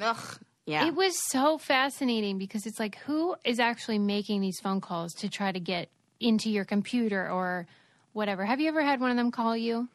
Ugh. 0.00 0.38
Yeah. 0.64 0.86
It 0.86 0.94
was 0.94 1.14
so 1.30 1.58
fascinating 1.58 2.38
because 2.38 2.66
it's 2.66 2.80
like 2.80 2.96
who 2.98 3.36
is 3.44 3.60
actually 3.60 3.98
making 3.98 4.40
these 4.40 4.58
phone 4.60 4.80
calls 4.80 5.12
to 5.14 5.28
try 5.28 5.52
to 5.52 5.60
get 5.60 5.90
into 6.18 6.50
your 6.50 6.64
computer 6.64 7.30
or 7.30 7.66
whatever. 8.12 8.44
Have 8.44 8.58
you 8.60 8.68
ever 8.68 8.82
had 8.82 9.00
one 9.00 9.10
of 9.10 9.16
them 9.16 9.30
call 9.30 9.56
you? 9.56 9.88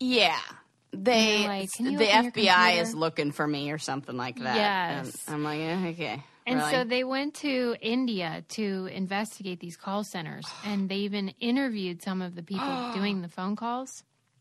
yeah. 0.00 0.40
They 0.94 1.46
like, 1.46 1.70
the 1.78 2.06
FBI 2.06 2.78
is 2.82 2.94
looking 2.94 3.32
for 3.32 3.46
me 3.46 3.70
or 3.70 3.78
something 3.78 4.14
like 4.14 4.38
that. 4.40 4.56
Yes. 4.56 5.16
And 5.26 5.36
I'm 5.36 5.42
like, 5.42 5.60
eh, 5.60 5.88
okay. 5.92 6.22
And 6.46 6.58
really? 6.58 6.70
so 6.72 6.84
they 6.84 7.04
went 7.04 7.34
to 7.36 7.76
India 7.80 8.44
to 8.56 8.86
investigate 8.92 9.60
these 9.60 9.76
call 9.76 10.02
centers, 10.04 10.44
and 10.66 10.88
they 10.88 10.96
even 10.96 11.34
interviewed 11.40 12.02
some 12.02 12.20
of 12.22 12.34
the 12.34 12.42
people 12.42 12.90
doing 12.94 13.22
the 13.22 13.28
phone 13.28 13.56
calls. 13.56 13.90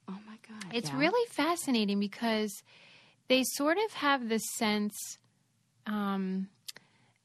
oh 0.10 0.18
my 0.28 0.38
god. 0.48 0.74
It's 0.74 0.90
yeah. 0.90 0.98
really 0.98 1.30
fascinating 1.30 2.00
because 2.00 2.64
they 3.28 3.44
sort 3.44 3.78
of 3.86 3.94
have 3.94 4.30
this 4.30 4.44
sense 4.58 5.18
um, 5.86 6.48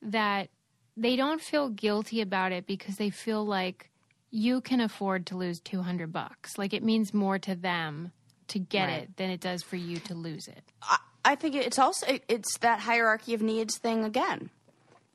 that 0.03 0.49
they 0.97 1.16
don't 1.16 1.41
feel 1.41 1.68
guilty 1.68 2.20
about 2.20 2.53
it 2.53 2.66
because 2.66 2.97
they 2.97 3.11
feel 3.11 3.45
like 3.45 3.91
you 4.31 4.61
can 4.61 4.81
afford 4.81 5.27
to 5.27 5.37
lose 5.37 5.61
200 5.61 6.12
bucks. 6.12 6.59
Like 6.59 6.72
it 6.74 6.83
means 6.83 7.12
more 7.14 7.39
to 7.41 7.55
them 7.55 8.12
to 8.49 8.59
get 8.59 8.87
Right. 8.87 9.03
it 9.03 9.16
than 9.16 9.31
it 9.31 9.41
does 9.41 9.62
for 9.62 9.77
you 9.77 9.99
to 10.01 10.14
lose 10.14 10.47
it. 10.49 10.62
I, 10.83 10.99
I 11.24 11.35
think 11.35 11.55
it's 11.55 11.79
also 11.79 12.07
it- 12.07 12.24
it's 12.29 12.59
that 12.59 12.81
hierarchy 12.81 13.35
of 13.35 13.43
needs 13.43 13.79
thing 13.79 14.05
again. 14.05 14.51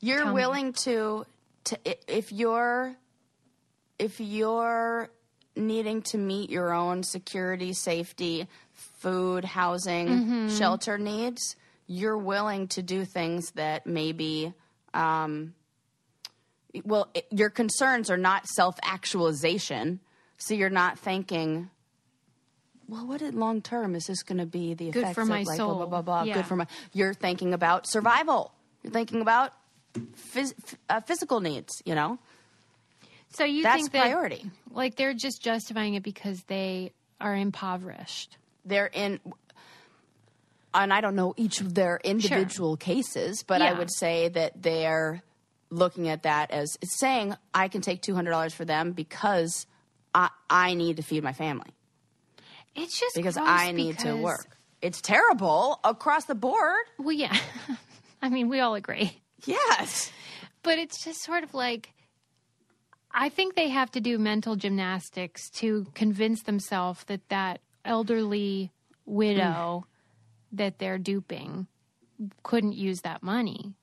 You're 0.02 0.18
Tell 0.20 0.28
me. 0.28 0.34
willing 0.34 0.74
to 0.74 1.26
to 1.66 1.78
if 2.08 2.32
you're 2.32 2.96
if 4.00 4.20
you're 4.20 5.10
needing 5.56 6.02
to 6.02 6.18
meet 6.18 6.50
your 6.50 6.74
own 6.74 7.04
security, 7.04 7.74
safety, 7.74 8.48
food, 8.74 9.46
housing, 9.46 10.08
Mm-hmm. 10.08 10.50
shelter 10.58 10.98
needs, 10.98 11.56
you're 11.88 12.18
willing 12.18 12.68
to 12.70 12.82
do 12.82 13.06
things 13.06 13.52
that 13.52 13.86
maybe 13.86 14.54
um, 14.94 15.54
well, 16.86 17.10
it, 17.14 17.28
your 17.32 17.50
concerns 17.50 18.10
are 18.10 18.18
not 18.18 18.48
self 18.48 18.76
actualization. 18.84 20.00
So 20.38 20.54
you're 20.56 20.70
not 20.72 20.98
thinking, 20.98 21.70
well, 22.88 23.06
what 23.06 23.22
in 23.22 23.40
long 23.40 23.62
term 23.62 23.94
is 23.94 24.08
this 24.08 24.24
going 24.24 24.40
to 24.40 24.46
be 24.46 24.74
the 24.74 24.90
Good 24.90 25.02
effects 25.04 25.16
for 25.16 25.22
of 25.22 25.28
my 25.28 25.44
like 25.44 25.58
soul. 25.58 25.76
blah 25.76 25.86
blah 25.86 26.02
blah 26.02 26.02
blah. 26.02 26.24
Yeah. 26.24 26.34
Good 26.36 26.46
for 26.48 26.56
my. 26.56 26.66
You're 26.94 27.14
thinking 27.14 27.54
about 27.54 27.88
survival. 27.88 28.52
You're 28.84 28.92
thinking 28.94 29.22
about 29.22 29.54
phys- 29.94 30.76
uh, 30.90 31.02
physical 31.02 31.40
needs. 31.42 31.82
You 31.86 31.96
know, 31.96 32.20
So 33.34 33.44
you 33.44 33.64
that's 33.64 33.76
think 33.82 33.92
that 33.94 34.02
priority. 34.04 34.46
like 34.72 34.96
they're 34.96 35.14
just 35.14 35.42
justifying 35.42 35.96
it 35.96 36.04
because 36.04 36.42
they 36.44 36.92
are 37.20 37.36
impoverished. 37.36 38.38
They're 38.66 38.88
in. 38.94 39.20
And 40.74 40.94
I 40.94 41.02
don't 41.02 41.16
know 41.16 41.34
each 41.36 41.60
of 41.60 41.74
their 41.74 42.00
individual 42.02 42.78
cases, 42.78 43.44
but 43.46 43.62
I 43.62 43.74
would 43.74 43.92
say 43.94 44.30
that 44.30 44.62
they're 44.62 45.22
looking 45.70 46.08
at 46.08 46.24
that 46.24 46.52
as 46.52 46.78
it's 46.82 46.98
saying 46.98 47.36
I 47.54 47.68
can 47.68 47.82
take 47.82 48.02
two 48.02 48.16
hundred 48.16 48.32
dollars 48.32 48.54
for 48.54 48.64
them 48.64 48.94
because 48.94 49.66
I 50.16 50.30
I 50.50 50.74
need 50.76 50.96
to 50.98 51.04
feed 51.04 51.24
my 51.24 51.34
family. 51.34 51.72
It's 52.74 52.98
just 52.98 53.16
because 53.18 53.36
I 53.38 53.74
need 53.74 54.00
to 54.00 54.16
work. 54.16 54.58
It's 54.82 55.02
terrible 55.02 55.80
across 55.84 56.24
the 56.26 56.36
board. 56.36 56.86
Well, 56.98 57.12
yeah. 57.12 57.36
I 58.22 58.30
mean, 58.30 58.48
we 58.48 58.62
all 58.62 58.76
agree. 58.76 59.20
Yes. 59.46 60.12
But 60.64 60.78
it's 60.78 61.04
just 61.04 61.24
sort 61.24 61.44
of 61.44 61.54
like 61.54 61.94
I 63.14 63.30
think 63.30 63.56
they 63.56 63.70
have 63.70 63.92
to 63.92 64.00
do 64.02 64.18
mental 64.18 64.56
gymnastics 64.56 65.50
to 65.56 65.88
convince 65.94 66.44
themselves 66.44 67.04
that 67.06 67.28
that 67.30 67.60
elderly 67.84 68.72
widow 69.06 69.86
hmm. 70.50 70.56
that 70.58 70.80
they're 70.80 70.98
duping 70.98 71.68
couldn't 72.44 72.74
use 72.74 73.02
that 73.02 73.24
money. 73.24 73.74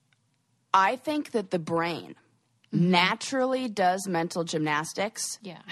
I 0.73 0.97
think 0.97 1.33
that 1.33 1.51
the 1.51 1.59
brain 1.59 2.15
mm-hmm. 2.73 2.91
naturally 2.91 3.69
does 3.69 4.07
mental 4.07 4.45
gymnastics 4.45 5.39
Yeah. 5.43 5.63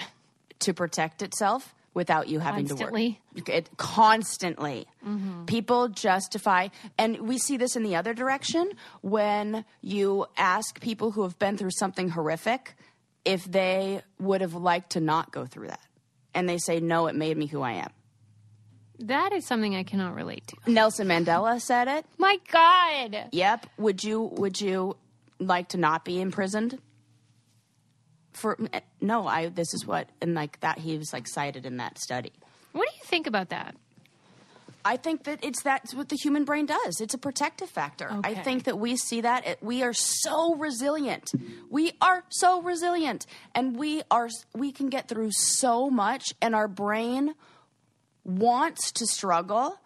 to 0.59 0.73
protect 0.73 1.21
itself 1.21 1.73
without 1.97 2.29
you 2.29 2.39
having 2.39 2.67
Constantly? 2.67 3.19
to 3.35 3.41
work. 3.41 3.49
It 3.49 3.69
constantly. 3.75 4.87
Mm-hmm. 5.05 5.45
People 5.45 5.89
justify, 5.89 6.69
and 6.97 7.27
we 7.27 7.39
see 7.39 7.57
this 7.57 7.75
in 7.75 7.81
the 7.83 7.95
other 7.95 8.13
direction 8.13 8.71
when 9.01 9.65
you 9.81 10.27
ask 10.37 10.79
people 10.79 11.11
who 11.11 11.23
have 11.23 11.37
been 11.39 11.57
through 11.57 11.71
something 11.71 12.09
horrific 12.09 12.75
if 13.25 13.43
they 13.43 14.01
would 14.19 14.41
have 14.41 14.53
liked 14.53 14.91
to 14.91 15.01
not 15.01 15.31
go 15.31 15.45
through 15.45 15.67
that. 15.67 15.81
And 16.33 16.47
they 16.47 16.59
say, 16.59 16.79
no, 16.79 17.07
it 17.07 17.15
made 17.15 17.35
me 17.35 17.47
who 17.47 17.61
I 17.61 17.73
am. 17.73 17.89
That 18.99 19.33
is 19.33 19.45
something 19.45 19.75
I 19.75 19.83
cannot 19.83 20.13
relate 20.13 20.45
to. 20.47 20.71
Nelson 20.71 21.07
Mandela 21.07 21.59
said 21.59 21.87
it. 21.87 22.05
My 22.17 22.39
God. 22.51 23.29
Yep. 23.31 23.67
Would 23.77 24.03
you 24.03 24.21
would 24.21 24.61
you 24.61 24.97
like 25.39 25.69
to 25.69 25.77
not 25.77 26.05
be 26.05 26.19
imprisoned? 26.21 26.79
For 28.37 28.57
no, 29.01 29.27
I 29.27 29.49
this 29.49 29.73
is 29.73 29.85
what 29.85 30.09
and 30.21 30.33
like 30.33 30.59
that 30.59 30.79
he 30.79 30.97
was 30.97 31.11
like 31.13 31.27
cited 31.27 31.65
in 31.65 31.77
that 31.77 31.97
study. 31.97 32.33
What 32.71 32.87
do 32.89 32.95
you 32.95 33.03
think 33.05 33.27
about 33.27 33.49
that? 33.49 33.75
I 34.85 34.95
think 34.95 35.25
that 35.25 35.39
it's 35.43 35.61
that's 35.63 35.93
what 35.93 36.07
the 36.07 36.15
human 36.15 36.45
brain 36.45 36.65
does. 36.65 37.01
It's 37.01 37.13
a 37.13 37.17
protective 37.17 37.69
factor. 37.69 38.09
I 38.23 38.35
think 38.35 38.63
that 38.63 38.79
we 38.79 38.95
see 38.95 39.19
that 39.21 39.45
it, 39.45 39.57
we 39.61 39.83
are 39.83 39.91
so 39.93 40.55
resilient. 40.55 41.29
We 41.69 41.91
are 42.01 42.23
so 42.29 42.61
resilient, 42.61 43.25
and 43.53 43.75
we 43.75 44.03
are 44.09 44.29
we 44.55 44.71
can 44.71 44.87
get 44.87 45.09
through 45.09 45.31
so 45.31 45.89
much, 45.89 46.33
and 46.41 46.55
our 46.55 46.69
brain 46.69 47.35
wants 48.23 48.91
to 48.93 49.05
struggle 49.07 49.77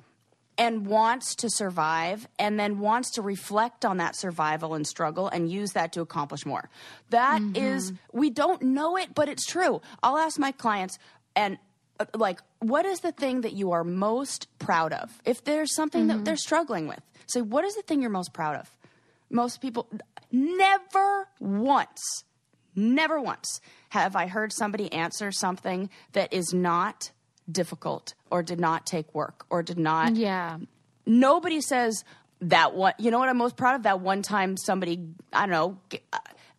and 0.58 0.86
wants 0.86 1.36
to 1.36 1.50
survive 1.50 2.28
and 2.38 2.60
then 2.60 2.80
wants 2.80 3.12
to 3.12 3.22
reflect 3.22 3.86
on 3.86 3.98
that 3.98 4.16
survival 4.16 4.74
and 4.74 4.86
struggle 4.86 5.28
and 5.28 5.50
use 5.50 5.72
that 5.72 5.94
to 5.94 6.02
accomplish 6.02 6.46
more. 6.46 6.70
That 7.10 7.42
is, 7.56 7.94
we 8.12 8.30
don't 8.30 8.62
know 8.62 8.98
it, 8.98 9.16
but 9.16 9.30
it's 9.30 9.46
true. 9.46 9.82
I'll 10.04 10.18
ask 10.18 10.38
my 10.38 10.52
clients 10.52 11.00
and 11.36 11.58
uh, 12.00 12.06
like, 12.16 12.42
what 12.60 12.86
is 12.86 13.00
the 13.00 13.12
thing 13.12 13.42
that 13.42 13.54
you 13.54 13.72
are 13.72 13.84
most 13.84 14.48
proud 14.60 14.94
of? 14.94 15.22
If 15.26 15.44
there's 15.44 15.74
something 15.76 16.08
that 16.08 16.26
they're 16.26 16.36
struggling 16.36 16.88
with, 16.88 17.02
say, 17.28 17.42
what 17.42 17.64
is 17.64 17.76
the 17.76 17.82
thing 17.82 18.02
you're 18.02 18.12
most 18.12 18.34
proud 18.34 18.56
of? 18.56 18.70
Most 19.30 19.62
people 19.62 19.88
never 20.32 21.28
once, 21.40 22.24
never 22.76 23.20
once 23.20 23.62
have 23.90 24.16
I 24.16 24.28
heard 24.28 24.52
somebody 24.54 24.92
answer 24.92 25.32
something 25.32 25.90
that 26.14 26.34
is 26.34 26.54
not 26.54 27.12
difficult 27.52 28.14
or 28.30 28.44
did 28.44 28.60
not 28.60 28.86
take 28.86 29.14
work 29.14 29.46
or 29.50 29.62
did 29.64 29.78
not 29.78 30.16
Yeah. 30.16 30.58
nobody 31.06 31.62
says 31.62 32.04
that 32.42 32.74
one 32.74 32.94
you 32.98 33.12
know 33.12 33.20
what 33.20 33.30
i'm 33.30 33.38
most 33.38 33.56
proud 33.58 33.76
of 33.76 33.84
that 33.84 34.00
one 34.00 34.22
time 34.22 34.58
somebody 34.58 35.08
i 35.34 35.42
don't 35.42 35.50
know 35.52 35.78
g- 35.90 36.00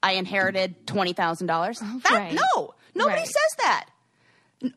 i 0.03 0.13
inherited 0.13 0.87
$20000 0.87 1.79
that, 2.03 2.13
Right. 2.13 2.33
no 2.35 2.75
nobody 2.95 3.17
Right. 3.21 3.27
says 3.27 3.57
that 3.59 3.87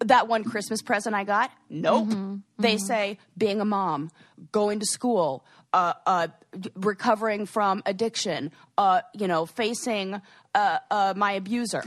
that 0.06 0.28
one 0.28 0.44
christmas 0.44 0.82
present 0.82 1.16
i 1.16 1.24
got 1.24 1.52
nope 1.70 2.08
Mm-hmm. 2.08 2.36
they 2.60 2.78
say 2.78 3.20
being 3.38 3.62
a 3.62 3.66
mom 3.66 4.10
going 4.52 4.80
to 4.80 4.86
school 4.86 5.46
uh, 5.74 5.94
uh, 6.08 6.28
recovering 6.76 7.46
from 7.46 7.84
addiction 7.86 8.52
uh, 8.78 9.02
you 9.14 9.28
know 9.28 9.46
facing 9.46 10.20
uh, 10.56 10.78
uh, 10.90 11.14
my 11.16 11.34
abuser 11.34 11.84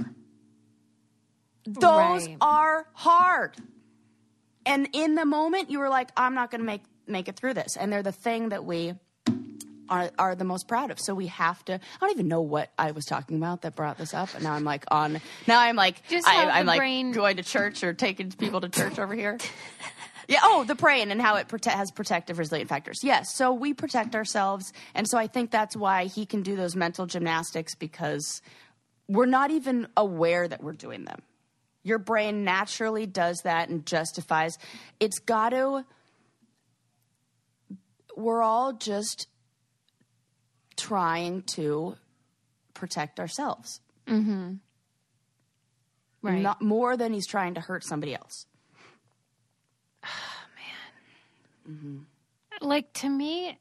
those 1.64 2.26
Right. 2.29 2.37
are 2.41 2.87
hard 2.95 3.57
and 4.68 4.88
in 4.92 5.16
the 5.16 5.24
moment 5.24 5.70
you 5.70 5.80
were 5.80 5.88
like 5.88 6.10
i'm 6.16 6.34
not 6.34 6.50
going 6.52 6.60
to 6.60 6.66
make 6.66 6.82
make 7.08 7.26
it 7.26 7.36
through 7.36 7.54
this. 7.54 7.74
And 7.76 7.90
they're 7.90 8.02
the 8.02 8.12
thing 8.12 8.50
that 8.50 8.66
we 8.66 8.92
are, 9.88 10.10
are 10.18 10.34
the 10.34 10.44
most 10.44 10.68
proud 10.68 10.90
of. 10.90 11.00
So 11.00 11.14
we 11.14 11.28
have 11.28 11.64
to 11.64 11.74
i 11.74 11.80
don't 12.00 12.10
even 12.10 12.28
know 12.28 12.42
what 12.42 12.70
i 12.78 12.90
was 12.90 13.06
talking 13.06 13.38
about 13.38 13.62
that 13.62 13.74
brought 13.74 13.96
this 13.96 14.12
up 14.12 14.34
and 14.34 14.44
now 14.44 14.52
i'm 14.52 14.64
like 14.64 14.84
on 14.90 15.20
now 15.46 15.58
i'm 15.58 15.76
like 15.76 16.06
Just 16.08 16.28
I, 16.28 16.50
i'm 16.50 16.66
the 16.66 16.72
like 16.72 16.78
brain- 16.78 17.12
going 17.12 17.36
to 17.38 17.42
church 17.42 17.82
or 17.82 17.94
taking 17.94 18.30
people 18.30 18.60
to 18.60 18.68
church 18.68 18.98
over 18.98 19.14
here. 19.14 19.38
Yeah 20.30 20.40
oh 20.42 20.64
the 20.64 20.74
praying 20.76 21.10
and 21.10 21.22
how 21.22 21.36
it 21.36 21.48
prote- 21.48 21.72
has 21.72 21.90
protective 21.90 22.38
resilient 22.38 22.68
factors. 22.68 22.98
Yes 23.02 23.34
so 23.34 23.54
we 23.54 23.72
protect 23.72 24.14
ourselves 24.14 24.74
and 24.94 25.08
so 25.08 25.16
i 25.16 25.26
think 25.26 25.50
that's 25.50 25.74
why 25.74 26.04
he 26.04 26.26
can 26.26 26.42
do 26.42 26.54
those 26.54 26.76
mental 26.76 27.06
gymnastics 27.06 27.74
because 27.74 28.42
we're 29.08 29.24
not 29.24 29.50
even 29.50 29.88
aware 29.96 30.46
that 30.46 30.62
we're 30.62 30.74
doing 30.74 31.06
them 31.06 31.22
your 31.89 31.99
brain 31.99 32.45
naturally 32.45 33.07
does 33.07 33.39
that 33.45 33.68
and 33.68 33.84
justifies. 33.86 34.59
It's 35.01 35.18
got 35.18 35.51
to. 35.51 35.84
We're 38.16 38.43
all 38.43 38.72
just 38.74 39.26
trying 40.76 41.43
to 41.55 41.97
protect 42.74 43.18
ourselves, 43.20 43.80
Right. 44.07 44.59
not 46.43 46.61
more 46.62 46.97
than 46.97 47.12
he's 47.12 47.26
trying 47.26 47.55
to 47.55 47.61
hurt 47.61 47.84
somebody 47.84 48.14
else. 48.14 48.47
Man. 51.66 52.07
like 52.61 52.93
to 52.95 53.09
me 53.09 53.59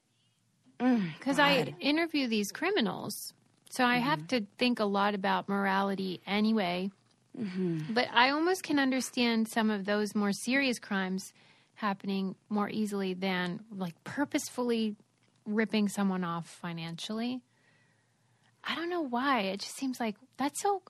Mm, 0.79 1.17
because 1.17 1.39
i 1.39 1.73
interview 1.79 2.27
these 2.27 2.51
criminals 2.51 3.33
so 3.71 3.83
i 3.83 3.97
have 3.97 4.19
Mm-hmm. 4.19 4.27
to 4.27 4.45
think 4.59 4.79
a 4.79 4.85
lot 4.85 5.15
about 5.15 5.49
morality 5.49 6.21
anyway 6.27 6.91
Mm-hmm. 7.39 7.93
but 7.93 8.07
i 8.13 8.29
almost 8.31 8.63
can 8.63 8.79
understand 8.79 9.47
some 9.47 9.69
of 9.69 9.85
those 9.85 10.15
more 10.15 10.31
serious 10.31 10.79
crimes 10.79 11.33
happening 11.75 12.35
more 12.49 12.69
easily 12.69 13.13
than 13.13 13.59
like 13.75 13.93
purposefully 14.03 14.95
ripping 15.45 15.87
someone 15.87 16.23
off 16.23 16.47
financially 16.47 17.41
i 18.63 18.73
don't 18.75 18.89
know 18.89 19.01
why 19.01 19.41
it 19.41 19.59
just 19.59 19.75
seems 19.77 19.99
like 19.99 20.15
that's 20.37 20.61
so 20.61 20.81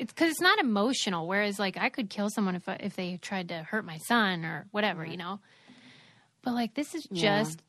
it's 0.00 0.12
because 0.12 0.30
it's 0.32 0.40
not 0.40 0.58
emotional 0.58 1.26
whereas 1.28 1.58
like 1.58 1.76
i 1.76 1.88
could 1.88 2.10
kill 2.10 2.28
someone 2.30 2.56
if, 2.56 2.68
I, 2.68 2.76
if 2.80 2.96
they 2.96 3.16
tried 3.22 3.48
to 3.50 3.58
hurt 3.62 3.84
my 3.84 3.98
son 3.98 4.44
or 4.44 4.66
whatever 4.72 5.04
you 5.06 5.16
know 5.16 5.38
but 6.42 6.54
like 6.54 6.74
this 6.74 6.94
is 6.94 7.06
Yeah. 7.10 7.42
just 7.44 7.60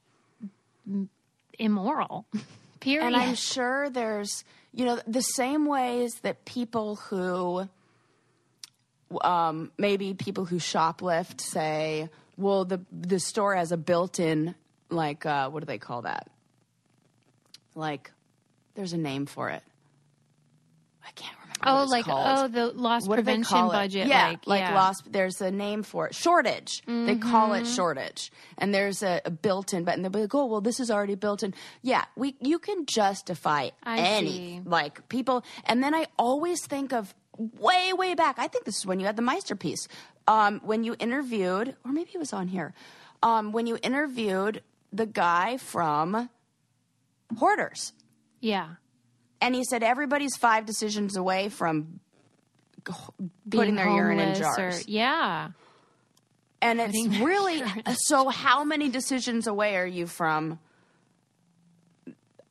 immoral. 1.58 2.26
Period. 2.80 3.06
And 3.08 3.16
I'm 3.16 3.36
sure 3.36 3.90
there's, 3.90 4.44
you 4.74 4.86
know, 4.86 5.00
the 5.06 5.22
same 5.22 5.66
ways 5.66 6.12
that 6.22 6.46
people 6.46 6.96
who, 6.96 7.68
um, 9.22 9.72
maybe 9.78 10.14
people 10.14 10.46
who 10.46 10.58
shoplift 10.58 11.42
say, 11.42 12.10
well, 12.38 12.66
the 12.66 12.80
the 12.92 13.20
store 13.20 13.56
has 13.56 13.72
a 13.72 13.78
built-in, 13.78 14.56
like, 14.90 15.26
uh, 15.26 15.50
what 15.50 15.60
do 15.62 15.66
they 15.66 15.78
call 15.78 16.04
that? 16.04 16.28
Like, 17.76 18.12
there's 18.76 18.94
a 18.94 18.98
name 18.98 19.26
for 19.26 19.50
it. 19.50 19.64
I 21.06 21.12
can't 21.12 21.36
remember. 21.42 21.82
oh, 21.82 21.86
like 21.90 22.06
called. 22.06 22.40
oh, 22.40 22.48
the 22.48 22.66
loss 22.68 23.08
what 23.08 23.16
prevention 23.16 23.58
it? 23.66 23.70
budget. 23.70 24.08
Yeah, 24.08 24.36
like, 24.46 24.60
yeah. 24.62 24.76
loss. 24.76 24.96
There's 25.10 25.42
a 25.42 25.50
name 25.50 25.82
for 25.84 26.08
it. 26.08 26.16
Shortage. 26.16 26.84
They 26.86 27.16
call 27.16 27.50
Mm-hmm. 27.50 27.66
it 27.66 27.68
shortage, 27.68 28.32
and 28.58 28.74
there's 28.74 29.02
a, 29.02 29.22
a 29.26 29.32
built-in. 29.32 29.84
But 29.86 29.96
and 29.96 30.04
they'll 30.04 30.12
be 30.12 30.20
like, 30.22 30.36
oh, 30.36 30.46
well, 30.46 30.62
this 30.62 30.80
is 30.80 30.92
already 30.92 31.16
built 31.16 31.42
in. 31.42 31.54
Yeah, 31.82 32.06
we 32.16 32.36
you 32.42 32.60
can 32.60 32.86
justify 32.86 33.70
I 33.84 34.00
any 34.00 34.30
see. 34.30 34.62
like 34.66 35.10
people. 35.10 35.44
And 35.66 35.82
then 35.84 35.96
I 35.96 36.06
always 36.18 36.64
think 36.66 36.94
of 36.94 37.14
way 37.40 37.94
way 37.94 38.14
back. 38.14 38.38
I 38.38 38.48
think 38.48 38.66
this 38.66 38.78
is 38.78 38.86
when 38.86 39.00
you 39.00 39.06
had 39.06 39.16
the 39.16 39.22
Meister 39.22 39.56
piece. 39.56 39.88
Um, 40.28 40.60
when 40.64 40.84
you 40.84 40.96
interviewed, 41.00 41.76
or 41.84 41.92
maybe 41.92 42.12
it 42.14 42.20
was 42.20 42.34
on 42.34 42.48
here. 42.48 42.74
Um, 43.24 43.52
when 43.52 43.66
you 43.66 43.78
interviewed 43.82 44.62
the 44.94 45.06
guy 45.06 45.58
from 45.58 46.30
Hoarders 47.38 47.94
yeah. 48.42 48.76
and 49.42 49.56
he 49.56 49.64
said 49.64 49.84
everybody's 49.84 50.36
five 50.38 50.66
decisions 50.66 51.18
away 51.18 51.50
from 51.50 52.00
putting 52.84 53.30
Being 53.48 53.76
their 53.76 53.90
urine 53.90 54.20
in 54.20 54.36
jars. 54.36 54.82
Or, 54.82 54.84
yeah. 54.88 55.50
and 56.62 56.80
it's 56.80 57.20
really 57.20 57.62
so. 57.96 58.30
How 58.30 58.64
many 58.64 58.90
decisions 58.90 59.48
away 59.48 59.76
are 59.78 59.86
you 59.86 60.08
from 60.08 60.60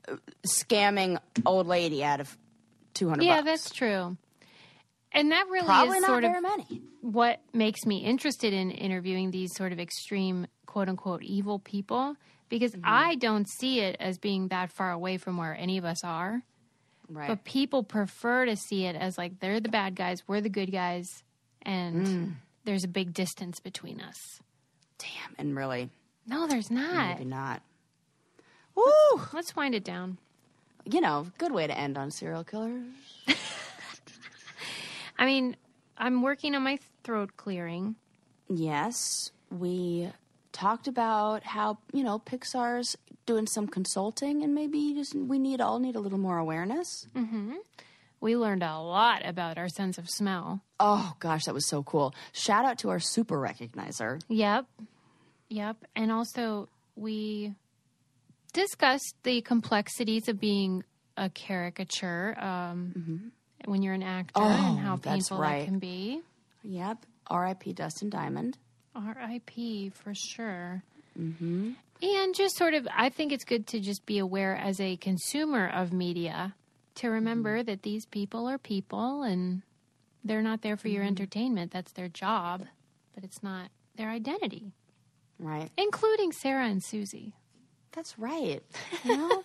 uh, 0.07 0.16
scamming 0.47 1.18
old 1.45 1.66
lady 1.66 2.05
out 2.05 2.20
of 2.20 2.36
two 2.95 3.09
hundred? 3.09 3.24
Yeah, 3.24 3.36
bucks? 3.36 3.47
that's 3.47 3.70
true. 3.70 4.16
And 5.18 5.32
that 5.32 5.46
really 5.50 5.66
probably 5.66 5.98
is 5.98 6.04
sort 6.06 6.24
of 6.24 6.32
many. 6.42 6.82
what 7.02 7.40
makes 7.52 7.84
me 7.86 7.98
interested 8.04 8.52
in 8.52 8.70
interviewing 8.70 9.30
these 9.30 9.54
sort 9.54 9.72
of 9.72 9.78
extreme, 9.80 10.46
quote 10.66 10.88
unquote, 10.88 11.22
evil 11.22 11.58
people 11.58 12.16
because 12.48 12.72
Mm-hmm. 12.72 12.82
I 12.84 13.14
don't 13.16 13.46
see 13.48 13.80
it 13.80 13.96
as 14.00 14.16
being 14.18 14.48
that 14.48 14.72
far 14.72 14.90
away 14.90 15.18
from 15.18 15.36
where 15.36 15.54
any 15.54 15.76
of 15.78 15.84
us 15.84 16.02
are. 16.04 16.42
Right. 17.10 17.28
But 17.28 17.44
people 17.44 17.82
prefer 17.82 18.46
to 18.46 18.56
see 18.56 18.84
it 18.86 18.96
as 18.96 19.18
like 19.18 19.40
they're 19.40 19.60
the 19.60 19.68
bad 19.68 19.94
guys, 19.96 20.22
we're 20.26 20.40
the 20.40 20.48
good 20.48 20.70
guys, 20.72 21.06
and 21.62 22.06
Mm. 22.06 22.32
there's 22.64 22.84
a 22.84 22.88
big 22.88 23.12
distance 23.14 23.60
between 23.60 24.00
us. 24.00 24.16
Damn, 24.98 25.34
and 25.38 25.56
really, 25.56 25.90
No, 26.26 26.46
there's 26.46 26.70
not. 26.70 27.18
maybe 27.18 27.24
not. 27.28 27.62
Woo! 28.74 29.20
Let's 29.32 29.54
wind 29.56 29.74
it 29.74 29.84
down. 29.84 30.18
You 30.84 31.00
know, 31.00 31.26
good 31.38 31.52
way 31.52 31.66
to 31.66 31.76
end 31.76 31.98
on 31.98 32.10
serial 32.10 32.44
killers. 32.44 32.84
I 35.18 35.26
mean, 35.26 35.56
I'm 35.96 36.22
working 36.22 36.54
on 36.54 36.62
my 36.62 36.78
throat 37.02 37.36
clearing. 37.36 37.96
Yes, 38.48 39.32
we 39.50 40.10
talked 40.52 40.88
about 40.88 41.42
how 41.42 41.78
you 41.92 42.02
know 42.02 42.18
Pixar's 42.18 42.96
doing 43.26 43.46
some 43.46 43.66
consulting, 43.66 44.42
and 44.42 44.54
maybe 44.54 44.94
just 44.94 45.14
we 45.14 45.38
need 45.38 45.60
all 45.60 45.78
need 45.78 45.96
a 45.96 46.00
little 46.00 46.18
more 46.18 46.38
awareness. 46.38 47.06
We 48.20 48.36
learned 48.36 48.64
a 48.64 48.78
lot 48.78 49.22
about 49.24 49.58
our 49.58 49.68
sense 49.68 49.96
of 49.98 50.08
smell. 50.10 50.62
Oh 50.80 51.14
gosh, 51.20 51.44
that 51.44 51.54
was 51.54 51.68
so 51.68 51.82
cool! 51.82 52.14
Shout 52.32 52.64
out 52.64 52.78
to 52.78 52.90
our 52.90 53.00
super 53.00 53.38
recognizer. 53.38 54.20
Yep. 54.28 54.66
Yep. 55.50 55.76
And 55.96 56.12
also, 56.12 56.68
we 56.94 57.54
discussed 58.52 59.14
the 59.22 59.40
complexities 59.42 60.28
of 60.28 60.40
being 60.40 60.84
a 61.16 61.28
caricature 61.30 62.36
um, 62.38 63.32
when 63.64 63.82
you're 63.82 63.94
an 63.94 64.02
actor 64.02 64.40
and 64.42 64.78
how 64.78 64.96
Mm-hmm. 64.96 65.09
Oh, 65.09 65.12
painful 65.12 65.38
right. 65.38 65.61
that 65.61 65.64
can 65.66 65.78
be. 65.78 66.20
Yep, 66.62 67.04
R.I.P. 67.28 67.72
Dustin 67.74 68.11
Diamond. 68.11 68.56
RIP 68.96 69.94
for 69.94 70.12
sure. 70.14 70.82
Mm-hmm. 71.18 71.72
And 72.02 72.34
just 72.34 72.56
sort 72.56 72.74
of, 72.74 72.86
I 72.94 73.09
think 73.09 73.32
it's 73.32 73.44
good 73.44 73.66
to 73.68 73.80
just 73.80 74.06
be 74.06 74.18
aware 74.18 74.56
as 74.56 74.80
a 74.80 74.96
consumer 74.96 75.68
of 75.68 75.92
media 75.92 76.54
to 76.96 77.09
remember 77.09 77.62
that 77.62 77.82
these 77.82 78.06
people 78.06 78.48
are 78.48 78.59
people 78.59 79.22
and 79.22 79.62
they're 80.24 80.42
not 80.42 80.62
there 80.62 80.76
for 80.76 80.88
your 80.88 81.04
entertainment. 81.04 81.70
That's 81.72 81.92
their 81.92 82.09
job, 82.09 82.64
but 83.14 83.24
it's 83.24 83.42
not 83.42 83.70
their 83.96 84.11
identity, 84.11 84.72
Right. 85.38 85.70
including 85.76 86.32
Sarah 86.32 86.66
and 86.66 86.82
Susie. 86.82 87.34
That's 87.92 88.18
right. 88.18 88.61
You 89.04 89.16
know? 89.16 89.42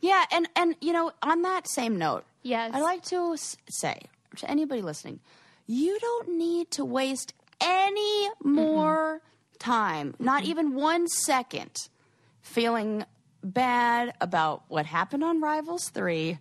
yeah, 0.00 0.24
and 0.32 0.48
and 0.56 0.74
you 0.80 0.92
know, 0.92 1.12
on 1.22 1.42
that 1.42 1.68
same 1.68 1.96
note, 1.98 2.24
Yes. 2.46 2.72
I'd 2.74 2.80
like 2.82 3.02
to 3.06 3.32
s- 3.34 3.56
say 3.68 4.00
to 4.36 4.50
anybody 4.50 4.82
listening, 4.82 5.20
you 5.66 5.98
don't 6.00 6.36
need 6.38 6.70
to 6.72 6.84
waste 6.84 7.34
any 7.60 8.28
more 8.44 9.20
time, 9.58 10.14
not 10.18 10.44
even 10.44 10.74
one 10.74 11.08
second, 11.08 11.88
feeling 12.40 13.04
bad 13.42 14.14
about 14.20 14.62
what 14.68 14.86
happened 14.86 15.24
on 15.24 15.40
Rivals 15.40 15.88
3. 15.90 16.38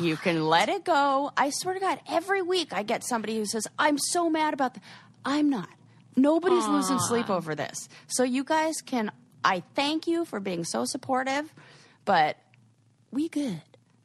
You 0.00 0.16
can 0.16 0.44
let 0.46 0.68
it 0.68 0.84
go. 0.84 1.30
I 1.36 1.50
swear 1.50 1.74
to 1.74 1.80
God, 1.80 2.00
every 2.08 2.42
week 2.42 2.72
I 2.72 2.82
get 2.82 3.04
somebody 3.04 3.36
who 3.36 3.46
says, 3.46 3.66
I'm 3.78 3.98
so 3.98 4.28
mad 4.28 4.54
about 4.54 4.74
that. 4.74 4.82
I'm 5.24 5.48
not. 5.50 5.68
Nobody's 6.16 6.66
losing 6.66 6.98
sleep 6.98 7.30
over 7.30 7.54
this. 7.54 7.88
So 8.08 8.22
you 8.24 8.42
guys 8.44 8.74
can, 8.84 9.12
I 9.44 9.62
thank 9.74 10.06
you 10.06 10.24
for 10.24 10.40
being 10.40 10.64
so 10.64 10.84
supportive, 10.84 11.52
but 12.04 12.36
we 13.12 13.28
good. 13.28 13.62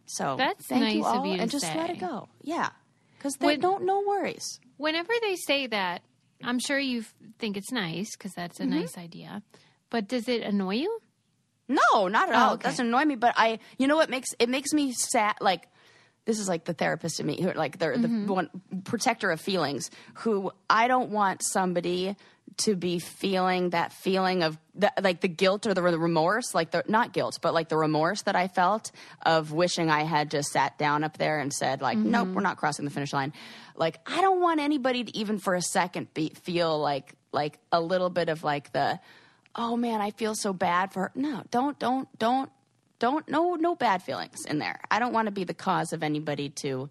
So 0.08 0.36
That's 0.38 0.66
thank 0.66 0.95
you 0.95 1.01
nice 1.03 1.16
of 1.16 1.26
you 1.26 1.36
to 1.36 1.41
and 1.43 1.51
just 1.51 1.66
let 1.76 1.89
it 1.91 1.99
go. 1.99 2.28
Yeah. 2.41 2.70
Because 3.18 3.36
they 3.36 3.45
When- 3.47 3.60
don't, 3.60 3.84
no 3.86 4.01
worries. 4.08 4.60
Whenever 4.78 5.12
they 5.22 5.36
say 5.36 5.68
that, 5.68 6.01
I'm 6.43 6.60
sure 6.60 6.78
you 6.80 7.03
think 7.39 7.58
it's 7.58 7.72
nice 7.72 8.16
because 8.16 8.34
that's 8.34 8.60
a 8.60 8.64
Mm-hmm. 8.64 8.80
nice 8.80 8.97
idea. 8.97 9.41
But 9.89 10.08
does 10.08 10.28
it 10.28 10.41
annoy 10.43 10.76
you? 10.76 10.99
No, 11.68 12.08
not 12.08 12.30
at 12.30 12.36
all. 12.36 12.51
Oh, 12.51 12.53
It 12.55 12.62
doesn't 12.62 12.86
annoy 12.88 13.03
me, 13.05 13.16
but 13.16 13.34
I, 13.38 13.60
you 13.78 13.88
know 13.88 13.95
what 13.97 14.10
makes 14.10 14.30
it 14.39 14.47
makes 14.49 14.72
me 14.74 14.93
sad. 14.93 15.36
Like 15.41 15.68
this 16.26 16.39
is 16.39 16.47
like 16.47 16.64
the 16.66 16.74
therapist 16.74 17.20
in 17.20 17.26
me, 17.26 17.41
who 17.41 17.51
like 17.53 17.78
the, 17.80 17.88
Mm-hmm. 17.88 18.26
the 18.28 18.34
one 18.34 18.49
protector 18.86 19.32
of 19.32 19.41
feelings. 19.41 19.89
Who 20.16 20.51
I 20.70 20.88
don't 20.88 21.10
want 21.10 21.41
somebody 21.43 22.16
to 22.58 22.76
be 22.76 22.98
feeling 23.00 23.70
that 23.72 23.93
feeling 23.93 24.41
of 24.41 24.58
the, 24.74 24.91
like 25.02 25.22
the 25.22 25.28
guilt 25.28 25.68
or 25.68 25.74
the, 25.74 25.82
remorse, 25.84 26.56
like 26.56 26.72
the 26.72 26.84
not 26.88 27.14
guilt, 27.14 27.38
but 27.41 27.54
like 27.54 27.70
the 27.70 27.78
remorse 27.78 28.24
that 28.24 28.36
I 28.36 28.48
felt 28.48 28.91
of 29.26 29.52
wishing 29.52 29.89
I 29.91 30.04
had 30.04 30.32
just 30.32 30.50
sat 30.52 30.78
down 30.78 31.04
up 31.04 31.18
there 31.18 31.39
and 31.39 31.54
said 31.54 31.82
like, 31.82 31.98
Mm-hmm. 31.98 32.12
nope, 32.12 32.28
we're 32.30 32.41
not 32.41 32.58
crossing 32.58 32.86
the 32.86 32.91
finish 32.91 33.14
line. 33.14 33.34
Like 33.76 34.00
I 34.06 34.22
don't 34.22 34.41
want 34.41 34.60
anybody 34.60 35.04
to 35.04 35.16
even 35.16 35.38
for 35.38 35.54
a 35.54 35.62
second 35.62 36.14
be, 36.14 36.30
feel 36.30 36.80
like 36.80 37.14
like 37.32 37.60
a 37.72 37.82
little 37.82 38.10
bit 38.10 38.30
of 38.30 38.43
like 38.43 38.72
the 38.72 39.00
oh 39.56 39.76
man, 39.76 40.02
I 40.02 40.12
feel 40.12 40.34
so 40.36 40.54
bad 40.54 40.93
for 40.93 41.02
her. 41.04 41.12
No, 41.16 41.43
don't, 41.52 41.78
don't, 41.80 42.08
don't, 42.18 42.50
don't, 43.00 43.28
no, 43.30 43.56
no 43.56 43.76
bad 43.76 44.02
feelings 44.04 44.45
in 44.45 44.60
there. 44.60 44.80
I 44.89 45.00
don't 45.00 45.14
want 45.14 45.26
to 45.28 45.32
be 45.32 45.43
the 45.43 45.54
cause 45.54 45.93
of 45.93 46.04
anybody 46.04 46.50
to. 46.62 46.89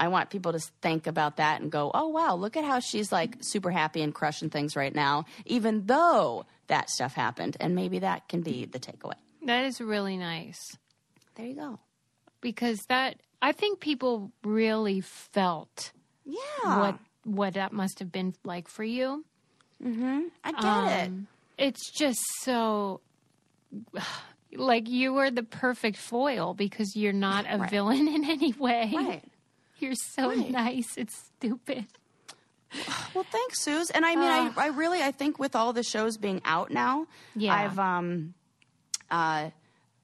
I 0.00 0.08
want 0.08 0.30
people 0.30 0.52
to 0.52 0.60
think 0.80 1.06
about 1.06 1.36
that 1.36 1.60
and 1.60 1.70
go, 1.70 1.90
oh 1.94 2.08
wow, 2.08 2.34
look 2.34 2.56
at 2.56 2.64
how 2.64 2.80
she's 2.80 3.12
like 3.12 3.36
super 3.40 3.70
happy 3.70 4.00
and 4.02 4.14
crushing 4.14 4.48
things 4.50 4.74
right 4.74 4.94
now, 4.94 5.26
even 5.44 5.86
though 5.86 6.46
that 6.68 6.88
stuff 6.90 7.14
happened. 7.14 7.56
And 7.60 7.74
maybe 7.74 7.98
that 8.00 8.26
can 8.28 8.40
be 8.40 8.64
the 8.64 8.78
takeaway. 8.80 9.14
That 9.44 9.64
is 9.64 9.80
really 9.80 10.16
nice 10.16 10.58
There 11.34 11.46
you 11.46 11.54
go. 11.54 11.78
because 12.40 12.78
that 12.88 13.16
I 13.42 13.52
think 13.52 13.80
people 13.80 14.32
really 14.42 15.00
felt 15.02 15.92
Yeah. 16.24 16.78
what 16.78 16.98
what 17.24 17.54
that 17.54 17.72
must 17.72 17.98
have 17.98 18.10
been 18.10 18.34
like 18.44 18.68
for 18.68 18.82
you. 18.84 19.24
I 19.84 20.52
get 20.52 21.02
it. 21.02 21.08
Um, 21.08 21.26
It's 21.58 21.90
just 21.90 22.20
so 22.42 23.00
like 24.54 24.88
you 24.88 25.12
were 25.12 25.30
the 25.30 25.42
perfect 25.42 25.96
foil 25.96 26.54
because 26.54 26.96
you're 26.96 27.12
not 27.12 27.44
a 27.48 27.66
villain 27.68 28.08
in 28.16 28.24
any 28.24 28.52
way. 28.54 28.92
Right. 28.94 29.24
You're 29.80 29.94
so 29.94 30.28
Right. 30.28 30.50
nice. 30.50 30.96
It's 30.96 31.14
stupid. 31.36 31.86
Well, 33.14 33.24
thanks, 33.24 33.60
Suze. 33.62 33.90
And 33.90 34.04
I 34.04 34.14
mean, 34.14 34.30
I, 34.30 34.52
I 34.56 34.66
really, 34.68 35.02
I 35.02 35.10
think 35.10 35.38
with 35.40 35.56
all 35.56 35.72
the 35.72 35.82
shows 35.82 36.16
being 36.16 36.40
out 36.44 36.70
now, 36.70 37.06
Yeah. 37.34 37.52
I've, 37.54 37.78
um, 37.78 38.34
uh, 39.10 39.50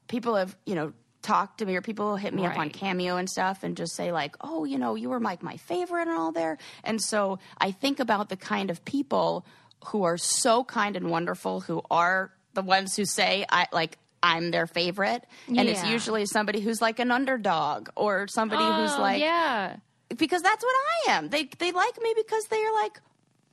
people 0.09 0.35
have, 0.35 0.57
you 0.67 0.75
know, 0.75 0.93
talked 1.23 1.59
to 1.59 1.67
me 1.67 1.77
or 1.77 1.83
people 1.83 2.17
hit 2.17 2.33
me 2.35 2.45
up 2.47 2.57
on 2.59 2.71
Cameo 2.71 3.17
and 3.17 3.29
stuff 3.29 3.63
and 3.63 3.77
just 3.77 3.95
say 3.95 4.13
like, 4.13 4.37
oh, 4.41 4.65
you 4.65 4.79
know, 4.79 4.95
you 4.95 5.09
were 5.11 5.21
like 5.21 5.43
my 5.43 5.57
favorite 5.57 6.03
and 6.09 6.17
all 6.17 6.33
there. 6.33 6.59
And 6.85 7.01
so 7.01 7.39
I 7.59 7.71
think 7.73 8.01
about 8.01 8.29
the 8.29 8.37
kind 8.37 8.71
of 8.71 8.85
people 8.85 9.45
who 9.87 10.05
are 10.05 10.17
so 10.19 10.65
kind 10.65 10.97
and 10.97 11.11
wonderful, 11.11 11.61
who 11.61 11.83
are 11.91 12.33
the 12.55 12.63
ones 12.63 12.97
who 12.97 13.05
say, 13.05 13.45
I 13.49 13.67
like, 13.73 13.99
I'm 14.27 14.51
their 14.51 14.67
favorite. 14.67 15.23
And 15.49 15.69
it's 15.69 15.85
usually 15.87 16.27
somebody 16.27 16.61
who's 16.61 16.81
like 16.81 16.99
an 16.99 17.11
underdog 17.11 17.89
or 17.95 18.27
somebody 18.29 18.63
who's 18.65 18.93
Oh, 18.99 19.01
like, 19.01 19.21
yeah. 19.21 19.77
because 20.17 20.43
that's 20.43 20.65
what 20.65 20.75
I 21.09 21.13
am. 21.13 21.29
They 21.29 21.45
they 21.59 21.71
like 21.73 22.01
me 22.03 22.13
because 22.17 22.45
they're 22.51 22.73
like 22.83 23.01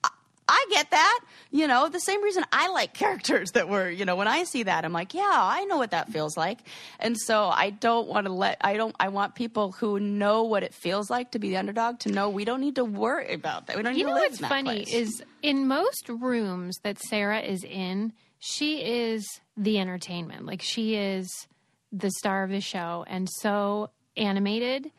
I, 0.04 0.10
I 0.48 0.66
get 0.70 0.92
that. 0.92 1.20
You 1.52 1.68
know, 1.68 1.88
the 1.90 2.00
same 2.00 2.22
reason 2.24 2.44
I 2.52 2.70
like 2.70 2.94
characters 3.04 3.52
that 3.52 3.70
were, 3.70 3.90
you 3.90 4.06
know, 4.06 4.16
when 4.16 4.28
I 4.28 4.44
see 4.44 4.64
that 4.64 4.84
I'm 4.86 4.92
like, 4.94 5.14
yeah, 5.14 5.30
I 5.32 5.64
know 5.66 5.78
what 5.78 5.92
that 5.92 6.12
feels 6.12 6.36
like. 6.36 6.60
And 7.00 7.16
so 7.18 7.48
I 7.48 7.70
don't 7.70 8.08
want 8.08 8.26
to 8.28 8.34
let 8.34 8.58
I 8.62 8.76
don't 8.76 8.96
I 9.00 9.10
want 9.10 9.36
people 9.36 9.72
who 9.74 10.00
know 10.00 10.44
what 10.44 10.64
it 10.64 10.74
feels 10.74 11.10
like 11.10 11.32
to 11.32 11.40
be 11.40 11.50
the 11.50 11.58
underdog 11.58 12.00
to 12.00 12.10
know 12.10 12.30
we 12.30 12.46
don't 12.46 12.62
need 12.62 12.76
to 12.76 12.86
worry 12.86 13.34
about 13.34 13.68
that. 13.68 13.78
We 13.78 13.84
don't 13.84 13.94
need 13.94 14.00
You 14.02 14.06
to 14.08 14.12
know 14.12 14.16
live 14.22 14.32
what's 14.32 14.38
in 14.40 14.42
that 14.44 14.50
funny 14.50 14.84
place. 14.84 14.94
is 14.94 15.24
in 15.42 15.68
most 15.68 16.10
rooms 16.10 16.78
that 16.84 16.98
Sarah 17.00 17.40
is 17.42 17.64
in, 17.64 18.14
she 18.46 18.84
is 18.84 19.40
the 19.56 19.80
entertainment. 19.80 20.46
Like 20.46 20.62
she 20.62 20.96
is 20.96 21.48
the 21.94 22.12
star 22.12 22.44
of 22.44 22.50
the 22.50 22.60
show 22.60 23.06
and 23.08 23.30
so 23.30 23.90
animated. 24.18 24.92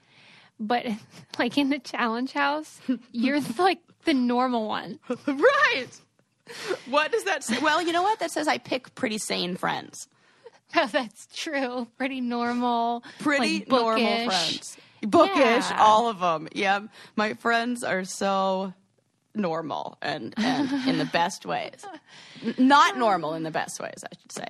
But 0.58 0.86
like 1.38 1.58
in 1.58 1.68
the 1.68 1.78
challenge 1.78 2.32
house, 2.32 2.80
you're 3.12 3.40
like 3.58 3.80
the 4.06 4.14
normal 4.14 4.66
one. 4.66 4.98
right. 5.26 5.88
What 6.88 7.12
does 7.12 7.24
that 7.24 7.44
say? 7.44 7.58
Well, 7.58 7.82
you 7.82 7.92
know 7.92 8.02
what? 8.02 8.18
That 8.18 8.30
says 8.30 8.48
I 8.48 8.56
pick 8.56 8.94
pretty 8.94 9.18
sane 9.18 9.56
friends. 9.56 10.08
Oh, 10.74 10.86
that's 10.90 11.28
true. 11.34 11.86
Pretty 11.98 12.22
normal. 12.22 13.04
pretty 13.20 13.58
like, 13.58 13.68
normal 13.68 14.24
friends. 14.24 14.78
Bookish, 15.02 15.70
Yeah. 15.70 15.76
all 15.78 16.08
of 16.08 16.18
them. 16.20 16.48
Yeah, 16.52 16.80
my 17.14 17.34
friends 17.34 17.84
are 17.84 18.04
so 18.04 18.72
normal 19.34 19.98
and, 20.02 20.34
and 20.36 20.88
in 20.88 20.98
the 20.98 21.04
best 21.12 21.44
ways. 21.46 21.84
Not 22.58 22.96
normal 22.98 23.34
in 23.34 23.42
the 23.42 23.50
best 23.50 23.80
ways, 23.80 24.04
I 24.04 24.14
should 24.20 24.32
say. 24.32 24.46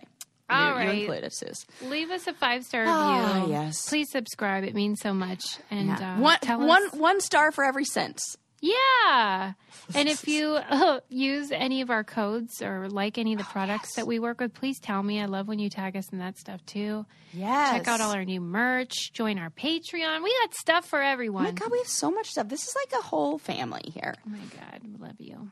You, 0.51 0.57
All 0.57 0.69
you 0.71 0.77
right. 0.77 0.99
included, 1.01 1.33
Sus. 1.33 1.65
Leave 1.83 2.11
us 2.11 2.27
a 2.27 2.35
five 2.35 2.65
star 2.65 2.83
review. 2.83 2.95
Ah, 2.95 3.47
yes. 3.47 3.89
Please 3.89 4.11
subscribe. 4.11 4.63
It 4.65 4.75
means 4.75 5.01
so 5.01 5.15
much. 5.15 5.43
And 5.71 5.91
uh, 5.91 6.17
one, 6.17 6.39
one, 6.45 6.87
one 6.93 7.21
star 7.21 7.51
for 7.51 7.65
every 7.65 7.87
sense. 7.87 8.37
Yeah. 8.65 9.53
And 9.95 10.09
if 10.09 10.27
you 10.27 10.53
uh, 10.55 11.01
use 11.11 11.51
any 11.53 11.83
of 11.83 11.91
our 11.91 12.03
codes 12.05 12.63
or 12.63 12.89
like 12.89 13.19
any 13.19 13.33
of 13.35 13.39
the 13.39 13.45
products 13.45 13.97
that 13.97 14.07
we 14.07 14.19
work 14.19 14.41
with, 14.41 14.55
please 14.55 14.79
tell 14.81 15.03
me. 15.03 15.21
I 15.21 15.27
love 15.27 15.47
when 15.49 15.59
you 15.59 15.69
tag 15.69 15.97
us 15.97 16.11
in 16.13 16.19
that 16.19 16.39
stuff 16.39 16.65
too. 16.65 17.05
Yes. 17.33 17.73
Check 17.73 17.89
out 17.89 18.01
all 18.01 18.13
our 18.13 18.25
new 18.25 18.41
merch. 18.41 19.13
Join 19.13 19.39
our 19.39 19.51
Patreon. 19.51 20.23
We 20.23 20.35
got 20.41 20.55
stuff 20.55 20.87
for 20.87 21.03
Oh 21.03 21.07
everyone. 21.07 21.45
my 21.45 21.51
God, 21.53 21.71
we 21.71 21.79
have 21.79 21.89
so 21.89 22.11
much 22.11 22.29
stuff. 22.31 22.49
This 22.49 22.67
is 22.67 22.75
like 22.75 22.99
a 22.99 23.05
whole 23.05 23.39
family 23.39 23.83
here. 23.93 24.15
Oh 24.27 24.31
my 24.31 24.39
God. 24.39 24.81
Love 25.01 25.17
you. 25.21 25.51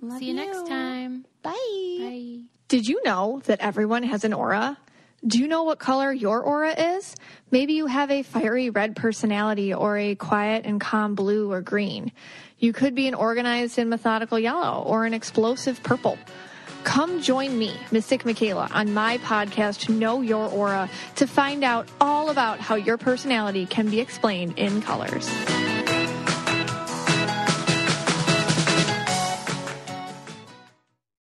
Love 0.00 0.18
See 0.18 0.26
you, 0.26 0.34
next 0.34 0.66
time. 0.68 1.24
Bye. 1.42 1.52
Bye. 1.52 2.38
Did 2.68 2.86
you 2.86 3.00
know 3.04 3.40
that 3.44 3.60
everyone 3.60 4.02
has 4.02 4.24
an 4.24 4.32
aura? 4.32 4.78
Do 5.26 5.38
you 5.38 5.48
know 5.48 5.64
what 5.64 5.80
color 5.80 6.12
your 6.12 6.40
aura 6.40 6.96
is? 6.96 7.16
Maybe 7.50 7.72
you 7.72 7.86
have 7.86 8.10
a 8.10 8.22
fiery 8.22 8.70
red 8.70 8.94
personality 8.94 9.74
or 9.74 9.98
a 9.98 10.14
quiet 10.14 10.64
and 10.64 10.80
calm 10.80 11.16
blue 11.16 11.50
or 11.50 11.60
green. 11.60 12.12
You 12.58 12.72
could 12.72 12.94
be 12.94 13.08
an 13.08 13.14
organized 13.14 13.78
and 13.78 13.90
methodical 13.90 14.38
yellow 14.38 14.82
or 14.84 15.06
an 15.06 15.14
explosive 15.14 15.82
purple. 15.82 16.18
Come 16.84 17.20
join 17.20 17.58
me, 17.58 17.74
Mystic 17.90 18.24
Michaela, 18.24 18.68
on 18.72 18.94
my 18.94 19.18
podcast, 19.18 19.88
Know 19.88 20.20
Your 20.20 20.48
Aura, 20.48 20.88
to 21.16 21.26
find 21.26 21.64
out 21.64 21.88
all 22.00 22.30
about 22.30 22.60
how 22.60 22.76
your 22.76 22.96
personality 22.96 23.66
can 23.66 23.90
be 23.90 23.98
explained 23.98 24.56
in 24.56 24.80
colors. 24.82 25.28